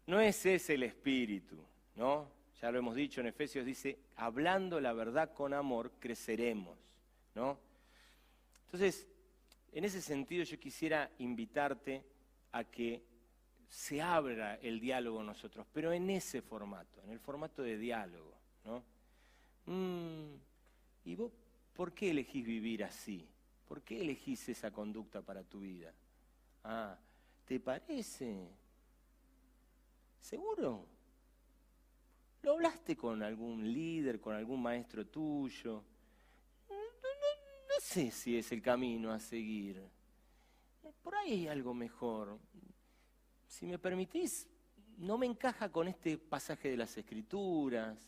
No 0.07 0.20
es 0.20 0.45
ese 0.47 0.74
el 0.74 0.85
espíritu, 0.85 1.57
¿no? 1.97 2.28
Ya 2.61 2.70
lo 2.70 2.78
hemos 2.78 2.95
dicho 2.95 3.20
en 3.20 3.26
Efesios, 3.26 3.64
dice, 3.64 3.99
hablando 4.16 4.80
la 4.80 4.93
verdad 4.93 5.32
con 5.32 5.55
amor, 5.55 5.93
creceremos, 5.99 6.78
¿no? 7.35 7.59
Entonces, 8.66 9.09
en 9.72 9.85
ese 9.85 10.01
sentido 10.01 10.45
yo 10.45 10.59
quisiera 10.59 11.11
invitarte 11.18 12.05
a 12.53 12.64
que 12.64 13.03
se 13.68 14.01
abra 14.01 14.57
el 14.57 14.78
diálogo 14.78 15.22
nosotros, 15.22 15.66
pero 15.72 15.93
en 15.93 16.09
ese 16.11 16.43
formato, 16.43 17.03
en 17.03 17.11
el 17.11 17.18
formato 17.18 17.62
de 17.62 17.76
diálogo, 17.76 18.35
¿no? 18.64 18.85
Mm, 19.66 20.37
¿Y 21.05 21.14
vos 21.14 21.32
por 21.74 21.92
qué 21.92 22.11
elegís 22.11 22.46
vivir 22.46 22.84
así? 22.84 23.28
¿Por 23.66 23.82
qué 23.82 24.00
elegís 24.00 24.48
esa 24.48 24.70
conducta 24.70 25.22
para 25.22 25.42
tu 25.42 25.61
vida? 25.61 25.92
Ah, 26.62 26.98
¿te 27.44 27.61
parece? 27.61 28.48
¿Seguro? 30.20 30.86
¿Lo 32.42 32.52
hablaste 32.52 32.96
con 32.96 33.22
algún 33.22 33.72
líder, 33.72 34.20
con 34.20 34.34
algún 34.34 34.62
maestro 34.62 35.07
tuyo? 35.07 35.82
No, 36.68 36.76
no, 36.76 37.80
sé 37.80 38.11
si 38.11 38.36
es 38.36 38.52
el 38.52 38.62
camino 38.62 39.11
a 39.12 39.18
seguir. 39.18 39.82
Por 41.02 41.14
ahí 41.14 41.32
hay 41.32 41.48
algo 41.48 41.74
mejor. 41.74 42.38
Si 43.46 43.66
me 43.66 43.78
permitís, 43.78 44.46
no 44.98 45.18
me 45.18 45.26
encaja 45.26 45.70
con 45.70 45.88
este 45.88 46.18
pasaje 46.18 46.70
de 46.70 46.76
las 46.76 46.96
escrituras. 46.96 47.98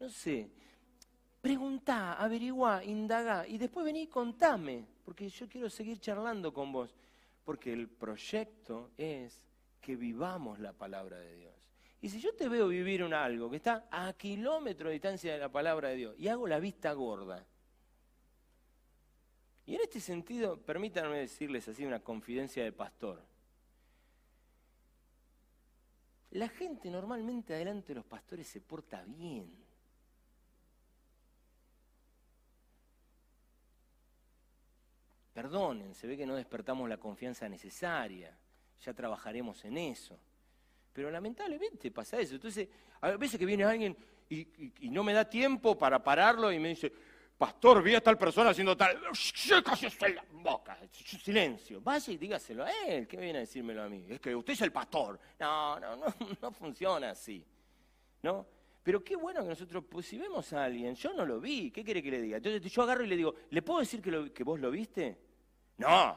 No 0.00 0.08
sé. 0.08 0.50
Preguntá, 1.42 2.14
averiguá, 2.14 2.84
indagá 2.84 3.48
y 3.48 3.58
después 3.58 3.84
vení 3.84 4.02
y 4.02 4.06
contame, 4.06 4.86
porque 5.04 5.28
yo 5.28 5.48
quiero 5.48 5.68
seguir 5.68 5.98
charlando 5.98 6.54
con 6.54 6.70
vos, 6.70 6.94
porque 7.44 7.72
el 7.72 7.88
proyecto 7.88 8.92
es 8.96 9.44
que 9.80 9.96
vivamos 9.96 10.60
la 10.60 10.72
palabra 10.72 11.18
de 11.18 11.34
Dios. 11.34 11.54
Y 12.00 12.08
si 12.08 12.20
yo 12.20 12.32
te 12.32 12.48
veo 12.48 12.68
vivir 12.68 13.02
un 13.02 13.12
algo 13.12 13.50
que 13.50 13.56
está 13.56 13.88
a 13.90 14.12
kilómetros 14.12 14.90
de 14.90 14.92
distancia 14.92 15.32
de 15.32 15.40
la 15.40 15.50
palabra 15.50 15.88
de 15.88 15.96
Dios 15.96 16.14
y 16.16 16.28
hago 16.28 16.46
la 16.46 16.60
vista 16.60 16.92
gorda, 16.92 17.44
y 19.66 19.74
en 19.74 19.80
este 19.80 19.98
sentido, 19.98 20.56
permítanme 20.58 21.18
decirles 21.18 21.66
así 21.66 21.84
una 21.84 22.00
confidencia 22.00 22.62
de 22.62 22.70
pastor. 22.70 23.20
La 26.30 26.48
gente 26.48 26.88
normalmente 26.88 27.52
adelante 27.54 27.88
de 27.88 27.96
los 27.96 28.04
pastores 28.04 28.46
se 28.46 28.60
porta 28.60 29.04
bien. 29.04 29.61
Perdonen, 35.32 35.94
se 35.94 36.06
ve 36.06 36.16
que 36.16 36.26
no 36.26 36.34
despertamos 36.34 36.88
la 36.88 36.98
confianza 36.98 37.48
necesaria, 37.48 38.36
ya 38.80 38.92
trabajaremos 38.92 39.64
en 39.64 39.78
eso. 39.78 40.18
Pero 40.92 41.10
lamentablemente 41.10 41.90
pasa 41.90 42.18
eso. 42.18 42.34
Entonces, 42.34 42.68
a 43.00 43.10
veces 43.12 43.38
que 43.38 43.46
viene 43.46 43.64
alguien 43.64 43.96
y, 44.28 44.90
no 44.90 45.02
me 45.02 45.12
da 45.12 45.28
tiempo 45.28 45.76
para 45.76 46.02
pararlo 46.02 46.52
y 46.52 46.58
me 46.58 46.70
dice, 46.70 46.92
pastor, 47.36 47.82
vi 47.82 47.94
a 47.94 48.02
tal 48.02 48.18
persona 48.18 48.50
haciendo 48.50 48.76
tal, 48.76 48.96
en 48.96 50.14
la 50.14 50.24
boca, 50.32 50.78
silencio. 50.90 51.80
Vaya 51.80 52.12
y 52.12 52.16
dígaselo 52.16 52.64
a 52.64 52.70
él, 52.86 53.06
¿qué 53.06 53.16
viene 53.16 53.38
a 53.38 53.40
decírmelo 53.42 53.82
a 53.82 53.88
mí? 53.88 54.06
Es 54.08 54.20
que 54.20 54.34
usted 54.34 54.52
es 54.52 54.60
el 54.62 54.72
pastor. 54.72 55.18
No, 55.38 55.80
no, 55.80 55.96
no, 55.96 56.14
no 56.42 56.52
funciona 56.52 57.10
así. 57.10 57.44
¿No? 58.22 58.46
Pero 58.82 59.04
qué 59.04 59.14
bueno 59.14 59.42
que 59.42 59.48
nosotros, 59.48 59.84
pues, 59.88 60.06
si 60.06 60.18
vemos 60.18 60.52
a 60.52 60.64
alguien, 60.64 60.94
yo 60.94 61.12
no 61.12 61.24
lo 61.24 61.40
vi, 61.40 61.70
¿qué 61.70 61.84
quiere 61.84 62.02
que 62.02 62.10
le 62.10 62.20
diga? 62.20 62.36
Entonces 62.38 62.72
yo 62.72 62.82
agarro 62.82 63.04
y 63.04 63.06
le 63.06 63.16
digo, 63.16 63.34
¿le 63.50 63.62
puedo 63.62 63.80
decir 63.80 64.02
que, 64.02 64.32
que 64.32 64.42
vos 64.42 64.58
lo 64.58 64.70
viste? 64.70 65.18
No. 65.78 66.16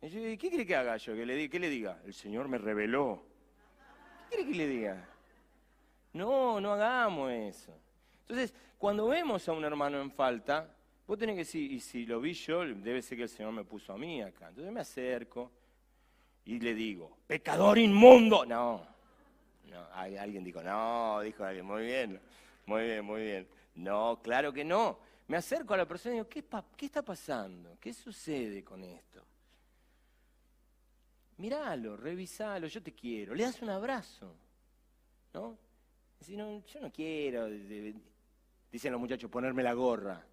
¿Qué 0.00 0.36
quiere 0.38 0.66
que 0.66 0.74
haga 0.74 0.96
yo? 0.96 1.14
¿Que 1.14 1.24
le, 1.24 1.48
¿Qué 1.48 1.60
le 1.60 1.68
diga? 1.68 2.00
El 2.04 2.14
Señor 2.14 2.48
me 2.48 2.58
reveló. 2.58 3.22
¿Qué 4.30 4.36
quiere 4.36 4.50
que 4.50 4.56
le 4.56 4.66
diga? 4.66 5.08
No, 6.14 6.60
no 6.60 6.72
hagamos 6.72 7.30
eso. 7.30 7.72
Entonces, 8.22 8.54
cuando 8.78 9.06
vemos 9.08 9.46
a 9.48 9.52
un 9.52 9.64
hermano 9.64 10.00
en 10.00 10.10
falta, 10.10 10.74
vos 11.06 11.18
tenés 11.18 11.34
que 11.34 11.40
decir, 11.40 11.70
y 11.70 11.80
si 11.80 12.04
lo 12.06 12.20
vi 12.20 12.32
yo, 12.32 12.64
debe 12.64 13.02
ser 13.02 13.18
que 13.18 13.24
el 13.24 13.28
Señor 13.28 13.52
me 13.52 13.64
puso 13.64 13.92
a 13.92 13.98
mí 13.98 14.22
acá. 14.22 14.48
Entonces 14.48 14.72
me 14.72 14.80
acerco 14.80 15.52
y 16.46 16.58
le 16.58 16.74
digo, 16.74 17.18
pecador 17.26 17.78
inmundo. 17.78 18.44
No, 18.44 18.84
no, 19.72 19.86
alguien 19.92 20.44
dijo, 20.44 20.62
no, 20.62 21.20
dijo 21.20 21.44
alguien, 21.44 21.64
muy 21.66 21.82
bien, 21.82 22.20
muy 22.66 22.82
bien, 22.84 23.04
muy 23.04 23.22
bien. 23.22 23.48
No, 23.76 24.20
claro 24.22 24.52
que 24.52 24.64
no. 24.64 24.98
Me 25.28 25.36
acerco 25.36 25.74
a 25.74 25.78
la 25.78 25.86
persona 25.86 26.14
y 26.14 26.18
digo, 26.18 26.28
¿qué, 26.28 26.86
está 26.86 27.02
pasando? 27.02 27.78
¿Qué 27.80 27.92
sucede 27.92 28.62
con 28.62 28.84
esto? 28.84 29.22
Míralo, 31.38 31.96
revisalo, 31.96 32.66
yo 32.66 32.82
te 32.82 32.92
quiero. 32.92 33.34
Le 33.34 33.44
das 33.44 33.62
un 33.62 33.70
abrazo, 33.70 34.36
¿no? 35.32 35.56
Si 36.20 36.36
no, 36.36 36.64
yo 36.66 36.80
no 36.80 36.92
quiero, 36.92 37.46
dicen 38.70 38.92
los 38.92 39.00
muchachos, 39.00 39.30
ponerme 39.30 39.62
la 39.62 39.72
gorra. 39.72 40.24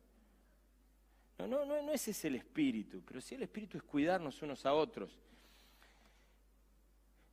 No, 1.39 1.47
no, 1.47 1.65
no, 1.65 1.81
no 1.81 1.91
ese 1.93 2.11
es 2.11 2.25
el 2.25 2.35
espíritu, 2.35 3.01
pero 3.05 3.21
sí 3.21 3.35
el 3.35 3.43
espíritu 3.43 3.77
es 3.77 3.83
cuidarnos 3.83 4.41
unos 4.41 4.65
a 4.65 4.73
otros. 4.73 5.17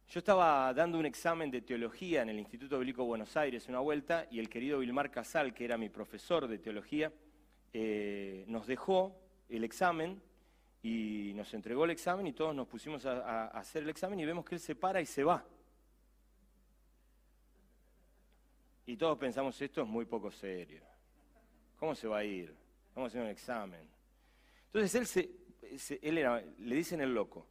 Yo 0.09 0.21
estaba 0.21 0.73
dando 0.73 0.99
un 0.99 1.07
examen 1.07 1.51
de 1.51 1.63
teología 1.63 2.23
en 2.23 2.29
el 2.29 2.39
Instituto 2.39 2.79
Bíblico 2.79 3.05
Buenos 3.05 3.37
Aires 3.37 3.69
una 3.69 3.81
vuelta 3.81 4.29
y 4.31 4.39
el 4.39 4.49
querido 4.49 4.79
Vilmar 4.79 5.11
Casal, 5.11 5.53
que 5.53 5.65
era 5.65 5.77
mi 5.77 5.89
profesor 5.89 6.47
de 6.47 6.59
teología, 6.59 7.13
eh, 7.73 8.45
nos 8.47 8.69
dejó 8.69 9.21
el 9.49 9.65
examen 9.65 10.23
y 10.81 11.33
nos 11.35 11.53
entregó 11.55 11.85
el 11.85 11.91
examen 11.91 12.25
y 12.29 12.33
todos 12.33 12.55
nos 12.55 12.69
pusimos 12.69 13.05
a, 13.05 13.49
hacer 13.49 13.83
el 13.83 13.89
examen 13.89 14.21
y 14.21 14.25
vemos 14.25 14.45
que 14.45 14.55
él 14.55 14.61
se 14.61 14.77
para 14.77 15.01
y 15.01 15.07
se 15.07 15.25
va. 15.25 15.45
Y 18.87 18.97
todos 18.97 19.19
pensamos, 19.19 19.61
esto 19.61 19.83
es 19.83 19.89
muy 19.89 20.05
poco 20.05 20.31
serio. 20.31 20.83
¿Cómo 21.81 21.97
se 21.97 22.07
va 22.07 22.19
a 22.19 22.25
ir? 22.25 22.55
Vamos 22.95 23.09
a 23.09 23.11
hacer 23.11 23.23
un 23.23 23.29
examen. 23.29 23.89
Entonces 24.67 24.95
él, 24.95 25.79
se, 25.81 25.99
él 26.01 26.19
era, 26.19 26.41
le 26.41 26.77
dicen 26.77 27.01
el 27.01 27.13
loco, 27.13 27.45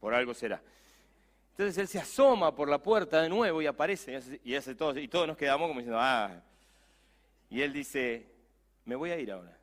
por 0.00 0.14
algo 0.14 0.32
será. 0.32 0.62
Entonces 1.52 1.76
él 1.76 1.88
se 1.88 1.98
asoma 1.98 2.54
por 2.54 2.68
la 2.68 2.82
puerta 2.82 3.20
de 3.20 3.28
nuevo 3.28 3.60
y 3.60 3.66
aparece 3.66 4.18
y, 4.42 4.54
hace, 4.54 4.74
todo, 4.74 4.98
y 4.98 5.06
todos 5.06 5.26
nos 5.26 5.36
quedamos 5.36 5.68
como 5.68 5.80
diciendo, 5.80 6.00
ah, 6.00 6.42
Y 7.50 7.60
él 7.60 7.74
dice, 7.74 8.26
me 8.86 8.94
voy 8.94 9.10
a 9.10 9.18
ir 9.18 9.30
ahora. 9.30 9.58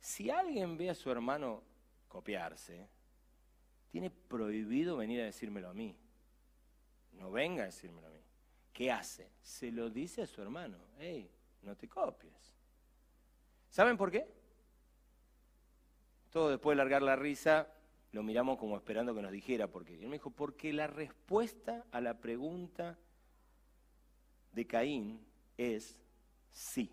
Si 0.00 0.28
alguien 0.28 0.76
ve 0.76 0.90
a 0.90 0.94
su 0.94 1.10
hermano 1.10 1.62
copiarse, 2.08 2.88
tiene 3.90 4.10
prohibido 4.10 4.98
venir 4.98 5.22
a 5.22 5.24
decírmelo 5.24 5.70
a 5.70 5.74
mí. 5.74 5.96
No 7.12 7.30
venga 7.30 7.62
a 7.62 7.66
decírmelo 7.66 8.06
a 8.06 8.10
mí. 8.10 8.20
¿Qué 8.72 8.92
hace? 8.92 9.32
Se 9.42 9.72
lo 9.72 9.88
dice 9.88 10.22
a 10.22 10.26
su 10.26 10.42
hermano. 10.42 10.76
Hey, 10.98 11.30
no 11.62 11.74
te 11.74 11.88
copies. 11.88 12.54
¿Saben 13.70 13.96
por 13.96 14.10
qué? 14.10 14.30
Todo 16.30 16.50
después 16.50 16.76
de 16.76 16.84
largar 16.84 17.00
la 17.00 17.16
risa, 17.16 17.66
lo 18.12 18.22
miramos 18.22 18.58
como 18.58 18.76
esperando 18.76 19.14
que 19.14 19.22
nos 19.22 19.32
dijera 19.32 19.68
por 19.68 19.84
qué. 19.84 19.94
Y 19.94 20.02
él 20.02 20.08
me 20.08 20.16
dijo, 20.16 20.30
porque 20.30 20.72
la 20.72 20.86
respuesta 20.86 21.84
a 21.92 22.00
la 22.00 22.14
pregunta 22.14 22.98
de 24.52 24.66
Caín 24.66 25.20
es 25.56 25.98
sí. 26.50 26.90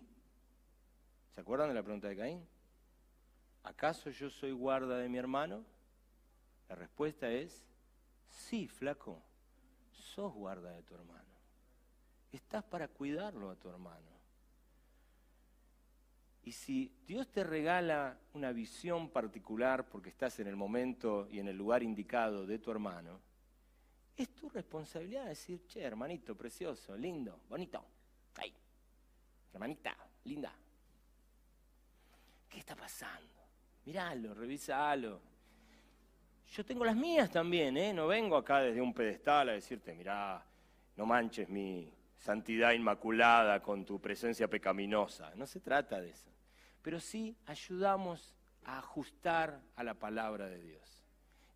¿Se 1.34 1.40
acuerdan 1.40 1.68
de 1.68 1.74
la 1.74 1.82
pregunta 1.82 2.08
de 2.08 2.16
Caín? 2.16 2.46
¿Acaso 3.62 4.10
yo 4.10 4.30
soy 4.30 4.52
guarda 4.52 4.98
de 4.98 5.08
mi 5.08 5.18
hermano? 5.18 5.64
La 6.68 6.74
respuesta 6.74 7.30
es 7.30 7.64
sí, 8.28 8.68
flaco, 8.68 9.22
sos 9.90 10.32
guarda 10.32 10.72
de 10.72 10.82
tu 10.82 10.94
hermano. 10.94 11.22
Estás 12.32 12.64
para 12.64 12.88
cuidarlo 12.88 13.50
a 13.50 13.56
tu 13.56 13.68
hermano. 13.68 14.15
Y 16.46 16.52
si 16.52 16.92
Dios 17.04 17.26
te 17.32 17.42
regala 17.42 18.16
una 18.34 18.52
visión 18.52 19.10
particular 19.10 19.88
porque 19.88 20.10
estás 20.10 20.38
en 20.38 20.46
el 20.46 20.54
momento 20.54 21.26
y 21.28 21.40
en 21.40 21.48
el 21.48 21.56
lugar 21.56 21.82
indicado 21.82 22.46
de 22.46 22.60
tu 22.60 22.70
hermano, 22.70 23.20
es 24.16 24.28
tu 24.28 24.48
responsabilidad 24.48 25.26
decir, 25.26 25.66
che, 25.66 25.82
hermanito, 25.82 26.36
precioso, 26.36 26.96
lindo, 26.96 27.40
bonito, 27.48 27.84
ahí, 28.36 28.54
hermanita, 29.52 29.96
linda. 30.22 30.52
¿Qué 32.48 32.60
está 32.60 32.76
pasando? 32.76 33.42
Míralo, 33.84 34.32
revísalo. 34.32 35.20
Yo 36.52 36.64
tengo 36.64 36.84
las 36.84 36.94
mías 36.94 37.28
también, 37.28 37.76
¿eh? 37.76 37.92
No 37.92 38.06
vengo 38.06 38.36
acá 38.36 38.60
desde 38.60 38.80
un 38.80 38.94
pedestal 38.94 39.48
a 39.48 39.52
decirte, 39.54 39.92
mirá, 39.96 40.46
no 40.94 41.06
manches 41.06 41.48
mi 41.48 41.92
santidad 42.16 42.70
inmaculada 42.70 43.60
con 43.60 43.84
tu 43.84 44.00
presencia 44.00 44.46
pecaminosa. 44.46 45.34
No 45.34 45.44
se 45.44 45.58
trata 45.58 46.00
de 46.00 46.10
eso. 46.10 46.35
Pero 46.86 47.00
sí 47.00 47.34
ayudamos 47.46 48.32
a 48.64 48.78
ajustar 48.78 49.60
a 49.74 49.82
la 49.82 49.94
palabra 49.94 50.46
de 50.46 50.60
Dios. 50.60 51.02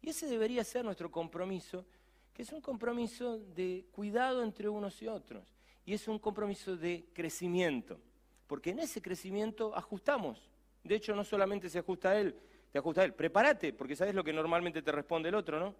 Y 0.03 0.11
ese 0.11 0.27
debería 0.27 0.65
ser 0.65 0.85
nuestro 0.85 1.09
compromiso, 1.09 1.87
que 2.35 2.43
es 2.43 2.51
un 2.51 2.61
compromiso 2.61 3.39
de 3.39 3.87
cuidado 3.93 4.43
entre 4.43 4.69
unos 4.69 5.01
y 5.01 5.07
otros. 5.07 5.55
Y 5.87 5.95
es 5.95 6.09
un 6.09 6.19
compromiso 6.19 6.77
de 6.77 7.07
crecimiento. 7.13 8.01
Porque 8.49 8.71
en 8.71 8.81
ese 8.81 9.01
crecimiento 9.01 9.73
ajustamos. 9.77 10.51
De 10.83 10.97
hecho, 10.97 11.15
no 11.15 11.23
solamente 11.23 11.71
se 11.71 11.79
ajusta 11.79 12.11
a 12.11 12.19
él, 12.19 12.35
te 12.73 12.81
ajusta 12.81 13.03
a 13.03 13.05
él. 13.05 13.15
Prepárate, 13.15 13.73
porque 13.73 13.95
sabes 13.95 14.17
lo 14.17 14.25
que 14.25 14.33
normalmente 14.33 14.83
te 14.83 14.91
responde 14.91 15.29
el 15.29 15.37
otro, 15.37 15.61
¿no? 15.61 15.77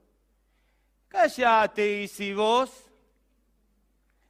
Cállate, 1.09 2.03
y 2.03 2.07
si 2.07 2.33
vos. 2.33 2.89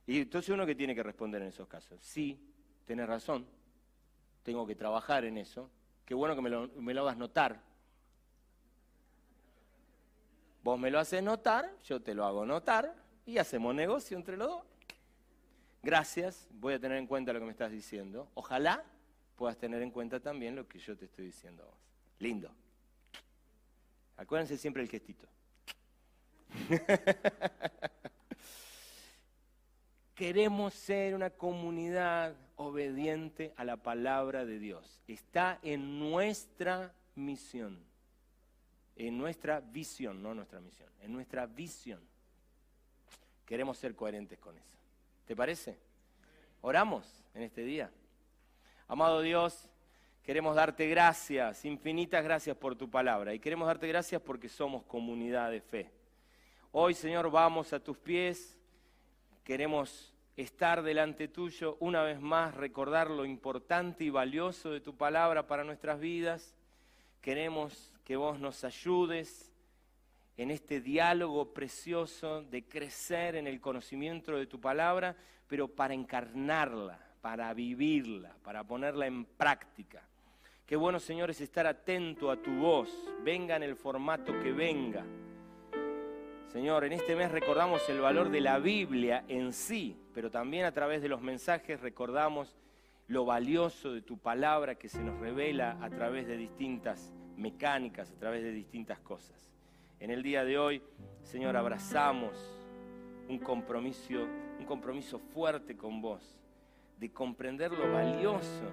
Y 0.06 0.20
entonces 0.20 0.48
uno 0.48 0.64
que 0.64 0.74
tiene 0.74 0.94
que 0.94 1.02
responder 1.02 1.42
en 1.42 1.48
esos 1.48 1.68
casos. 1.68 2.00
Sí, 2.00 2.40
tenés 2.86 3.06
razón, 3.06 3.46
tengo 4.42 4.66
que 4.66 4.74
trabajar 4.74 5.24
en 5.24 5.38
eso. 5.38 5.70
Qué 6.04 6.14
bueno 6.14 6.34
que 6.34 6.42
me 6.42 6.50
lo, 6.50 7.02
hagas 7.02 7.16
notar. 7.16 7.60
Vos 10.62 10.78
me 10.78 10.90
lo 10.90 10.98
haces 10.98 11.22
notar, 11.22 11.72
yo 11.84 12.00
te 12.00 12.14
lo 12.14 12.24
hago 12.24 12.44
notar 12.44 12.94
y 13.24 13.38
hacemos 13.38 13.74
negocio 13.74 14.16
entre 14.16 14.36
los 14.36 14.48
dos. 14.48 14.64
Gracias, 15.82 16.48
voy 16.52 16.74
a 16.74 16.78
tener 16.78 16.98
en 16.98 17.06
cuenta 17.06 17.32
lo 17.32 17.38
que 17.38 17.46
me 17.46 17.52
estás 17.52 17.70
diciendo. 17.70 18.28
Ojalá 18.34 18.84
puedas 19.36 19.56
tener 19.56 19.80
en 19.82 19.90
cuenta 19.90 20.20
también 20.20 20.54
lo 20.54 20.68
que 20.68 20.78
yo 20.78 20.96
te 20.96 21.06
estoy 21.06 21.26
diciendo 21.26 21.62
a 21.62 21.66
vos. 21.66 21.78
Lindo. 22.18 22.50
Acuérdense 24.16 24.58
siempre 24.58 24.82
el 24.82 24.88
gestito. 24.88 25.26
Queremos 30.20 30.74
ser 30.74 31.14
una 31.14 31.30
comunidad 31.30 32.36
obediente 32.56 33.54
a 33.56 33.64
la 33.64 33.78
palabra 33.78 34.44
de 34.44 34.58
Dios. 34.58 35.00
Está 35.08 35.58
en 35.62 35.98
nuestra 35.98 36.92
misión, 37.14 37.82
en 38.96 39.16
nuestra 39.16 39.60
visión, 39.60 40.22
no 40.22 40.34
nuestra 40.34 40.60
misión, 40.60 40.90
en 41.00 41.14
nuestra 41.14 41.46
visión. 41.46 42.02
Queremos 43.46 43.78
ser 43.78 43.94
coherentes 43.94 44.38
con 44.38 44.58
eso. 44.58 44.76
¿Te 45.24 45.34
parece? 45.34 45.78
Oramos 46.60 47.24
en 47.32 47.44
este 47.44 47.62
día. 47.62 47.90
Amado 48.88 49.22
Dios, 49.22 49.70
queremos 50.22 50.54
darte 50.54 50.86
gracias, 50.86 51.64
infinitas 51.64 52.22
gracias 52.22 52.54
por 52.58 52.76
tu 52.76 52.90
palabra 52.90 53.32
y 53.32 53.38
queremos 53.38 53.66
darte 53.66 53.88
gracias 53.88 54.20
porque 54.20 54.50
somos 54.50 54.82
comunidad 54.82 55.50
de 55.50 55.62
fe. 55.62 55.90
Hoy, 56.72 56.92
Señor, 56.92 57.30
vamos 57.30 57.72
a 57.72 57.80
tus 57.80 57.96
pies, 57.96 58.59
queremos 59.44 60.14
estar 60.36 60.82
delante 60.82 61.28
tuyo 61.28 61.76
una 61.80 62.02
vez 62.02 62.20
más, 62.20 62.54
recordar 62.54 63.10
lo 63.10 63.24
importante 63.24 64.04
y 64.04 64.10
valioso 64.10 64.70
de 64.70 64.80
tu 64.80 64.96
palabra 64.96 65.46
para 65.46 65.64
nuestras 65.64 66.00
vidas. 66.00 66.54
Queremos 67.20 67.92
que 68.04 68.16
vos 68.16 68.38
nos 68.38 68.64
ayudes 68.64 69.52
en 70.36 70.50
este 70.50 70.80
diálogo 70.80 71.52
precioso 71.52 72.42
de 72.42 72.64
crecer 72.64 73.36
en 73.36 73.46
el 73.46 73.60
conocimiento 73.60 74.36
de 74.36 74.46
tu 74.46 74.60
palabra, 74.60 75.14
pero 75.46 75.68
para 75.68 75.92
encarnarla, 75.92 76.98
para 77.20 77.52
vivirla, 77.52 78.34
para 78.42 78.64
ponerla 78.64 79.06
en 79.06 79.24
práctica. 79.24 80.02
Qué 80.64 80.76
bueno, 80.76 80.98
Señor, 81.00 81.30
es 81.30 81.40
estar 81.40 81.66
atento 81.66 82.30
a 82.30 82.40
tu 82.40 82.52
voz, 82.52 82.90
venga 83.22 83.56
en 83.56 83.64
el 83.64 83.76
formato 83.76 84.32
que 84.40 84.52
venga. 84.52 85.04
Señor, 86.52 86.82
en 86.84 86.92
este 86.92 87.14
mes 87.14 87.30
recordamos 87.30 87.88
el 87.88 88.00
valor 88.00 88.28
de 88.28 88.40
la 88.40 88.58
Biblia 88.58 89.24
en 89.28 89.52
sí, 89.52 89.96
pero 90.12 90.32
también 90.32 90.64
a 90.64 90.72
través 90.72 91.00
de 91.00 91.08
los 91.08 91.22
mensajes 91.22 91.80
recordamos 91.80 92.56
lo 93.06 93.24
valioso 93.24 93.92
de 93.92 94.02
tu 94.02 94.18
palabra 94.18 94.74
que 94.74 94.88
se 94.88 95.00
nos 95.00 95.20
revela 95.20 95.78
a 95.80 95.88
través 95.90 96.26
de 96.26 96.36
distintas 96.36 97.14
mecánicas, 97.36 98.10
a 98.10 98.18
través 98.18 98.42
de 98.42 98.50
distintas 98.50 98.98
cosas. 98.98 99.48
En 100.00 100.10
el 100.10 100.24
día 100.24 100.44
de 100.44 100.58
hoy, 100.58 100.82
Señor, 101.22 101.56
abrazamos 101.56 102.32
un 103.28 103.38
compromiso, 103.38 104.26
un 104.58 104.64
compromiso 104.66 105.20
fuerte 105.20 105.76
con 105.76 106.02
vos 106.02 106.36
de 106.98 107.12
comprender 107.12 107.70
lo 107.70 107.92
valioso 107.92 108.64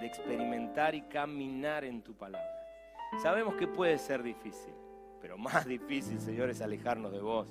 de 0.00 0.06
experimentar 0.08 0.96
y 0.96 1.02
caminar 1.02 1.84
en 1.84 2.02
tu 2.02 2.12
palabra. 2.12 2.50
Sabemos 3.22 3.54
que 3.54 3.68
puede 3.68 3.98
ser 3.98 4.24
difícil, 4.24 4.74
pero 5.24 5.38
más 5.38 5.64
difícil, 5.66 6.20
Señor, 6.20 6.50
es 6.50 6.60
alejarnos 6.60 7.10
de 7.10 7.20
vos. 7.20 7.48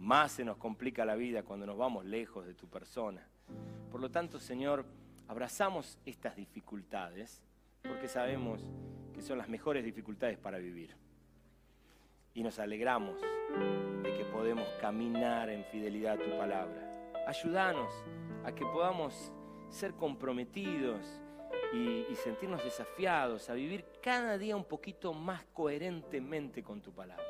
Más 0.00 0.32
se 0.32 0.44
nos 0.44 0.56
complica 0.56 1.04
la 1.04 1.14
vida 1.14 1.44
cuando 1.44 1.66
nos 1.66 1.78
vamos 1.78 2.04
lejos 2.04 2.44
de 2.44 2.52
tu 2.52 2.66
persona. 2.66 3.24
Por 3.92 4.00
lo 4.00 4.10
tanto, 4.10 4.40
Señor, 4.40 4.84
abrazamos 5.28 6.00
estas 6.04 6.34
dificultades 6.34 7.40
porque 7.84 8.08
sabemos 8.08 8.60
que 9.14 9.22
son 9.22 9.38
las 9.38 9.48
mejores 9.48 9.84
dificultades 9.84 10.36
para 10.36 10.58
vivir. 10.58 10.96
Y 12.34 12.42
nos 12.42 12.58
alegramos 12.58 13.20
de 14.02 14.16
que 14.18 14.24
podemos 14.24 14.66
caminar 14.80 15.48
en 15.48 15.64
fidelidad 15.66 16.14
a 16.14 16.24
tu 16.24 16.36
palabra. 16.36 17.12
Ayúdanos 17.28 17.92
a 18.44 18.50
que 18.50 18.66
podamos 18.66 19.32
ser 19.70 19.94
comprometidos 19.94 21.21
y, 21.72 22.14
sentirnos 22.16 22.62
desafiados 22.62 23.48
a 23.50 23.54
vivir 23.54 23.84
cada 24.02 24.38
día 24.38 24.54
un 24.54 24.64
poquito 24.64 25.12
más 25.12 25.44
coherentemente 25.52 26.62
con 26.62 26.80
tu 26.80 26.92
palabra. 26.92 27.24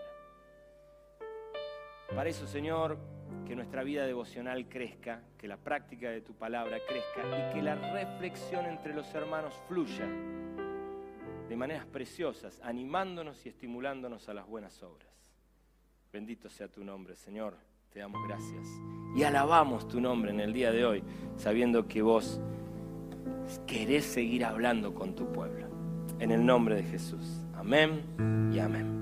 Para 2.15 2.29
eso, 2.29 2.47
Señor, 2.47 2.99
que 3.47 3.57
nuestra 3.57 3.83
vida 3.83 4.05
devocional 4.05 4.69
crezca, 4.69 5.23
que 5.39 5.49
la 5.49 5.57
práctica 5.57 6.11
de 6.11 6.21
tu 6.21 6.35
palabra 6.35 6.79
crezca 6.87 7.23
y 7.23 7.55
que 7.55 7.63
la 7.63 7.75
reflexión 7.75 8.67
entre 8.67 8.93
los 8.93 9.15
hermanos 9.15 9.55
fluya 9.67 10.07
de 11.49 11.57
maneras 11.57 11.87
preciosas, 11.87 12.61
animándonos 12.63 13.47
y 13.47 13.49
estimulándonos 13.49 14.29
a 14.29 14.35
las 14.35 14.47
buenas 14.47 14.83
obras. 14.83 15.09
Bendito 16.13 16.51
sea 16.51 16.69
tu 16.69 16.85
nombre, 16.85 17.17
Señor 17.17 17.57
te 17.93 17.99
damos 18.01 18.27
gracias 18.27 18.67
y 19.15 19.23
alabamos 19.23 19.87
tu 19.87 20.01
nombre 20.01 20.31
en 20.31 20.41
el 20.41 20.55
día 20.55 20.73
de 20.73 20.87
hoy, 20.87 21.05
sabiendo 21.37 21.87
que 21.87 22.01
vos 22.01 22.41
querés 23.67 24.05
seguir 24.05 24.45
hablando 24.45 24.95
con 24.95 25.15
tu 25.15 25.31
pueblo. 25.33 25.67
En 26.19 26.31
el 26.31 26.45
nombre 26.45 26.77
de 26.77 26.83
Jesús. 26.85 27.45
Amén 27.55 28.03
y 28.53 28.59
amén. 28.59 29.02